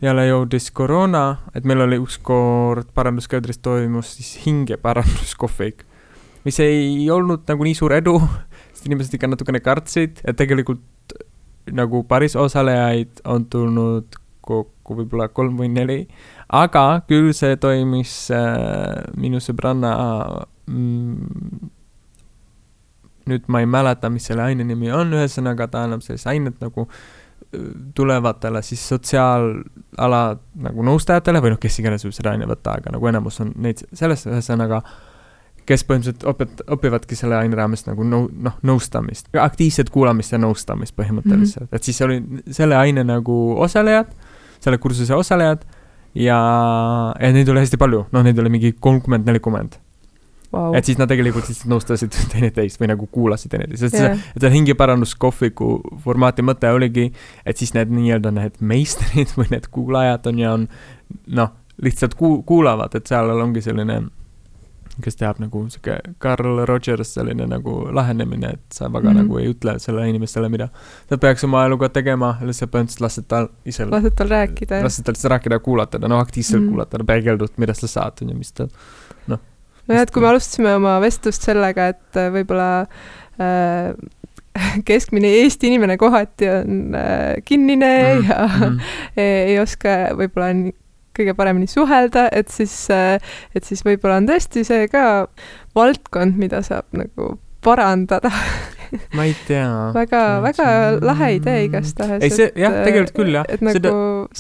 jälle 0.02 0.26
jõudis 0.26 0.72
koroona, 0.74 1.26
et 1.56 1.66
meil 1.68 1.84
oli 1.86 2.00
ükskord 2.02 2.90
paranduskeldris 2.98 3.62
toimus 3.62 4.16
siis 4.18 4.34
hingeparanduskohvik, 4.46 5.84
mis 6.46 6.58
ei 6.64 7.06
olnud 7.14 7.46
nagu 7.50 7.68
nii 7.68 7.78
suur 7.78 7.94
edu, 7.94 8.18
sest 8.74 8.90
inimesed 8.90 9.18
ikka 9.18 9.30
natukene 9.30 9.62
kartsid, 9.64 10.24
et 10.26 10.40
tegelikult 10.40 11.16
nagu 11.72 12.02
päris 12.10 12.36
osalejaid 12.40 13.22
on 13.30 13.46
tulnud 13.46 14.18
kokku 14.42 14.98
võib-olla 14.98 15.30
kolm 15.30 15.60
või 15.62 15.70
neli, 15.70 16.00
aga 16.50 17.04
küll 17.08 17.30
see 17.38 17.60
toimis 17.62 18.16
äh, 18.34 19.06
minu 19.22 19.38
sõbranna 19.44 19.94
mm, 20.66 21.70
nüüd 23.30 23.46
ma 23.54 23.62
ei 23.62 23.70
mäleta, 23.70 24.10
mis 24.10 24.26
selle 24.26 24.50
aine 24.50 24.66
nimi 24.66 24.90
on, 24.90 25.14
ühesõnaga 25.14 25.70
ta 25.70 25.86
annab 25.86 26.02
sellist 26.02 26.26
ainet 26.28 26.58
nagu 26.64 26.88
äh, 26.90 27.21
tulevatele 27.96 28.62
siis 28.64 28.84
sotsiaalala 28.90 30.22
nagu 30.64 30.84
nõustajatele 30.88 31.42
või 31.44 31.54
noh, 31.54 31.60
kes 31.62 31.80
iganes 31.82 32.06
võib 32.06 32.16
seda 32.16 32.32
aine 32.36 32.48
võtta, 32.50 32.78
aga 32.80 32.94
nagu 32.96 33.10
enamus 33.12 33.42
on 33.44 33.52
neid 33.60 33.84
sellest, 33.98 34.30
ühesõnaga, 34.30 34.82
kes 35.68 35.84
põhimõtteliselt 35.88 36.24
õpet-, 36.32 36.64
õpivadki 36.78 37.18
selle 37.20 37.38
aine 37.40 37.58
raames 37.60 37.84
nagu 37.90 38.08
nõu-, 38.08 38.30
noh, 38.48 38.56
nõustamist, 38.68 39.28
aktiivset 39.36 39.92
kuulamist 39.94 40.36
ja 40.36 40.40
nõustamist 40.42 40.96
põhimõtteliselt. 40.96 41.68
Mm, 41.68 41.70
-hmm. 41.70 41.76
et 41.76 41.84
siis 41.84 42.02
oli 42.02 42.56
selle 42.56 42.80
aine 42.80 43.04
nagu 43.08 43.38
osalejad, 43.60 44.16
selle 44.64 44.80
kursuse 44.80 45.16
osalejad 45.16 45.66
ja, 46.16 46.40
ja 47.20 47.32
neid 47.36 47.50
oli 47.50 47.66
hästi 47.66 47.80
palju, 47.82 48.06
noh, 48.12 48.24
neid 48.24 48.40
oli 48.40 48.54
mingi 48.54 48.76
kolmkümmend, 48.80 49.28
nelikümmend 49.28 49.80
wow.. 50.52 50.76
et 50.76 50.88
siis 50.88 51.00
nad 51.00 51.10
tegelikult 51.12 51.50
lihtsalt 51.50 51.72
nõustasid 51.72 52.16
teineteist 52.34 52.82
või 52.82 52.92
nagu 52.94 53.08
kuulasid 53.12 53.54
teineteist, 53.54 53.86
sest 53.86 54.00
yeah. 54.00 54.16
see, 54.20 54.44
see 54.44 54.54
hingeparanduskohviku 54.58 55.74
formaati 56.06 56.46
mõte 56.46 56.72
oligi, 56.74 57.10
et 57.46 57.62
siis 57.62 57.76
need 57.78 57.94
nii-öelda 57.96 58.34
need 58.38 58.62
meistrid 58.74 59.34
või 59.40 59.52
need 59.54 59.70
kuulajad 59.74 60.32
on 60.32 60.42
ja 60.42 60.56
on 60.58 60.70
noh, 61.28 61.54
lihtsalt 61.82 62.18
ku-, 62.20 62.42
kuulavad, 62.48 62.96
et 62.98 63.08
seal 63.10 63.32
ongi 63.36 63.64
selline 63.66 64.04
kes 65.02 65.16
teab 65.16 65.38
nagu 65.40 65.62
sihuke 65.72 65.96
Carl 66.22 66.66
Rogers 66.68 67.14
selline 67.16 67.46
nagu 67.50 67.76
lähenemine, 67.96 68.50
et 68.58 68.76
sa 68.76 68.90
väga 68.92 69.10
mm 69.10 69.16
-hmm. 69.16 69.22
nagu 69.24 69.38
ei 69.40 69.48
ütle 69.54 69.78
sellele 69.80 70.10
inimestele, 70.10 70.50
mida 70.50 70.68
ta 71.08 71.18
peaks 71.18 71.44
oma 71.48 71.64
eluga 71.66 71.90
tegema, 71.90 72.36
lihtsalt 72.42 72.72
põhimõtteliselt 72.72 73.06
lased 73.08 73.28
tal 73.28 73.48
ise. 73.66 73.86
lased 73.86 74.16
tal 74.16 74.28
rääkida. 74.28 74.84
lased 74.84 75.06
tal 75.06 75.16
lihtsalt 75.16 75.32
rääkida 75.32 75.56
ja 75.56 75.60
kuulata, 75.60 76.00
no 76.00 76.20
aktiivselt 76.20 76.62
mm 76.62 76.68
-hmm. 76.68 76.70
kuulata, 76.70 77.04
peegeldud, 77.04 77.56
mida 77.58 77.74
sa 77.74 77.88
saad, 77.88 78.22
on 78.22 78.30
ju, 78.30 78.38
mis 78.38 78.52
ta 78.52 78.64
noh 78.64 78.72
nojah, 79.92 80.08
et 80.08 80.14
kui 80.14 80.24
me 80.24 80.32
alustasime 80.32 80.74
oma 80.80 80.98
vestlust 81.04 81.46
sellega, 81.48 81.92
et 81.94 82.20
äh, 82.20 82.32
võib-olla 82.34 82.72
äh, 83.42 83.92
keskmine 84.90 85.32
Eesti 85.42 85.72
inimene 85.72 85.98
kohati 86.02 86.50
on 86.52 86.98
äh, 86.98 87.42
kinnine 87.48 87.92
mm, 88.16 88.30
ja 88.30 88.48
mm. 88.70 88.80
ei 89.22 89.60
oska 89.62 89.98
võib-olla 90.20 90.52
kõige 91.16 91.36
paremini 91.36 91.68
suhelda, 91.68 92.30
et 92.32 92.52
siis 92.54 92.74
äh,, 92.94 93.20
et 93.56 93.68
siis 93.68 93.84
võib-olla 93.86 94.22
on 94.22 94.30
tõesti 94.30 94.64
see 94.68 94.88
ka 94.92 95.28
valdkond, 95.76 96.40
mida 96.40 96.64
saab 96.66 96.88
nagu 96.96 97.36
parandada 97.62 98.32
ma 99.18 99.26
ei 99.28 99.36
tea. 99.48 99.68
väga, 99.96 100.22
väga 100.44 100.70
lahe 101.04 101.34
idee 101.38 101.66
igastahes. 101.68 102.24
ei, 102.24 102.32
see 102.34 102.50
jah, 102.60 102.82
tegelikult 102.86 103.16
küll 103.20 103.38
jah. 103.38 103.48
et 103.52 103.64
nagu 103.64 103.80
Seda... 103.80 103.94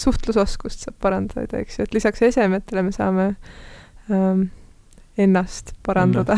suhtlusoskust 0.04 0.88
saab 0.88 0.98
parandada, 1.04 1.62
eks 1.62 1.80
ju, 1.80 1.88
et 1.88 1.96
lisaks 1.96 2.26
esemetele 2.32 2.84
me 2.88 2.96
saame 2.96 3.28
ähm, 4.12 4.50
ennast 5.24 5.74
parandada. 5.86 6.38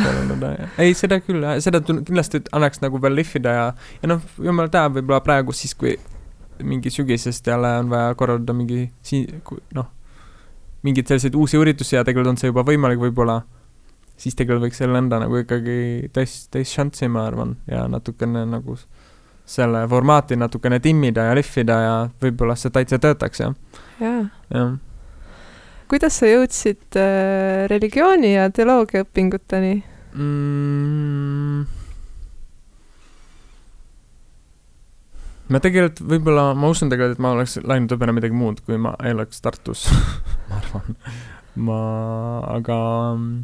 ei, 0.81 0.93
seda 0.97 1.19
küll, 1.23 1.45
seda 1.63 1.81
kindlasti 1.85 2.43
annaks 2.55 2.81
nagu 2.83 3.01
veel 3.01 3.17
lihvida 3.19 3.55
ja, 3.57 3.65
ja 4.01 4.11
noh, 4.11 4.23
jumal 4.43 4.71
teab, 4.73 4.97
võib-olla 4.99 5.21
praegu 5.25 5.55
siis, 5.55 5.75
kui 5.77 5.97
mingi 6.63 6.91
sügisest 6.93 7.47
jälle 7.47 7.77
on 7.81 7.89
vaja 7.91 8.13
korraldada 8.15 8.55
mingi 8.57 8.85
si-, 9.05 9.25
noh, 9.75 9.89
mingeid 10.83 11.09
selliseid 11.09 11.35
uusi 11.35 11.57
üritusi 11.57 11.95
ja 11.95 12.03
tegelikult 12.03 12.35
on 12.35 12.39
see 12.41 12.51
juba 12.51 12.65
võimalik 12.67 13.01
võib-olla, 13.01 13.41
siis 14.19 14.35
tegelikult 14.37 14.69
võiks 14.69 14.81
selle 14.83 14.99
enda 14.99 15.19
nagu 15.23 15.39
ikkagi 15.41 16.09
täis, 16.13 16.43
täis 16.53 16.73
šanssi, 16.75 17.09
ma 17.11 17.27
arvan, 17.27 17.57
ja 17.69 17.85
natukene 17.91 18.45
nagu 18.49 18.77
selle 19.45 19.83
formaati 19.91 20.37
natukene 20.39 20.79
timmida 20.79 21.27
ja 21.27 21.35
lihvida 21.35 21.79
ja 21.83 21.95
võib-olla 22.21 22.55
see 22.59 22.71
täitsa 22.71 22.99
töötaks, 23.03 23.43
jah. 23.43 23.55
jah 23.99 24.27
ja 24.53 24.67
kuidas 25.93 26.15
sa 26.17 26.25
jõudsid 26.25 26.97
äh, 26.97 27.67
religiooni 27.69 28.31
ja 28.33 28.47
teoloogia 28.49 29.03
õpinguteni 29.05 29.75
mm.? 30.17 31.65
ma 35.53 35.61
tegelikult 35.61 36.01
võib-olla, 36.01 36.45
ma 36.57 36.71
usun 36.73 36.89
tegelikult, 36.89 37.19
et 37.19 37.21
ma 37.21 37.35
oleks 37.35 37.59
läinud 37.61 37.93
õppima 37.93 38.15
midagi 38.17 38.37
muud, 38.37 38.63
kui 38.65 38.79
ma 38.81 38.95
ei 39.05 39.13
oleks 39.13 39.43
Tartus 39.45 39.85
ma 40.49 40.57
arvan. 40.57 40.97
ma, 41.61 41.81
aga. 42.55 42.77
Mm. 43.19 43.43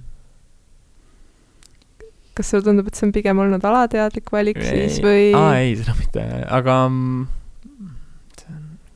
kas 2.39 2.49
sulle 2.49 2.65
tundub, 2.65 2.89
et 2.89 2.97
see 2.97 3.05
on 3.11 3.13
pigem 3.13 3.43
olnud 3.45 3.69
alateadlik 3.69 4.33
valik 4.33 4.57
ei, 4.63 4.71
siis 4.71 5.03
või? 5.05 5.29
aa, 5.37 5.53
ei, 5.61 5.77
seda 5.77 5.93
mitte, 5.99 6.25
aga 6.49 6.81
mm, 6.87 7.29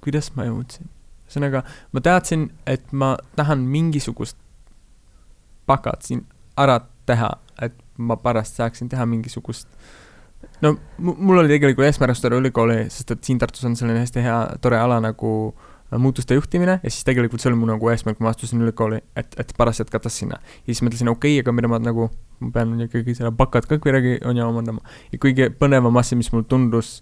kuidas 0.01 0.34
ma 0.34 0.49
jõudsin? 0.49 0.89
Ühesõnaga, 1.34 1.64
ma 1.92 2.04
teadsin, 2.06 2.48
et 2.70 2.86
ma 2.92 3.16
tahan 3.36 3.66
mingisugust 3.70 4.38
bakad 5.68 6.06
siin 6.06 6.26
ära 6.60 6.80
teha, 7.10 7.32
et 7.62 7.76
ma 7.98 8.18
pärast 8.22 8.60
saaksin 8.60 8.90
teha 8.92 9.06
mingisugust 9.10 9.68
no 10.64 10.74
mul 11.00 11.42
oli 11.42 11.52
tegelikult 11.52 11.88
eesmärk 11.88 12.16
astuda 12.16 12.40
ülikooli, 12.40 12.88
sest 12.94 13.14
et 13.16 13.24
siin 13.24 13.40
Tartus 13.42 13.64
on 13.68 13.78
selline 13.80 14.04
hästi 14.04 14.24
hea, 14.24 14.40
tore 14.64 14.80
ala 14.80 15.00
nagu 15.04 15.32
muutuste 16.00 16.34
juhtimine 16.34 16.80
ja 16.82 16.90
siis 16.90 17.06
tegelikult 17.06 17.42
see 17.42 17.52
oli 17.52 17.60
mu 17.60 17.68
nagu 17.70 17.90
eesmärk, 17.92 18.22
ma 18.24 18.32
astusin 18.34 18.62
ülikooli, 18.64 19.00
et, 19.20 19.36
et 19.40 19.54
pärast 19.58 19.84
jätkata 19.84 20.10
sinna. 20.10 20.40
ja 20.42 20.72
siis 20.72 20.82
mõtlesin, 20.86 21.12
okei 21.12 21.36
okay,, 21.38 21.44
aga 21.44 21.56
mida 21.56 21.70
ma 21.70 21.80
nagu, 21.82 22.10
ma 22.42 22.52
pean 22.56 22.74
ikkagi 22.88 23.16
selle 23.18 23.34
bakat 23.38 23.68
ka 23.70 23.78
kuidagi 23.84 24.18
on 24.26 24.40
ju 24.40 24.48
omandama. 24.48 24.82
ja 25.12 25.20
kõige 25.22 25.50
põnevam 25.60 26.00
asi, 26.02 26.18
mis 26.20 26.32
mulle 26.34 26.48
tundus 26.50 26.96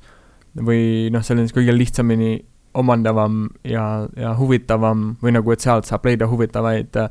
või 0.55 1.09
noh, 1.13 1.23
selline 1.23 1.53
kõige 1.55 1.75
lihtsamini 1.75 2.33
omandavam 2.73 3.49
ja, 3.67 4.07
ja 4.17 4.35
huvitavam 4.37 5.15
või 5.23 5.35
nagu, 5.35 5.51
et 5.51 5.63
sealt 5.63 5.89
saab 5.89 6.05
leida 6.05 6.27
huvitavaid 6.31 6.97
äh, 7.01 7.09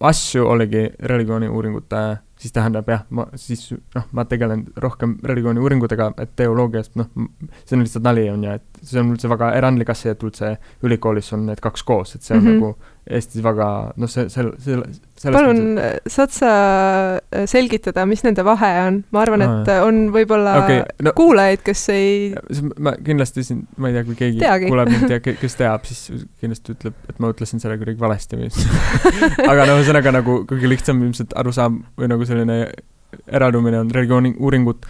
asju, 0.00 0.46
oligi 0.46 0.84
religiooniuuringute, 1.00 2.02
siis 2.40 2.52
tähendab 2.52 2.88
jah, 2.88 3.04
ma 3.14 3.26
siis 3.38 3.68
noh, 3.94 4.06
ma 4.12 4.24
tegelen 4.28 4.66
rohkem 4.80 5.16
religiooniuuringutega, 5.24 6.10
et 6.22 6.34
teoloogiast 6.36 6.96
noh, 7.00 7.10
see 7.64 7.76
on 7.76 7.84
lihtsalt 7.84 8.06
nali, 8.06 8.26
on 8.32 8.44
ju, 8.44 8.56
et 8.58 8.82
see 8.82 9.00
on 9.02 9.12
üldse 9.14 9.30
väga 9.30 9.52
erandlik 9.58 9.92
asi, 9.94 10.10
et 10.12 10.26
üldse 10.26 10.54
ülikoolis 10.84 11.32
on 11.36 11.48
need 11.50 11.62
kaks 11.64 11.86
koos, 11.86 12.14
et 12.16 12.22
see 12.22 12.36
on 12.36 12.44
mm 12.44 12.50
-hmm. 12.50 12.60
nagu 12.60 12.93
Eestis 13.04 13.42
väga 13.44 13.66
noh, 14.00 14.08
see, 14.08 14.30
see, 14.32 14.44
see 15.20 15.32
palun, 15.34 15.76
saad 16.08 16.32
sa 16.32 16.52
äh, 17.20 17.44
selgitada, 17.50 18.06
mis 18.08 18.24
nende 18.24 18.44
vahe 18.46 18.70
on? 18.86 19.02
ma 19.12 19.20
arvan, 19.26 19.44
et 19.44 19.70
on 19.84 19.98
võib-olla 20.14 20.54
okay, 20.62 20.80
no, 21.04 21.12
kuulajaid, 21.18 21.60
kes 21.66 21.82
ei 21.92 22.14
ma 22.80 22.94
kindlasti 23.04 23.44
siin, 23.44 23.60
ma 23.76 23.90
ei 23.90 23.98
tea, 23.98 24.06
kui 24.08 24.16
keegi 24.22 24.40
Teagi. 24.40 24.72
kuuleb 24.72 24.92
mind 24.94 25.12
ja 25.12 25.20
kes 25.24 25.60
teab, 25.60 25.84
siis 25.90 26.24
kindlasti 26.40 26.78
ütleb, 26.78 26.96
et 27.10 27.20
ma 27.20 27.32
ütlesin 27.34 27.60
selle 27.60 27.76
kuidagi 27.80 28.00
valesti 28.00 28.40
või 28.40 28.48
aga 29.52 29.68
no 29.68 29.76
ühesõnaga 29.82 30.16
nagu 30.22 30.40
kõige 30.48 30.72
lihtsam 30.72 31.04
ilmselt 31.04 31.36
arusaam 31.40 31.82
või 32.00 32.08
nagu 32.14 32.24
selline 32.28 32.62
eraldumine 33.28 33.84
on 33.84 33.92
religiooni 33.94 34.32
uuringut 34.40 34.88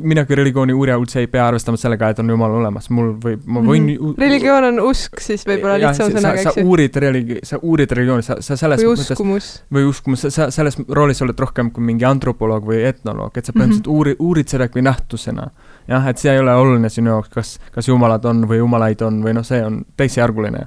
mina 0.00 0.24
kui 0.24 0.36
religiooni 0.38 0.72
uurija 0.72 0.96
üldse 0.98 1.20
ei 1.20 1.28
pea 1.30 1.44
arvestama 1.48 1.78
sellega, 1.80 2.08
et 2.12 2.22
on 2.22 2.30
jumal 2.32 2.54
olemas, 2.60 2.88
mul 2.94 3.10
võib, 3.20 3.42
ma 3.44 3.60
võin 3.60 3.84
mm. 3.84 3.96
-hmm. 3.98 4.22
religioon 4.22 4.66
on 4.70 4.80
usk 4.88 5.20
siis 5.20 5.44
võib-olla 5.48 5.76
lihtsam 5.82 6.12
sõnaga, 6.14 6.40
eks 6.40 6.48
ju? 6.48 6.54
sa 6.56 6.64
uurid 6.64 6.96
religi-, 7.04 7.40
sa 7.44 7.60
uurid 7.62 7.92
religiooni, 7.98 8.24
sa, 8.24 8.38
sa 8.44 8.56
selles 8.56 8.82
või 8.82 8.94
uskumus. 8.94 9.50
või 9.74 9.88
uskumus, 9.90 10.26
sa 10.34 10.48
selles 10.54 10.80
roolis 10.88 11.22
oled 11.26 11.44
rohkem 11.44 11.70
kui 11.74 11.84
mingi 11.84 12.08
antropoloog 12.08 12.64
või 12.70 12.80
etnoloog, 12.88 13.36
et 13.36 13.44
sa 13.44 13.52
põhimõtteliselt 13.52 13.86
mm 13.86 13.92
-hmm. 13.92 13.98
uuri-, 13.98 14.16
uurid 14.18 14.48
seda 14.48 14.68
kui 14.72 14.82
nähtusena. 14.82 15.50
jah, 15.88 16.08
et 16.08 16.18
see 16.18 16.32
ei 16.32 16.40
ole 16.40 16.54
oluline 16.54 16.88
sinu 16.88 17.10
jaoks, 17.10 17.28
kas, 17.28 17.58
kas 17.72 17.88
jumalad 17.88 18.24
on 18.24 18.44
või 18.48 18.62
jumalaid 18.62 19.02
on 19.02 19.22
või 19.24 19.36
noh, 19.36 19.44
see 19.44 19.60
on 19.64 19.84
teisejärguline 19.96 20.66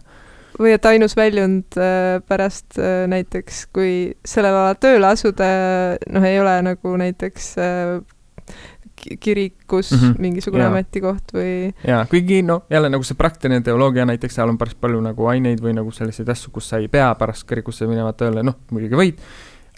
või 0.61 0.75
et 0.75 0.85
ainus 0.85 1.15
väljund 1.17 1.77
äh, 1.79 2.21
pärast 2.27 2.77
äh, 2.77 3.07
näiteks, 3.09 3.65
kui 3.73 4.13
sellel 4.25 4.53
alal 4.53 4.75
tööle 4.77 5.07
asuda, 5.07 5.45
noh, 6.11 6.25
ei 6.27 6.39
ole 6.39 6.57
nagu 6.61 6.97
näiteks 7.01 7.53
äh, 7.57 8.01
kirikus 9.19 9.91
mm 9.91 9.97
-hmm. 9.97 10.15
mingisugune 10.19 10.63
ja. 10.63 10.69
ametikoht 10.69 11.33
või? 11.33 11.73
jaa, 11.87 12.05
kuigi 12.05 12.41
noh, 12.41 12.65
jälle 12.69 12.89
nagu 12.89 13.03
see 13.03 13.17
praktiline 13.17 13.61
teoloogia 13.61 14.05
näiteks, 14.05 14.35
seal 14.35 14.49
on 14.49 14.57
päris 14.57 14.75
palju 14.75 15.01
nagu 15.01 15.27
aineid 15.27 15.61
või 15.61 15.73
nagu 15.77 15.91
selliseid 15.91 16.29
asju, 16.29 16.51
kus 16.51 16.69
sa 16.69 16.77
ei 16.77 16.87
pea 16.87 17.13
pärast 17.15 17.47
kirikusse 17.47 17.87
minema 17.87 18.13
tööle, 18.13 18.43
noh, 18.43 18.57
muidugi 18.71 18.95
võid, 18.95 19.23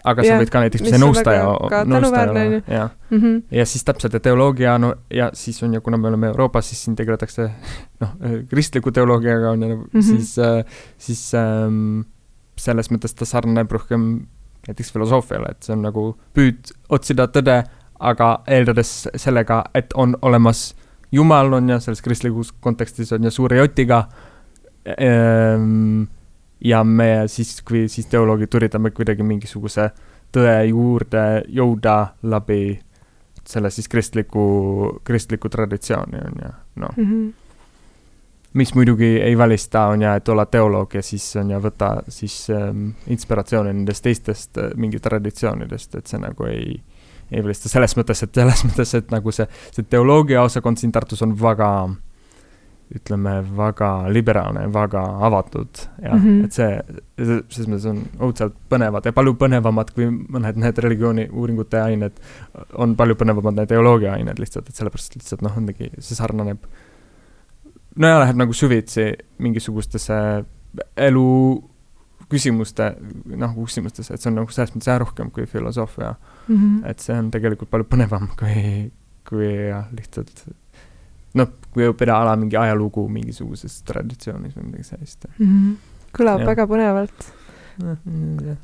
aga 0.04 0.24
ja, 0.24 0.34
sa 0.34 0.42
võid 0.42 0.52
ka 0.52 0.60
näiteks 0.64 0.88
see 0.88 1.00
nõustaja, 1.00 1.44
nõustaja 1.88 2.30
olla, 2.30 2.62
jah. 2.68 2.90
-hmm. 3.10 3.42
ja 3.50 3.66
siis 3.66 3.84
täpselt, 3.84 4.12
ja 4.12 4.20
teoloogia, 4.20 4.78
no 4.78 4.94
ja 5.10 5.30
siis 5.32 5.62
on 5.62 5.74
ju, 5.74 5.80
kuna 5.80 5.96
me 5.96 6.08
oleme 6.08 6.26
Euroopas, 6.32 6.68
siis 6.68 6.84
siin 6.84 6.96
tegeletakse 6.96 7.50
noh, 8.02 8.16
kristliku 8.48 8.92
teoloogiaga 8.92 9.50
on 9.50 9.62
ju 9.62 9.76
mm, 9.76 9.88
-hmm. 9.92 10.02
siis 10.02 10.38
äh,, 10.38 10.64
siis 10.98 11.34
ähm, 11.34 12.00
selles 12.56 12.90
mõttes 12.90 13.14
ta 13.14 13.24
sarnaneb 13.24 13.72
rohkem 13.72 14.26
näiteks 14.68 14.92
filosoofiale, 14.92 15.54
et 15.54 15.66
see 15.66 15.74
on 15.76 15.82
nagu 15.84 16.04
püüd 16.36 16.72
otsida 16.92 17.26
tõde 17.32 17.62
aga 18.04 18.30
eeldades 18.46 18.94
sellega, 19.16 19.64
et 19.74 19.92
on 19.94 20.16
olemas 20.22 20.72
Jumal, 21.14 21.52
on 21.52 21.68
ju, 21.70 21.78
selles 21.80 22.02
kristlikus 22.02 22.50
kontekstis 22.60 23.12
on 23.14 23.24
ju 23.24 23.30
suure 23.30 23.60
jotiga 23.60 24.00
ehm,. 24.98 26.02
ja 26.60 26.84
me 26.84 27.28
siis, 27.28 27.60
kui 27.62 27.88
siis 27.88 28.08
teoloogid 28.10 28.54
üritame 28.58 28.90
kuidagi 28.90 29.22
mingisuguse 29.22 29.90
tõe 30.34 30.56
juurde 30.70 31.44
jõuda 31.54 31.94
läbi 32.22 32.80
selle 33.46 33.70
siis 33.70 33.88
kristliku, 33.88 34.44
kristliku 35.04 35.48
traditsiooni, 35.52 36.26
on 36.26 36.44
ju, 36.44 36.52
noh 36.82 36.96
mm. 36.96 37.08
-hmm 37.10 37.32
mis 38.54 38.74
muidugi 38.74 39.20
ei 39.20 39.38
välista, 39.38 39.86
on 39.86 40.02
ju, 40.02 40.08
et 40.08 40.28
olla 40.28 40.46
teoloog 40.46 40.94
ja 40.94 41.02
siis 41.02 41.36
on 41.36 41.50
ju, 41.50 41.58
võtta 41.60 41.88
siis 42.08 42.50
ähm, 42.54 42.88
inspiratsiooni 43.06 43.72
nendest 43.72 44.04
teistest 44.04 44.58
äh, 44.58 44.70
mingi 44.78 45.00
traditsioonidest, 45.02 45.94
et 45.94 46.06
see 46.06 46.20
nagu 46.22 46.46
ei 46.46 46.76
ei 47.30 47.44
välista 47.44 47.68
selles 47.68 47.96
mõttes, 47.98 48.22
et 48.24 48.40
selles 48.40 48.64
mõttes, 48.68 48.94
et 48.98 49.12
nagu 49.14 49.34
see, 49.34 49.46
see 49.74 49.86
teoloogia 49.90 50.42
osakond 50.44 50.80
siin 50.80 50.92
Tartus 50.94 51.22
on 51.26 51.34
väga, 51.40 51.68
ütleme, 52.94 53.34
väga 53.56 53.90
liberaalne, 54.12 54.66
väga 54.72 55.02
avatud 55.26 55.82
ja 56.02 56.14
mm 56.14 56.24
-hmm. 56.24 56.44
et 56.44 56.52
see, 56.52 56.70
selles 57.16 57.68
mõttes 57.68 57.90
on 57.90 58.02
õudselt 58.28 58.56
põnevad 58.70 59.06
ja 59.06 59.12
palju 59.12 59.34
põnevamad 59.40 59.92
kui 59.96 60.08
mõned 60.10 60.60
need 60.60 60.78
religiooniuuringute 60.78 61.82
ained, 61.82 62.20
on 62.74 62.96
palju 62.96 63.14
põnevamad 63.14 63.60
need 63.60 63.68
teoloogia 63.68 64.12
ained 64.12 64.38
lihtsalt, 64.38 64.68
et 64.68 64.74
sellepärast 64.74 65.16
lihtsalt 65.16 65.42
noh, 65.42 65.56
muidugi 65.56 65.90
see 65.98 66.16
sarnaneb, 66.16 66.58
no 67.96 68.08
ja 68.08 68.20
läheb 68.20 68.36
nagu 68.36 68.52
süvitsi 68.52 69.12
mingisugustesse 69.38 70.44
elu 70.96 71.30
küsimuste, 72.30 72.94
noh, 73.36 73.52
küsimustes, 73.56 74.10
et 74.10 74.20
see 74.20 74.30
on 74.30 74.40
nagu 74.40 74.54
selles 74.54 74.72
mõttes 74.74 74.90
jah, 74.90 74.98
rohkem 75.02 75.30
kui 75.34 75.46
filosoofia 75.50 76.14
mm. 76.14 76.33
-hmm. 76.48 76.84
et 76.90 77.00
see 77.00 77.16
on 77.18 77.30
tegelikult 77.30 77.70
palju 77.70 77.88
põnevam 77.88 78.28
kui, 78.38 78.90
kui 79.28 79.48
jah, 79.70 79.88
lihtsalt 79.96 80.44
noh, 81.38 81.50
kui 81.74 81.88
õppida 81.90 82.16
ala 82.22 82.36
mingi 82.40 82.58
ajalugu 82.58 83.06
mingisuguses 83.12 83.80
traditsioonis 83.88 84.56
või 84.58 84.68
midagi 84.70 84.90
sellist 84.92 85.26
mm. 85.38 85.46
-hmm. 85.46 86.10
kõlab 86.18 86.44
ja. 86.44 86.50
väga 86.52 86.66
põnevalt. 86.70 87.30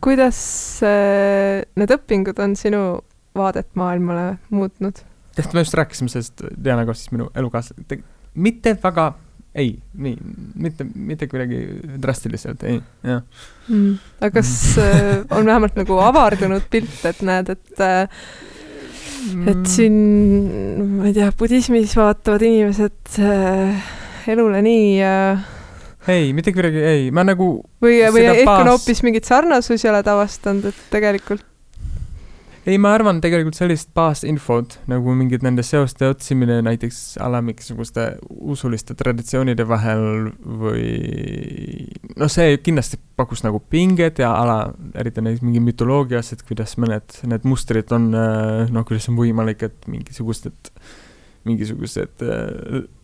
kuidas 0.01 0.41
äh, 0.87 1.62
need 1.76 1.91
õpingud 1.97 2.39
on 2.39 2.57
sinu 2.57 3.01
vaadet 3.35 3.74
maailmale 3.74 4.39
muutnud? 4.51 5.03
tead, 5.35 5.51
me 5.55 5.64
just 5.64 5.74
rääkisime 5.74 6.09
sellest 6.09 6.45
Dianaga, 6.64 6.95
siis 6.95 7.11
minu 7.12 7.31
elukaaslane, 7.35 8.03
mitte 8.35 8.76
väga 8.83 9.12
ei, 9.55 9.72
nii, 9.98 10.14
mitte, 10.62 10.86
mitte 10.94 11.26
kuidagi 11.30 11.59
drastiliselt, 12.03 12.62
ei, 12.70 12.78
jah. 13.07 13.24
Mm.. 13.68 13.96
aga 14.20 14.30
kas 14.38 14.53
äh, 14.82 15.24
on 15.34 15.46
vähemalt 15.46 15.78
nagu 15.78 15.98
avardunud 16.05 16.68
pilt, 16.70 17.01
et 17.09 17.22
näed, 17.26 17.51
et 17.57 17.82
äh, 17.84 18.22
et 19.20 19.57
mm. 19.57 19.64
siin, 19.68 19.96
ma 20.96 21.09
ei 21.11 21.16
tea, 21.16 21.30
budismis 21.36 21.96
vaatavad 21.98 22.44
inimesed 22.46 23.18
äh, 23.20 23.90
elule 24.30 24.62
nii 24.64 24.86
äh, 25.05 25.48
ei, 26.09 26.32
mitte 26.36 26.55
kuidagi 26.57 26.80
ei, 26.80 27.11
ma 27.14 27.24
nagu 27.26 27.53
või, 27.82 28.01
või 28.14 28.24
ehk 28.30 28.48
on 28.48 28.72
hoopis 28.72 29.03
mingeid 29.05 29.28
sarnasusi 29.28 29.90
oled 29.90 30.09
avastanud, 30.09 30.70
et 30.70 30.82
tegelikult 30.94 31.44
ei, 32.71 32.79
ma 32.81 32.93
arvan 32.95 33.18
tegelikult 33.23 33.57
sellist 33.59 33.91
baasinfot 33.97 34.77
nagu 34.91 35.14
mingit 35.18 35.43
nende 35.45 35.64
seoste 35.66 36.09
otsimine 36.11 36.61
näiteks 36.66 37.18
ala 37.23 37.41
mingisuguste 37.45 38.07
usuliste 38.31 38.95
traditsioonide 38.99 39.66
vahel 39.68 40.31
või 40.62 40.87
noh, 42.21 42.31
see 42.31 42.59
kindlasti 42.62 43.01
pakkus 43.18 43.43
nagu 43.47 43.61
pinget 43.73 44.23
ja 44.23 44.33
ala, 44.39 44.59
eriti 44.99 45.25
näiteks 45.25 45.45
mingi 45.47 45.62
mütoloogias, 45.64 46.33
et 46.35 46.45
kuidas 46.47 46.77
mõned 46.81 47.21
need 47.31 47.49
mustrid 47.49 47.91
on, 47.97 48.11
noh, 48.12 48.87
kuidas 48.89 49.11
on 49.11 49.18
võimalik, 49.18 49.66
et 49.66 49.91
mingisugused, 49.91 50.71
mingisugused 51.49 52.25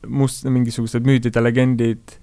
must-, 0.06 0.46
mingisugused 0.52 1.08
müüdid 1.08 1.36
ja 1.36 1.44
legendid 1.44 2.18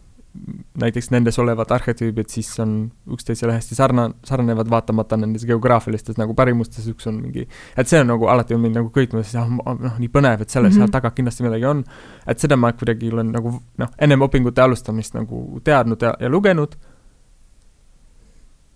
näiteks 0.82 1.12
nendes 1.14 1.38
olevad 1.40 1.72
arhetüübid 1.72 2.32
siis 2.34 2.48
on 2.60 2.74
üksteisele 3.14 3.54
hästi 3.54 3.76
sarna-, 3.78 4.10
sarnanevad, 4.26 4.70
vaatamata 4.70 5.18
nendes 5.18 5.46
geograafilistes 5.46 6.18
nagu 6.18 6.34
pärimustes, 6.34 6.88
üks 6.90 7.08
on 7.10 7.20
mingi, 7.22 7.46
et 7.78 7.90
see 7.90 8.02
on 8.02 8.10
nagu 8.10 8.28
alati 8.32 8.58
on 8.58 8.64
mind 8.64 8.80
nagu 8.80 8.90
köitnud, 8.94 9.26
siis 9.28 9.38
ah, 9.42 9.50
noh, 9.50 10.00
nii 10.02 10.10
põnev, 10.14 10.42
et 10.42 10.50
selle 10.50 10.70
mm 10.70 10.74
-hmm. 10.74 10.88
seal 10.88 10.94
taga 10.96 11.12
kindlasti 11.14 11.46
midagi 11.46 11.66
on. 11.70 11.84
et 12.28 12.40
seda 12.40 12.58
ma 12.58 12.74
kuidagi 12.74 13.12
olen 13.14 13.32
nagu 13.32 13.54
noh, 13.78 13.92
ennem 14.00 14.26
õpingute 14.26 14.62
alustamist 14.62 15.14
nagu 15.14 15.62
teadnud 15.64 16.02
ja, 16.02 16.16
ja 16.20 16.30
lugenud. 16.30 16.76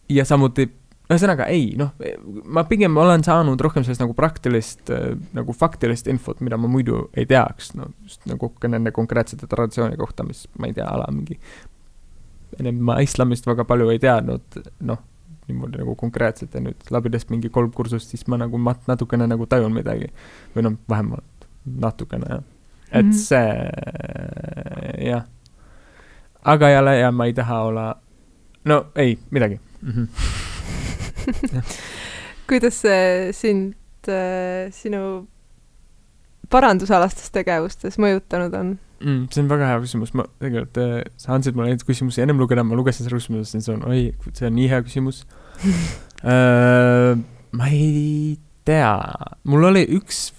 ja 0.10 0.26
samuti 0.26 0.70
ühesõnaga 1.08 1.45
ei, 1.51 1.70
noh, 1.80 1.93
ma 2.51 2.66
pigem 2.68 2.97
olen 2.99 3.24
saanud 3.24 3.62
rohkem 3.64 3.86
sellist 3.86 4.01
nagu 4.03 4.16
praktilist 4.18 4.91
äh, 4.91 5.14
nagu 5.36 5.55
faktilist 5.55 6.10
infot, 6.12 6.41
mida 6.43 6.60
ma 6.60 6.68
muidu 6.72 7.05
ei 7.18 7.26
teaks, 7.30 7.72
no 7.80 7.89
just 8.03 8.26
nagu 8.28 8.49
ka 8.60 8.68
nende 8.72 8.91
konkreetsete 8.95 9.47
traditsiooni 9.47 9.99
kohta, 9.99 10.26
mis 10.28 10.45
ma 10.60 10.68
ei 10.68 10.76
tea, 10.76 10.88
ala 10.88 11.08
mingi. 11.14 11.39
ennem 12.60 12.82
ma 12.89 12.99
islamist 13.03 13.47
väga 13.47 13.64
palju 13.68 13.89
ei 13.93 14.01
teadnud, 14.03 14.60
noh, 14.89 14.99
niimoodi 15.47 15.80
nagu 15.80 15.95
konkreetselt 15.95 16.55
ja 16.55 16.62
nüüd 16.64 16.91
läbides 16.91 17.30
mingi 17.32 17.49
kolm 17.55 17.72
kursust, 17.72 18.12
siis 18.12 18.28
ma 18.28 18.39
nagu 18.41 18.60
mat-, 18.60 18.84
natukene 18.91 19.30
nagu 19.32 19.47
tajun 19.47 19.74
midagi. 19.76 20.12
või 20.55 20.68
noh, 20.68 20.76
vähemalt 20.91 21.47
natukene 21.64 22.28
jah, 22.34 22.43
et 22.91 23.05
mm 23.05 23.12
-hmm. 23.12 23.18
see 23.24 25.08
jah. 25.08 25.24
aga 26.43 26.70
jälle 26.70 26.97
ja 26.99 27.12
ma 27.12 27.26
ei 27.26 27.34
taha 27.34 27.62
olla, 27.62 27.95
no 28.66 28.86
ei, 28.95 29.20
midagi 29.32 29.60
mm. 29.82 29.91
-hmm 29.91 30.55
kuidas 32.49 32.82
see 32.84 33.34
sind 33.36 34.11
äh, 34.11 34.67
sinu 34.75 35.28
parandusalastes 36.51 37.32
tegevustes 37.36 37.99
mõjutanud 38.01 38.55
on? 38.57 38.75
Mm,? 39.03 39.28
see 39.30 39.43
on 39.43 39.51
väga 39.51 39.71
hea 39.71 39.82
küsimus, 39.84 40.13
ma 40.17 40.25
tegelikult 40.41 40.80
äh,, 40.82 40.95
sa 41.21 41.36
andsid 41.36 41.57
mulle 41.57 41.73
neid 41.73 41.86
küsimusi 41.86 42.23
ennem 42.23 42.39
lugeda, 42.41 42.65
ma 42.65 42.78
lugesin 42.80 43.05
selle 43.05 43.19
küsimuse, 43.19 43.51
siis 43.51 43.69
on, 43.73 43.84
oi, 43.89 44.09
see 44.32 44.49
on 44.49 44.57
nii 44.57 44.71
hea 44.73 44.84
küsimus. 44.88 45.23
Äh, 46.17 47.13
ma 47.53 47.67
ei 47.69 48.39
tea, 48.65 48.88
mul 49.45 49.67
oli 49.67 49.84
üks 49.99 50.32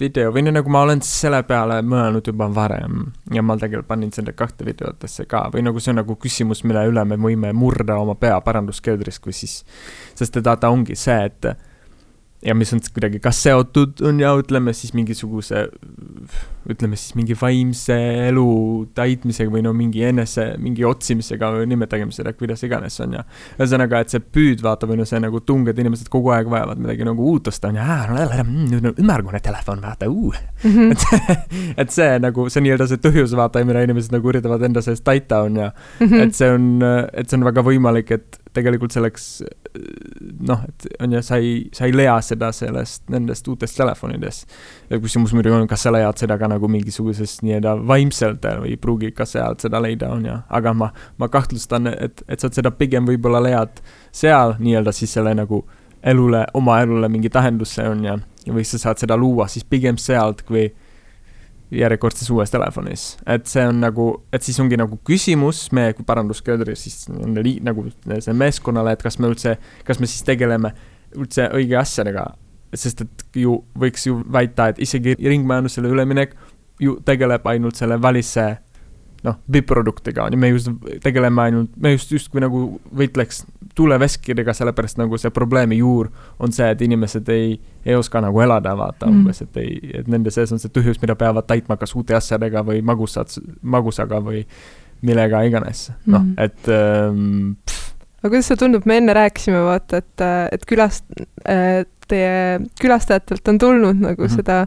video 0.00 0.32
või 0.34 0.44
nagu 0.48 0.70
ma 0.72 0.82
olen 0.86 1.00
selle 1.04 1.42
peale 1.48 1.78
mõelnud 1.86 2.26
juba 2.28 2.48
varem 2.54 3.04
ja 3.32 3.42
ma 3.42 3.56
tegelikult 3.56 3.88
panin 3.88 4.12
selle 4.12 4.34
kahte 4.36 4.66
videotesse 4.66 5.26
ka 5.30 5.46
või 5.54 5.64
nagu 5.66 5.80
see 5.80 5.94
on 5.94 6.00
nagu 6.02 6.16
küsimus, 6.20 6.64
mille 6.64 6.86
üle 6.90 7.04
me 7.04 7.18
võime 7.20 7.52
murda 7.56 7.98
oma 8.02 8.14
pea 8.20 8.40
paranduskeldris, 8.44 9.20
kui 9.22 9.32
siis, 9.36 9.62
sest 10.14 10.40
ta, 10.42 10.56
ta 10.56 10.70
ongi 10.72 10.96
see, 10.98 11.30
et 11.30 11.48
ja 12.46 12.54
mis 12.54 12.72
on 12.74 12.80
kuidagi 12.94 13.20
kas 13.22 13.40
seotud 13.42 14.00
on 14.06 14.20
ja 14.22 14.30
ütleme 14.38 14.72
siis 14.76 14.92
mingisuguse, 14.94 15.66
ütleme 16.70 16.98
siis 16.98 17.16
mingi 17.18 17.34
vaimse 17.38 17.96
elu 18.28 18.46
täitmisega 18.96 19.50
või 19.52 19.64
no 19.66 19.72
mingi 19.76 20.04
enese, 20.06 20.48
mingi 20.62 20.86
otsimisega 20.86 21.50
või 21.56 21.66
nimetagem 21.72 22.12
seda 22.14 22.32
kuidas 22.38 22.62
iganes 22.66 22.98
on 23.02 23.18
ja. 23.18 23.24
ühesõnaga, 23.58 24.02
et 24.02 24.14
see 24.14 24.22
püüd 24.22 24.62
vaata 24.64 24.88
või 24.88 25.00
no 25.00 25.08
see 25.08 25.20
nagu 25.22 25.42
tung, 25.46 25.66
et 25.70 25.82
inimesed 25.82 26.10
kogu 26.12 26.30
aeg 26.36 26.50
vajavad 26.52 26.82
midagi 26.82 27.08
nagu 27.08 27.26
uut 27.32 27.50
osta 27.50 27.72
on 27.72 27.80
ja, 27.80 27.98
nüüd 28.46 28.92
on 28.92 28.94
ümmargune 28.94 29.42
telefon, 29.42 29.82
vaata, 29.82 30.10
uh 30.10 30.38
mm. 30.62 30.70
-hmm. 30.70 30.92
et, 30.94 31.76
et 31.82 31.94
see 31.94 32.10
nagu, 32.22 32.48
see 32.52 32.62
nii-öelda 32.62 32.88
see 32.90 33.02
põhjus, 33.02 33.34
vaata, 33.36 33.64
mida 33.66 33.82
inimesed 33.86 34.14
nagu 34.14 34.30
üritavad 34.30 34.62
enda 34.62 34.82
seest 34.86 35.04
täita 35.04 35.42
on 35.46 35.56
ja 35.56 35.72
mm, 35.72 36.06
-hmm. 36.06 36.26
et 36.26 36.34
see 36.34 36.50
on, 36.50 36.72
et 37.12 37.28
see 37.28 37.38
on 37.40 37.50
väga 37.50 37.66
võimalik, 37.66 38.14
et 38.14 38.40
tegelikult 38.56 38.94
selleks 38.94 39.26
noh, 40.46 40.62
et 40.68 40.86
on 41.02 41.16
ju, 41.16 41.22
sa 41.24 41.38
ei, 41.40 41.66
sa 41.76 41.86
ei 41.86 41.94
lea 41.94 42.14
seda 42.24 42.50
sellest, 42.54 43.04
nendest 43.12 43.48
uutest 43.48 43.76
telefonidest. 43.78 44.46
ja 44.90 45.00
küsimus 45.02 45.34
muidugi 45.36 45.56
on, 45.56 45.68
kas 45.70 45.86
sa 45.86 45.92
leiad 45.94 46.18
seda 46.20 46.38
ka 46.40 46.48
nagu 46.50 46.68
mingisuguses 46.70 47.38
nii-öelda 47.44 47.76
vaimselt 47.88 48.46
või 48.62 48.74
ei 48.74 48.80
pruugi 48.80 49.12
ka 49.16 49.26
sealt 49.28 49.64
seda 49.64 49.80
leida, 49.82 50.10
on 50.14 50.26
ju, 50.28 50.38
aga 50.60 50.74
ma, 50.76 50.90
ma 51.18 51.28
kahtlustan, 51.32 51.90
et, 51.92 52.22
et 52.28 52.40
sa 52.40 52.50
seda 52.52 52.72
pigem 52.74 53.08
võib-olla 53.08 53.42
leiad 53.44 53.82
seal 54.14 54.56
nii-öelda 54.60 54.94
siis 54.96 55.12
selle 55.16 55.34
nagu 55.36 55.64
elule, 56.06 56.44
oma 56.54 56.80
elule 56.84 57.08
mingi 57.12 57.30
tähenduse, 57.32 57.86
on 57.90 58.04
ju, 58.06 58.18
või 58.54 58.66
sa 58.66 58.80
saad 58.80 59.02
seda 59.02 59.16
luua 59.18 59.48
siis 59.50 59.66
pigem 59.66 59.98
sealt, 60.00 60.44
kui 60.46 60.68
järjekordses 61.74 62.28
uues 62.30 62.52
telefonis, 62.52 63.16
et 63.26 63.46
see 63.50 63.64
on 63.66 63.80
nagu, 63.82 64.06
et 64.34 64.42
siis 64.46 64.58
ongi 64.62 64.78
nagu 64.78 64.98
küsimus 65.06 65.64
meie 65.74 65.96
kui 65.96 66.06
parandusköödri 66.06 66.76
siis 66.78 67.08
li, 67.42 67.56
nagu 67.66 67.88
see 68.06 68.34
meeskonnale, 68.36 68.94
et 68.94 69.02
kas 69.02 69.18
me 69.18 69.30
üldse, 69.32 69.56
kas 69.86 69.98
me 70.02 70.06
siis 70.10 70.22
tegeleme 70.26 70.72
üldse 71.16 71.48
õige 71.54 71.78
asjadega. 71.80 72.34
sest 72.76 73.00
et 73.00 73.22
ju 73.40 73.64
võiks 73.78 74.06
ju 74.06 74.18
väita, 74.32 74.68
et 74.68 74.78
isegi 74.82 75.14
ringmajandusele 75.16 75.88
üleminek 75.88 76.34
ju 76.80 76.98
tegeleb 77.04 77.46
ainult 77.48 77.78
selle 77.78 77.96
välise 78.02 78.58
noh, 79.24 79.38
biproduktidega, 79.52 80.28
me 80.36 80.50
just 80.52 80.70
tegeleme 81.02 81.42
ainult, 81.42 81.70
me 81.80 81.94
just 81.94 82.12
justkui 82.12 82.42
nagu 82.42 82.62
võitleks 82.96 83.44
tuuleveskidega, 83.76 84.54
sellepärast 84.56 85.00
nagu 85.00 85.18
see 85.20 85.32
probleemi 85.34 85.80
juur 85.80 86.10
on 86.42 86.52
see, 86.54 86.68
et 86.72 86.82
inimesed 86.86 87.28
ei, 87.32 87.56
ei 87.84 87.96
oska 87.96 88.22
nagu 88.24 88.40
elada, 88.44 88.72
vaata 88.78 89.08
mm. 89.08 89.20
umbes, 89.20 89.42
et 89.44 89.60
ei, 89.62 89.78
et 90.00 90.08
nende 90.12 90.32
sees 90.34 90.52
on 90.54 90.62
see 90.62 90.72
tühjus, 90.72 91.00
mida 91.02 91.16
peavad 91.18 91.48
täitma 91.48 91.78
kas 91.80 91.94
uute 91.96 92.16
asjadega 92.16 92.64
või 92.66 92.82
magusad, 92.86 93.36
magusaga 93.62 94.20
või 94.24 94.44
millega 95.06 95.42
iganes, 95.48 95.90
noh 96.06 96.24
mm., 96.24 96.38
et 96.46 96.72
ähm, 96.72 97.58
aga 98.22 98.32
kuidas 98.32 98.48
see 98.50 98.60
tundub, 98.60 98.86
me 98.88 98.96
enne 99.00 99.14
rääkisime, 99.16 99.60
vaata, 99.66 100.00
et, 100.02 100.24
et 100.56 100.64
külast- 100.68 101.26
äh,, 101.44 101.84
teie 102.08 102.60
külastajatelt 102.80 103.48
on 103.50 103.58
tulnud 103.58 103.98
nagu 103.98 104.22
mm 104.22 104.28
-hmm. 104.28 104.36
seda 104.36 104.66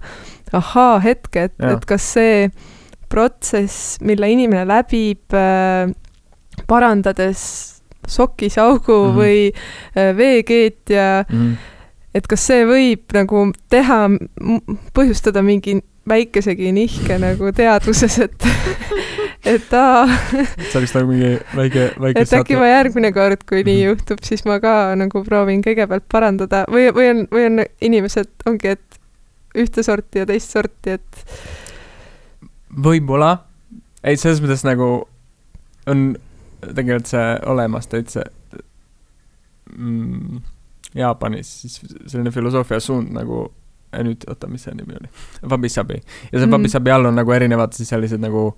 ahaa-hetke, 0.54 1.44
et, 1.50 1.54
et 1.60 1.86
kas 1.86 2.14
see 2.14 2.50
protsess, 3.10 3.98
mille 4.06 4.30
inimene 4.32 4.66
läbib 4.70 5.36
äh, 5.36 5.92
parandades 6.68 7.42
sokisaugu 8.08 8.96
mm 8.96 9.10
-hmm. 9.10 9.18
või 9.18 9.52
äh, 9.98 10.18
veekeetja 10.18 11.26
mm, 11.30 11.38
-hmm. 11.38 11.56
et 12.16 12.28
kas 12.28 12.48
see 12.48 12.66
võib 12.66 13.14
nagu 13.14 13.52
teha, 13.70 14.10
põhjustada 14.94 15.42
mingi 15.42 15.80
väikesegi 16.10 16.72
nihke 16.72 17.20
nagu 17.22 17.52
teadvuses, 17.56 18.20
et 18.20 18.48
et 19.56 19.74
aa. 19.74 20.08
see 20.32 20.80
oleks 20.80 20.94
nagu 20.96 21.08
mingi 21.12 21.38
väike, 21.56 21.86
väike. 22.02 22.22
et 22.22 22.34
äkki 22.40 22.58
ma 22.60 22.68
järgmine 22.68 23.12
kord, 23.16 23.46
kui 23.50 23.64
nii 23.64 23.78
mhm. 23.78 23.88
juhtub, 23.92 24.24
siis 24.26 24.46
ma 24.46 24.60
ka 24.64 24.96
nagu 25.00 25.24
proovin 25.24 25.64
kõigepealt 25.66 26.08
parandada 26.12 26.66
või, 26.72 26.90
või 26.96 27.10
on, 27.14 27.26
või 27.32 27.48
on 27.50 27.64
inimesed, 27.82 28.32
ongi, 28.50 28.76
et 28.78 29.00
ühte 29.58 29.84
sorti 29.86 30.24
ja 30.24 30.30
teist 30.30 30.54
sorti, 30.54 30.98
et 31.00 31.24
võib-olla, 32.84 33.34
ei, 34.04 34.18
selles 34.18 34.42
mõttes 34.44 34.66
nagu 34.68 34.90
on 35.90 36.10
tegelikult 36.62 37.12
see 37.12 37.28
olemas 37.50 37.88
täitsa 37.92 38.26
mm, 39.76 40.42
Jaapanis 40.98 41.52
siis 41.62 41.80
selline 42.10 42.32
filosoofia 42.34 42.80
suund 42.82 43.14
nagu, 43.14 43.44
nüüd 43.94 44.26
oota, 44.30 44.50
mis 44.50 44.66
see 44.66 44.74
nimi 44.78 44.98
oli, 44.98 45.10
wabi-sabi. 45.46 46.02
ja 46.32 46.36
see 46.36 46.46
mm. 46.48 46.56
wabi-sabi 46.58 46.94
all 46.94 47.12
on 47.12 47.20
nagu 47.20 47.34
erinevad 47.36 47.76
siis 47.78 47.92
sellised 47.94 48.22
nagu 48.24 48.50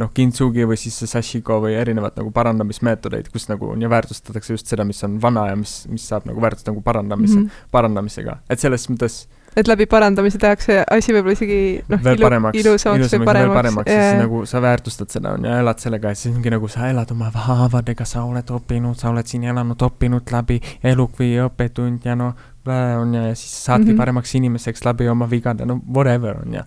noh, 0.00 0.10
kintsugi 0.14 0.64
või 0.68 0.78
siis 0.80 1.02
sashiko 1.10 1.58
või 1.64 1.74
erinevad 1.76 2.16
nagu 2.16 2.30
parandamismeetodeid, 2.34 3.28
kus 3.32 3.48
nagu 3.50 3.74
on 3.74 3.82
ja 3.82 3.90
väärtustatakse 3.92 4.56
just 4.56 4.70
seda, 4.70 4.86
mis 4.88 5.02
on 5.04 5.18
vana 5.22 5.48
ja 5.50 5.58
mis, 5.58 5.82
mis 5.92 6.06
saab 6.08 6.28
nagu 6.28 6.40
väärtust 6.40 6.70
nagu 6.70 6.80
parandamise 6.84 7.36
mm, 7.38 7.46
-hmm. 7.46 7.70
parandamisega, 7.74 8.38
et 8.48 8.62
selles 8.62 8.88
mõttes 8.88 9.24
et 9.56 9.68
läbi 9.68 9.86
parandamise 9.90 10.38
tehakse 10.40 10.78
asi 10.90 11.14
võib-olla 11.14 11.36
isegi 11.36 11.58
noh, 11.92 12.06
ilu, 12.12 12.52
ilusamaks 12.62 13.16
või 13.16 13.28
paremaks. 13.28 13.56
paremaks, 13.56 13.90
siis 13.90 14.20
nagu 14.22 14.44
sa 14.48 14.62
väärtustad 14.64 15.12
seda 15.12 15.34
on 15.36 15.44
ju, 15.48 15.56
elad 15.62 15.82
sellega 15.82 16.12
ja 16.12 16.18
siis 16.18 16.34
ongi 16.34 16.52
nagu 16.54 16.70
sa 16.72 16.88
elad 16.92 17.12
oma 17.12 17.28
haavadega, 17.34 18.06
sa 18.08 18.24
oled 18.28 18.54
õppinud, 18.56 18.96
sa 19.00 19.10
oled 19.12 19.28
siin 19.28 19.44
elanud, 19.52 19.84
õppinud 19.88 20.32
läbi 20.32 20.60
elu 20.92 21.08
kui 21.16 21.34
õppetund 21.44 22.08
ja 22.08 22.16
noh, 22.18 22.48
on 22.66 23.14
ju, 23.14 23.22
ja 23.28 23.34
siis 23.34 23.52
saadki 23.64 23.88
mm 23.88 23.92
-hmm. 23.92 24.02
paremaks 24.04 24.34
inimeseks 24.34 24.84
läbi 24.84 25.08
oma 25.08 25.30
vigade, 25.30 25.66
no 25.66 25.80
whatever 25.88 26.36
on 26.46 26.54
ju 26.54 26.62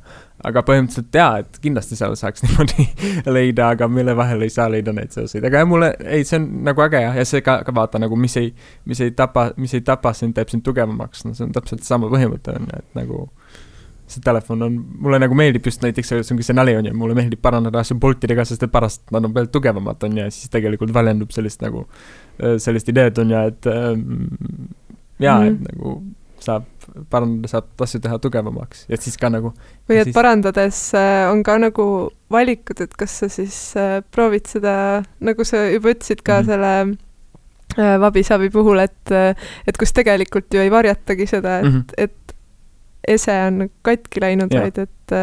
aga 0.45 0.63
põhimõtteliselt 0.67 1.17
jaa, 1.17 1.41
et 1.43 1.59
kindlasti 1.63 1.97
seal 1.99 2.15
saaks 2.19 2.43
niimoodi 2.45 2.87
leida, 3.31 3.71
aga 3.75 3.87
mille 3.91 4.15
vahel 4.17 4.45
ei 4.45 4.53
saa 4.53 4.67
leida 4.71 4.93
neid 4.95 5.13
seoseid, 5.15 5.45
aga 5.47 5.63
jah, 5.63 5.69
mulle, 5.69 5.91
ei, 6.05 6.25
see 6.27 6.39
on 6.41 6.49
nagu 6.67 6.85
äge 6.85 7.01
ja, 7.05 7.13
ja 7.19 7.27
see 7.27 7.43
ka, 7.45 7.59
ka 7.67 7.75
vaata 7.75 8.01
nagu, 8.01 8.17
mis 8.19 8.37
ei, 8.41 8.51
mis 8.89 9.01
ei 9.05 9.13
tapa, 9.17 9.49
mis 9.61 9.73
ei 9.77 9.85
tapa 9.85 10.13
sind, 10.17 10.35
teeb 10.37 10.51
sind 10.53 10.65
tugevamaks, 10.65 11.25
no 11.27 11.35
see 11.37 11.47
on 11.47 11.53
täpselt 11.55 11.85
sama 11.87 12.11
põhimõte 12.11 12.55
on 12.55 12.67
ju, 12.69 12.81
et 12.83 12.99
nagu 12.99 13.23
see 14.05 14.21
telefon 14.21 14.61
on, 14.67 14.75
mulle 15.01 15.17
nagu 15.21 15.37
meeldib 15.37 15.65
just 15.65 15.81
näiteks, 15.81 16.11
see 16.13 16.35
ongi 16.35 16.45
see 16.45 16.57
nali 16.57 16.75
on 16.77 16.85
ju, 16.85 16.93
mulle 16.97 17.17
meeldib 17.17 17.41
parandada 17.41 17.81
asju 17.81 17.97
boltidega, 18.01 18.45
sest 18.45 18.67
et 18.67 18.73
pärast 18.73 19.07
nad 19.15 19.25
on 19.25 19.33
veel 19.33 19.49
tugevamad 19.53 20.03
on 20.05 20.19
ju, 20.19 20.27
ja 20.27 20.33
siis 20.33 20.53
tegelikult 20.53 20.93
väljendub 20.93 21.33
sellist 21.33 21.63
nagu, 21.65 21.87
sellist 22.61 22.91
ideed 22.93 23.23
on 23.23 23.33
ju, 23.33 23.47
et 23.49 23.71
ähm, 23.71 24.05
jaa 25.19 25.39
mm, 25.39 25.43
-hmm. 25.43 25.47
et 25.47 25.59
mhm. 25.59 25.71
nagu 25.71 26.01
saab 26.45 26.65
parandada, 27.09 27.49
saab 27.49 27.85
asju 27.85 28.01
teha 28.03 28.17
tugevamaks 28.21 28.85
ja 28.89 28.99
siis 29.01 29.17
ka 29.21 29.29
nagu. 29.33 29.51
või 29.89 29.99
et 30.01 30.09
siis... 30.09 30.15
parandades 30.15 30.81
äh, 30.97 31.25
on 31.31 31.41
ka 31.45 31.57
nagu 31.61 31.87
valikud, 32.31 32.81
et 32.85 32.93
kas 32.99 33.19
sa 33.21 33.29
siis 33.31 33.57
äh, 33.79 33.99
proovid 34.15 34.49
seda, 34.49 34.75
nagu 35.25 35.47
sa 35.47 35.65
juba 35.69 35.93
ütlesid 35.95 36.21
ka 36.25 36.39
mm 36.39 36.41
-hmm. 36.41 36.49
selle 36.51 36.73
äh, 37.79 37.95
vabisabi 38.01 38.49
puhul, 38.53 38.83
et, 38.83 39.15
et 39.67 39.77
kus 39.77 39.93
tegelikult 39.93 40.53
ju 40.53 40.61
ei 40.61 40.71
varjatagi 40.71 41.27
seda, 41.27 41.59
et 41.59 41.65
mm, 41.65 41.79
-hmm. 41.79 41.93
et 41.97 42.35
ese 43.07 43.31
on 43.47 43.69
katki 43.85 44.21
läinud, 44.21 44.53
vaid 44.53 44.77
et, 44.81 45.13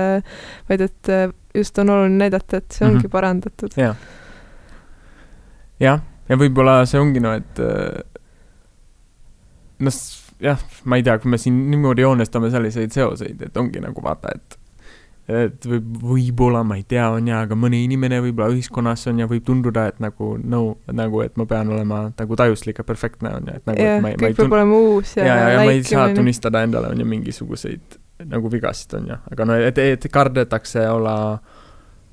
vaid 0.69 0.81
et 0.81 1.09
just 1.55 1.79
on 1.79 1.91
oluline 1.91 2.19
näidata, 2.19 2.57
et 2.57 2.71
see 2.71 2.87
ongi 2.87 2.97
mm 2.97 3.03
-hmm. 3.03 3.11
parandatud. 3.11 3.71
jah, 3.77 3.97
jah, 5.81 6.01
ja 6.29 6.37
võib-olla 6.37 6.87
see 6.87 7.01
ongi 7.01 7.21
no, 7.21 7.33
et 7.33 7.59
noh 9.79 10.22
jah, 10.43 10.65
ma 10.85 10.99
ei 10.99 11.07
tea, 11.07 11.19
kui 11.23 11.31
me 11.33 11.39
siin 11.41 11.61
niimoodi 11.71 12.05
joonestame 12.05 12.51
selliseid 12.53 12.95
seoseid, 12.95 13.47
et 13.49 13.57
ongi 13.57 13.83
nagu 13.83 14.05
vaata, 14.05 14.35
et 14.35 14.59
et 15.33 15.67
võib, 15.71 15.87
võib-olla, 16.03 16.65
ma 16.67 16.77
ei 16.81 16.83
tea, 16.89 17.05
on 17.15 17.29
ja, 17.31 17.45
aga 17.47 17.55
mõni 17.57 17.85
inimene 17.87 18.19
võib-olla 18.25 18.51
ühiskonnas 18.53 19.07
on 19.07 19.21
ja 19.23 19.29
võib 19.31 19.45
tunduda, 19.47 19.87
et 19.93 20.01
nagu 20.03 20.33
no, 20.43 20.63
nagu, 20.91 21.23
et 21.23 21.39
ma 21.39 21.47
pean 21.49 21.71
olema 21.71 22.03
nagu 22.11 22.39
tajuslik 22.39 22.83
ja 22.83 22.87
perfektne 22.87 23.37
on 23.39 23.47
ju, 23.47 23.55
et 23.61 23.71
nagu. 23.71 23.87
jah, 23.87 24.03
kõik 24.19 24.41
peab 24.41 24.57
olema 24.59 24.83
uus 24.91 25.15
ja. 25.17 25.29
ja, 25.29 25.39
ja, 25.39 25.49
ja 25.55 25.63
ma 25.63 25.77
ei 25.77 25.87
saa 25.87 26.09
tunnistada 26.17 26.65
endale 26.67 26.91
on 26.91 27.05
ju 27.05 27.07
mingisuguseid 27.07 27.99
nagu 28.35 28.51
vigasid 28.51 28.99
on 28.99 29.13
ju, 29.15 29.21
aga 29.37 29.47
no, 29.47 29.63
et, 29.71 29.79
et 29.79 30.11
kardetakse 30.13 30.85
olla 30.91 31.17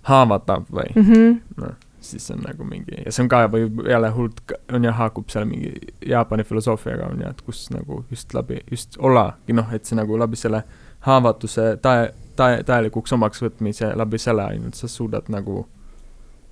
haavatav 0.09 0.69
või 0.69 0.93
mm 0.93 1.09
-hmm. 1.09 1.37
noh 1.65 1.77
siis 2.09 2.31
on 2.33 2.41
nagu 2.43 2.65
mingi, 2.67 2.97
ja 3.05 3.11
see 3.13 3.23
on 3.23 3.29
ka 3.31 3.43
või 3.51 3.67
jälle 3.89 4.09
hullult, 4.15 4.41
on 4.73 4.85
ju, 4.85 4.93
haakub 4.97 5.29
seal 5.31 5.45
mingi 5.49 5.73
Jaapani 6.05 6.43
filosoofiaga 6.47 7.09
on 7.13 7.23
ju, 7.23 7.29
et 7.29 7.41
kus 7.45 7.67
nagu 7.73 8.03
just 8.11 8.33
läbi, 8.33 8.61
just 8.71 8.97
ollagi 8.97 9.55
noh, 9.55 9.69
et 9.75 9.85
see 9.85 9.97
nagu 9.99 10.17
läbi 10.19 10.39
selle 10.39 10.63
haavatuse 11.07 11.69
tae, 11.83 12.09
tae, 12.39 12.63
täielikuks 12.67 13.13
omaks 13.15 13.43
võtmise, 13.43 13.93
läbi 13.97 14.19
selle 14.21 14.49
ainult 14.53 14.79
sa 14.79 14.89
suudad 14.91 15.29
nagu 15.31 15.63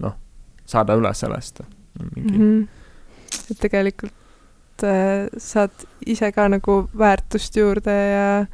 noh, 0.04 0.16
saada 0.66 0.96
üle 1.00 1.14
sellest. 1.14 1.62
mingi 2.16 2.38
mm. 2.38 2.40
-hmm. 2.40 3.52
et 3.52 3.60
tegelikult 3.60 4.84
äh, 4.84 5.28
saad 5.38 5.86
ise 6.06 6.32
ka 6.32 6.48
nagu 6.50 6.90
väärtust 6.98 7.56
juurde 7.58 7.92
ja 7.92 8.46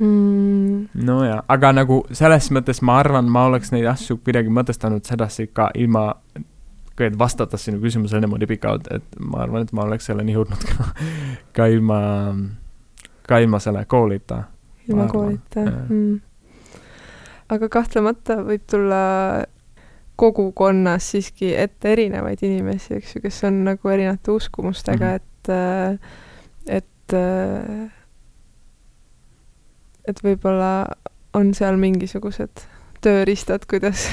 mm, 0.00 1.04
no 1.06 1.18
jaa, 1.24 1.42
aga 1.48 1.72
nagu 1.76 2.00
selles 2.16 2.50
mõttes 2.54 2.82
ma 2.86 2.98
arvan, 3.02 3.28
ma 3.30 3.46
oleks 3.50 3.72
neid 3.74 3.86
asju 3.90 4.20
kuidagi 4.24 4.52
mõtestanud 4.52 5.04
sedasi 5.06 5.50
ka 5.54 5.70
ilma, 5.78 6.08
et 7.00 7.18
vastates 7.18 7.62
sinu 7.64 7.80
küsimusele 7.80 8.24
niimoodi 8.24 8.48
pikalt, 8.50 8.90
et 8.92 9.20
ma 9.20 9.44
arvan, 9.46 9.64
et 9.64 9.72
ma 9.76 9.86
oleks 9.86 10.10
selleni 10.10 10.34
jõudnud 10.36 10.66
ka, 10.72 10.88
ka 11.56 11.68
ilma, 11.72 12.00
ka 13.28 13.40
ilma 13.40 13.62
selle 13.62 13.84
koolita. 13.88 14.42
ilma 14.88 15.06
koolita, 15.08 15.64
mm. 15.64 16.18
aga 17.56 17.70
kahtlemata 17.72 18.40
võib 18.44 18.66
tulla 18.68 19.00
kogukonnas 20.20 21.06
siiski 21.14 21.54
ette 21.56 21.94
erinevaid 21.94 22.42
inimesi, 22.44 22.98
eks 22.98 23.16
ju, 23.16 23.22
kes 23.24 23.38
on 23.48 23.62
nagu 23.70 23.88
erinevate 23.88 24.34
uskumustega 24.34 25.14
mm, 25.14 25.22
-hmm. 25.48 25.96
et, 26.66 26.76
et 26.76 27.99
et 30.08 30.20
võib-olla 30.24 30.72
on 31.36 31.54
seal 31.54 31.78
mingisugused 31.80 32.66
tööriistad, 33.04 33.64
kuidas 33.68 34.04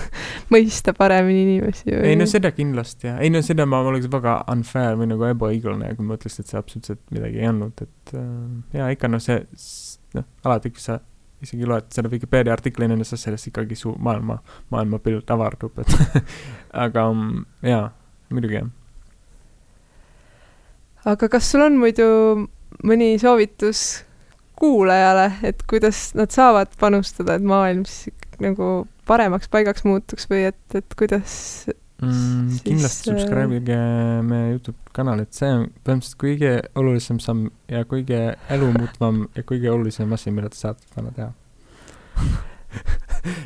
mõista 0.54 0.94
paremini 0.96 1.42
inimesi 1.46 1.90
või? 1.90 2.12
ei 2.12 2.18
no 2.18 2.28
seda 2.30 2.52
kindlasti 2.54 3.08
jah, 3.08 3.18
ei 3.22 3.30
no 3.32 3.42
seda 3.44 3.66
ma 3.68 3.80
oleks 3.86 4.06
väga 4.12 4.38
unfair 4.52 4.98
või 5.00 5.10
nagu 5.10 5.26
ebaõiglane, 5.28 5.90
kui 5.98 6.06
ma 6.06 6.18
ütleks, 6.18 6.38
et 6.40 6.52
see 6.52 6.60
absoluutselt 6.60 7.02
midagi 7.14 7.42
ei 7.42 7.50
olnud, 7.50 7.82
et 7.82 8.14
äh, 8.14 8.78
jaa, 8.78 8.92
ikka 8.94 9.10
noh, 9.10 9.22
see, 9.22 9.40
noh, 10.14 10.26
alati, 10.46 10.72
kui 10.74 10.84
sa 10.84 11.00
isegi 11.42 11.68
loed 11.68 11.90
seda 11.92 12.10
Vikipeedia 12.10 12.54
artikli 12.54 12.88
nendest 12.88 13.16
asjadest, 13.16 13.50
ikkagi 13.50 13.78
su 13.78 13.92
maailma, 14.02 14.38
maailmapilt 14.72 15.30
avardub, 15.34 15.82
et 15.82 16.26
aga 16.86 17.06
mm, 17.10 17.46
jaa, 17.66 17.84
muidugi 18.30 18.60
jah. 18.60 18.70
aga 21.16 21.30
kas 21.34 21.50
sul 21.50 21.66
on 21.66 21.80
muidu 21.82 22.08
mõni 22.86 23.14
soovitus 23.22 24.05
kuulajale, 24.56 25.30
et 25.46 25.62
kuidas 25.68 26.10
nad 26.18 26.32
saavad 26.34 26.72
panustada, 26.80 27.36
et 27.36 27.44
maailm 27.46 27.84
siis 27.88 28.14
nagu 28.42 28.86
paremaks 29.08 29.50
paigaks 29.52 29.84
muutuks 29.86 30.28
või 30.30 30.46
et, 30.50 30.62
et 30.74 30.96
kuidas 30.98 31.34
mm, 32.02 32.48
siis... 32.50 32.64
kindlasti 32.66 33.12
äh, 33.12 33.20
subscribe 33.20 33.60
ige 33.60 33.78
meie 34.26 34.56
Youtube 34.56 34.96
kanalit, 34.96 35.32
see 35.36 35.52
on 35.52 35.68
põhimõtteliselt 35.86 36.20
kõige 36.24 36.52
olulisem 36.82 37.22
samm 37.22 37.48
ja 37.72 37.84
kõige 37.88 38.20
elumuutvam 38.52 39.24
ja 39.36 39.46
kõige 39.46 39.72
olulisem 39.72 40.12
asi, 40.16 40.34
mida 40.34 40.52
te 40.52 40.60
saate 40.60 40.84
täna 40.96 41.14
teha. 41.16 41.32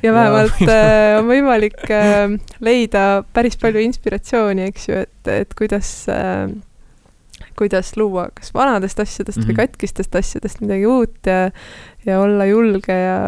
Ja 0.02 0.12
vähemalt 0.12 0.58
äh, 0.68 1.14
on 1.16 1.28
võimalik 1.30 1.78
äh, 1.94 2.34
leida 2.60 3.22
päris 3.32 3.56
palju 3.60 3.80
inspiratsiooni, 3.86 4.66
eks 4.68 4.88
ju, 4.90 4.98
et, 5.06 5.30
et 5.32 5.54
kuidas 5.56 5.88
äh, 6.12 6.50
kuidas 7.60 7.92
luua 8.00 8.28
kas 8.34 8.54
vanadest 8.56 9.00
asjadest 9.00 9.38
mm 9.38 9.42
-hmm. 9.42 9.50
või 9.50 9.54
mhm. 9.54 9.60
katkistest 9.60 10.16
asjadest 10.16 10.60
midagi 10.64 10.86
uut 10.86 11.26
ja, 11.26 11.50
ja 12.06 12.20
olla 12.20 12.46
julge 12.48 12.96
ja 12.96 13.18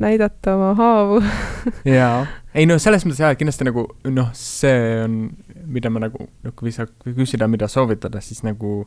näidata 0.00 0.56
oma 0.56 0.74
haavu 0.74 1.22
jaa, 1.98 2.26
ei 2.54 2.66
no 2.66 2.78
selles 2.78 3.06
mõttes 3.06 3.20
jaa, 3.20 3.34
kindlasti 3.34 3.68
nagu 3.68 3.88
noh, 4.04 4.30
see 4.32 5.04
on, 5.04 5.18
mida 5.66 5.90
ma 5.90 6.06
nagu, 6.06 6.28
noh, 6.42 6.56
kui 6.56 6.72
sa 6.72 6.86
küsida, 7.04 7.48
mida 7.48 7.68
soovitada, 7.68 8.20
siis 8.20 8.42
nagu 8.42 8.84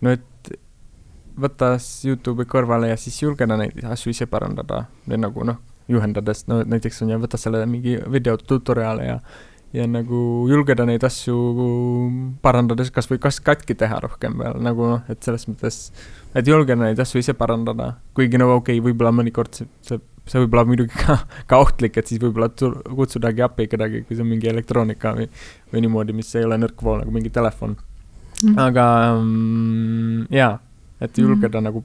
no 0.00 0.10
et 0.10 0.52
võtta 1.38 1.76
Youtube'i 2.04 2.48
kõrvale 2.48 2.90
ja 2.90 2.96
siis 3.00 3.22
julgeda 3.22 3.56
neid 3.56 3.78
asju 3.84 4.12
ise 4.12 4.26
parandada, 4.26 4.84
nagu 5.06 5.46
noh, 5.48 5.60
juhendades, 5.88 6.46
no 6.48 6.62
näiteks 6.64 7.02
on 7.02 7.14
ju, 7.14 7.20
võta 7.22 7.40
selle 7.40 7.64
mingi 7.66 7.96
video 8.10 8.36
tutoriaal'i 8.36 9.08
ja 9.08 9.18
ja 9.72 9.86
nagu 9.88 10.46
julgeda 10.50 10.84
neid 10.88 11.04
asju 11.06 11.36
parandades 12.44 12.92
kas 12.92 13.08
või 13.08 13.20
kas 13.22 13.40
katki 13.44 13.76
teha 13.78 14.00
rohkem 14.04 14.36
veel 14.40 14.60
nagu 14.64 14.88
noh, 14.94 15.06
et 15.12 15.22
selles 15.24 15.46
mõttes, 15.48 15.78
et 16.36 16.48
julgeda 16.48 16.80
neid 16.82 17.00
asju 17.00 17.22
ise 17.22 17.34
parandada, 17.38 17.94
kuigi 18.16 18.40
no 18.40 18.50
okei 18.58 18.76
okay,, 18.76 18.84
võib-olla 18.84 19.14
mõnikord 19.16 19.56
see, 19.56 19.70
see, 19.86 20.00
see 20.28 20.42
võib 20.44 20.58
olla 20.58 20.66
muidugi 20.68 20.92
ka, 21.06 21.16
ka 21.48 21.62
ohtlik, 21.64 21.96
et 21.96 22.12
siis 22.12 22.20
võib-olla 22.20 22.50
kutsudagi 22.52 23.46
appi 23.48 23.70
kedagi, 23.72 24.04
kui 24.04 24.18
see 24.18 24.26
on 24.26 24.30
mingi 24.34 24.52
elektroonika 24.52 25.14
või, 25.16 25.30
või 25.72 25.86
niimoodi, 25.86 26.16
mis 26.20 26.34
ei 26.36 26.44
ole 26.48 26.60
nõrk 26.60 26.84
vool 26.84 27.00
nagu 27.00 27.16
mingi 27.16 27.32
telefon 27.32 27.78
mm. 28.42 28.54
aga 28.68 28.86
um, 29.16 30.28
jaa, 30.32 30.58
et 31.00 31.18
julgeda 31.18 31.62
mm 31.62 31.70
nagu, 31.70 31.84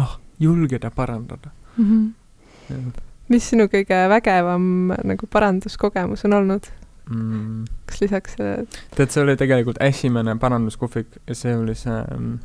oh, 0.00 0.18
julgeda 0.40 0.88
parandada 0.90 1.52
mm. 1.76 1.84
-hmm. 1.84 2.92
mis 3.28 3.44
sinu 3.52 3.68
kõige 3.68 4.06
vägevam 4.08 4.94
nagu 5.04 5.26
paranduskogemus 5.26 6.24
on 6.24 6.40
olnud? 6.40 6.72
Mm.. 7.10 7.64
kas 7.86 8.00
lisaks 8.04 8.38
tead, 8.38 9.10
see 9.10 9.22
oli 9.22 9.36
tegelikult 9.40 9.80
esimene 9.84 10.36
paranduskohvik 10.40 11.20
ja 11.26 11.36
see 11.38 11.56
oli 11.56 11.74
see, 11.78 11.98
mm, 12.16 12.36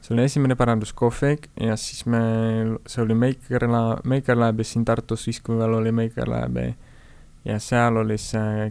see 0.00 0.14
oli 0.16 0.26
esimene 0.26 0.56
paranduskohvik 0.58 1.50
ja 1.60 1.76
siis 1.80 2.06
meil, 2.10 2.76
see 2.86 3.04
oli 3.04 3.18
Maker 3.18 3.68
Lab, 3.70 4.04
Maker 4.04 4.38
Labis 4.38 4.74
siin 4.74 4.84
Tartus, 4.88 5.26
siis 5.28 5.40
kui 5.40 5.58
veel 5.58 5.78
oli 5.80 5.94
Maker 5.94 6.30
Labi 6.30 6.72
ja 7.46 7.60
seal 7.62 8.02
oli 8.02 8.18
see 8.20 8.70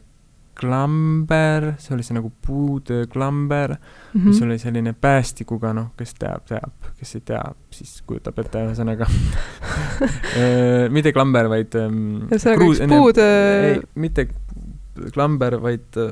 klamber, 0.56 1.74
see 1.84 1.94
oli 1.96 2.04
see 2.06 2.16
nagu 2.16 2.32
puutöö 2.46 3.08
klamber 3.12 3.76
mm, 3.76 3.78
-hmm. 4.22 4.28
mis 4.28 4.42
oli 4.42 4.58
selline 4.60 4.94
päästikuga, 4.94 5.74
noh, 5.74 5.92
kes 5.98 6.14
teab, 6.14 6.46
teab, 6.48 6.72
kes 7.00 7.16
ei 7.16 7.22
tea, 7.22 7.44
siis 7.76 8.02
kujutab 8.08 8.40
ette, 8.40 8.66
ühesõnaga. 8.68 9.10
Äh, 10.36 10.90
mitte 10.92 11.14
klamber, 11.16 11.48
vaid 11.48 11.76
ähm, 11.80 12.26
ühesõnaga 12.28 12.66
üks 12.68 12.82
puutöö 12.92 13.78
mitte 13.96 14.26
klamber, 15.14 15.58
vaid 15.62 15.98
äh, 16.00 16.12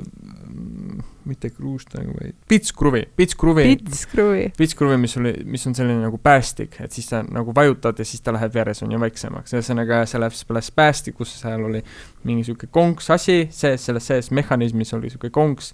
mitte 1.26 1.50
kruustang, 1.54 2.10
vaid 2.18 2.36
pitskruvi, 2.50 3.04
pitskruvi. 3.16 3.66
pitskruvi. 3.76 4.48
pitskruvi, 4.58 4.98
mis 5.00 5.18
oli, 5.18 5.34
mis 5.46 5.68
on 5.68 5.76
selline 5.76 6.04
nagu 6.04 6.20
päästik, 6.24 6.76
et 6.84 6.92
siis 6.92 7.08
sa 7.12 7.24
nagu 7.24 7.56
vajutad 7.56 8.00
ja 8.00 8.08
siis 8.08 8.24
ta 8.24 8.34
läheb 8.36 8.54
veres 8.56 8.84
on 8.84 8.92
ju 8.92 9.00
väiksemaks, 9.00 9.56
ühesõnaga 9.56 10.04
selles, 10.10 10.44
selles 10.44 10.72
päästikus 10.76 11.38
seal 11.40 11.64
oli 11.70 11.84
mingi 12.28 12.48
sihuke 12.50 12.68
konks 12.74 13.10
asi 13.16 13.48
sees, 13.52 13.86
selles 13.86 14.10
sees 14.12 14.32
mehhanismis 14.36 14.94
oli 14.98 15.12
sihuke 15.14 15.32
konks, 15.34 15.74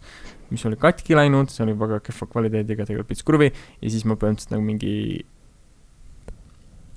mis 0.53 0.66
oli 0.70 0.78
katki 0.80 1.18
läinud, 1.18 1.51
see 1.53 1.66
oli 1.66 1.76
väga 1.80 1.99
kehva 2.05 2.30
kvaliteediga 2.30 2.86
tegelikult 2.86 3.14
pitskruvi 3.14 3.51
ja 3.51 3.89
siis 3.89 4.05
ma 4.05 4.18
põhimõtteliselt 4.20 4.55
nagu 4.55 4.66
mingi 4.66 4.95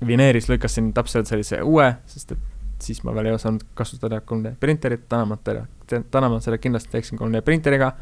vineeris 0.07 0.49
lõikasin 0.51 0.91
täpselt 0.93 1.29
sellise 1.29 1.61
uue, 1.65 1.93
sest 2.09 2.35
et 2.35 2.52
siis 2.83 3.03
ma 3.03 3.13
veel 3.15 3.31
ei 3.31 3.37
osanud 3.37 3.63
kasutada 3.77 4.21
3D 4.21 4.55
printerit, 4.59 5.07
täna 5.09 5.25
ma 5.29 5.37
teda, 5.37 5.65
täna 5.87 6.29
ma 6.29 6.39
seda 6.43 6.59
kindlasti 6.61 6.93
teeksin 6.93 7.21
3D 7.21 7.43
printeriga, 7.45 7.93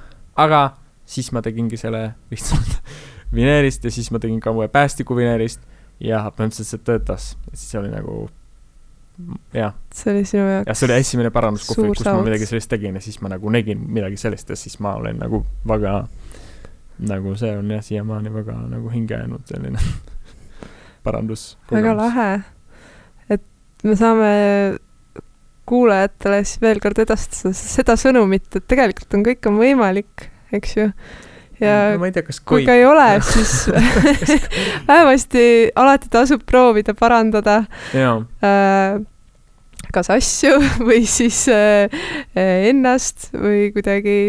aga 0.41 0.61
siis 1.05 1.31
ma 1.35 1.41
tegingi 1.45 1.79
selle 1.79 2.03
lihtsalt 2.31 2.77
vineerist 3.37 3.85
ja 3.85 3.93
siis 3.93 4.11
ma 4.11 4.19
tegin 4.19 4.41
ka 4.43 4.53
uue 4.55 4.67
päästiku 4.71 5.15
vineerist 5.17 5.63
ja 6.01 6.25
põhimõtteliselt 6.35 6.73
see 6.73 6.85
töötas, 6.85 7.31
siis 7.53 7.75
oli 7.79 7.91
nagu 7.93 8.25
jah. 9.53 9.73
see 9.93 10.13
oli 10.13 10.25
sinu 10.25 10.45
jaoks 10.47 10.69
ja 10.69 10.75
see 10.75 10.87
oli 10.87 10.97
esimene 10.99 11.31
paranduskohvik, 11.33 11.97
kus 11.97 12.07
ma 12.07 12.21
midagi 12.25 12.47
sellist 12.49 12.71
tegin 12.71 12.97
ja 12.97 13.03
siis 13.03 13.19
ma 13.21 13.31
nagu 13.33 13.53
nägin 13.53 13.83
midagi 13.87 14.17
sellist 14.17 14.49
ja 14.49 14.57
siis 14.59 14.79
ma 14.79 14.95
olen 14.99 15.19
nagu 15.21 15.43
väga, 15.67 16.05
nagu 17.09 17.35
see 17.39 17.51
on 17.57 17.75
jah, 17.75 17.83
siiamaani 17.85 18.33
väga 18.33 18.57
nagu 18.71 18.89
hinge 18.93 19.19
jäänud 19.19 19.45
selline 19.45 19.83
parandus. 21.05 21.57
väga 21.71 21.95
lahe 21.97 22.31
me 23.87 23.97
saame 23.99 24.31
kuulajatele 25.71 26.41
siis 26.43 26.61
veel 26.61 26.81
kord 26.83 26.99
edastada 27.03 27.53
seda 27.55 27.97
sõnumit, 27.99 28.47
et 28.55 28.65
tegelikult 28.67 29.17
on, 29.17 29.27
kõik 29.27 29.51
on 29.51 29.59
võimalik, 29.61 30.25
eks 30.55 30.75
ju. 30.77 30.87
ja 31.61 31.75
no, 31.95 32.09
tea, 32.11 32.25
kui 32.47 32.65
ka 32.67 32.75
ei 32.75 32.83
ole, 32.87 33.07
siis 33.25 33.69
vähemasti 34.89 35.45
alati 35.79 36.11
tasub 36.11 36.43
proovida 36.49 36.95
parandada 36.97 37.61
äh, 37.95 38.99
kas 39.93 40.11
asju 40.13 40.57
või 40.87 41.05
siis 41.09 41.43
äh, 41.51 41.91
ennast 42.35 43.29
või 43.35 43.69
kuidagi 43.75 44.19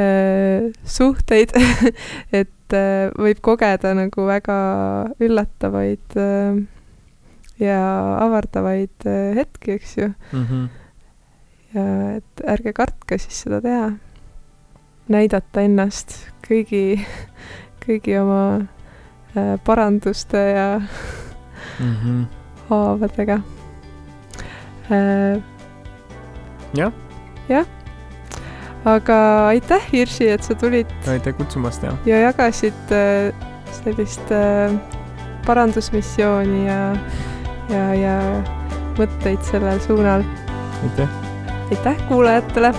äh, 0.00 0.68
suhteid 0.84 1.54
et 2.40 2.76
äh, 2.76 3.08
võib 3.16 3.40
kogeda 3.44 3.94
nagu 3.98 4.26
väga 4.28 4.58
üllatavaid 5.22 6.20
äh, 6.20 6.60
ja 7.60 7.80
avardavaid 8.24 9.06
äh, 9.06 9.34
hetki, 9.36 9.76
eks 9.78 9.96
ju 9.98 10.08
mm. 10.32 10.46
-hmm. 10.46 10.68
ja 11.74 12.16
et 12.16 12.44
ärge 12.46 12.72
kartke 12.72 13.18
siis 13.18 13.42
seda 13.44 13.60
teha. 13.60 13.92
näidata 15.08 15.60
ennast 15.60 16.14
kõigi, 16.46 17.00
kõigi 17.84 18.16
oma 18.20 18.60
äh, 19.36 19.58
paranduste 19.64 20.38
ja 20.38 20.80
mm 21.78 21.94
-hmm. 21.94 22.24
haavadega 22.70 23.40
äh,. 24.90 25.42
jah. 26.74 26.92
jah 27.48 27.66
aga 28.84 29.46
aitäh, 29.48 29.92
Hirši, 29.92 30.28
et 30.28 30.42
sa 30.42 30.54
tulid. 30.54 30.86
aitäh 31.08 31.34
kutsumast 31.36 31.82
ja. 31.82 31.92
ja 32.06 32.20
jagasid 32.20 32.94
sellist 33.72 34.32
parandusmissiooni 35.46 36.66
ja 36.66 36.96
ja, 37.70 37.90
ja 37.94 38.14
mõtteid 38.98 39.42
sellel 39.46 39.80
suunal. 39.84 40.24
aitäh! 40.82 41.18
aitäh 41.70 42.08
kuulajatele! 42.08 42.74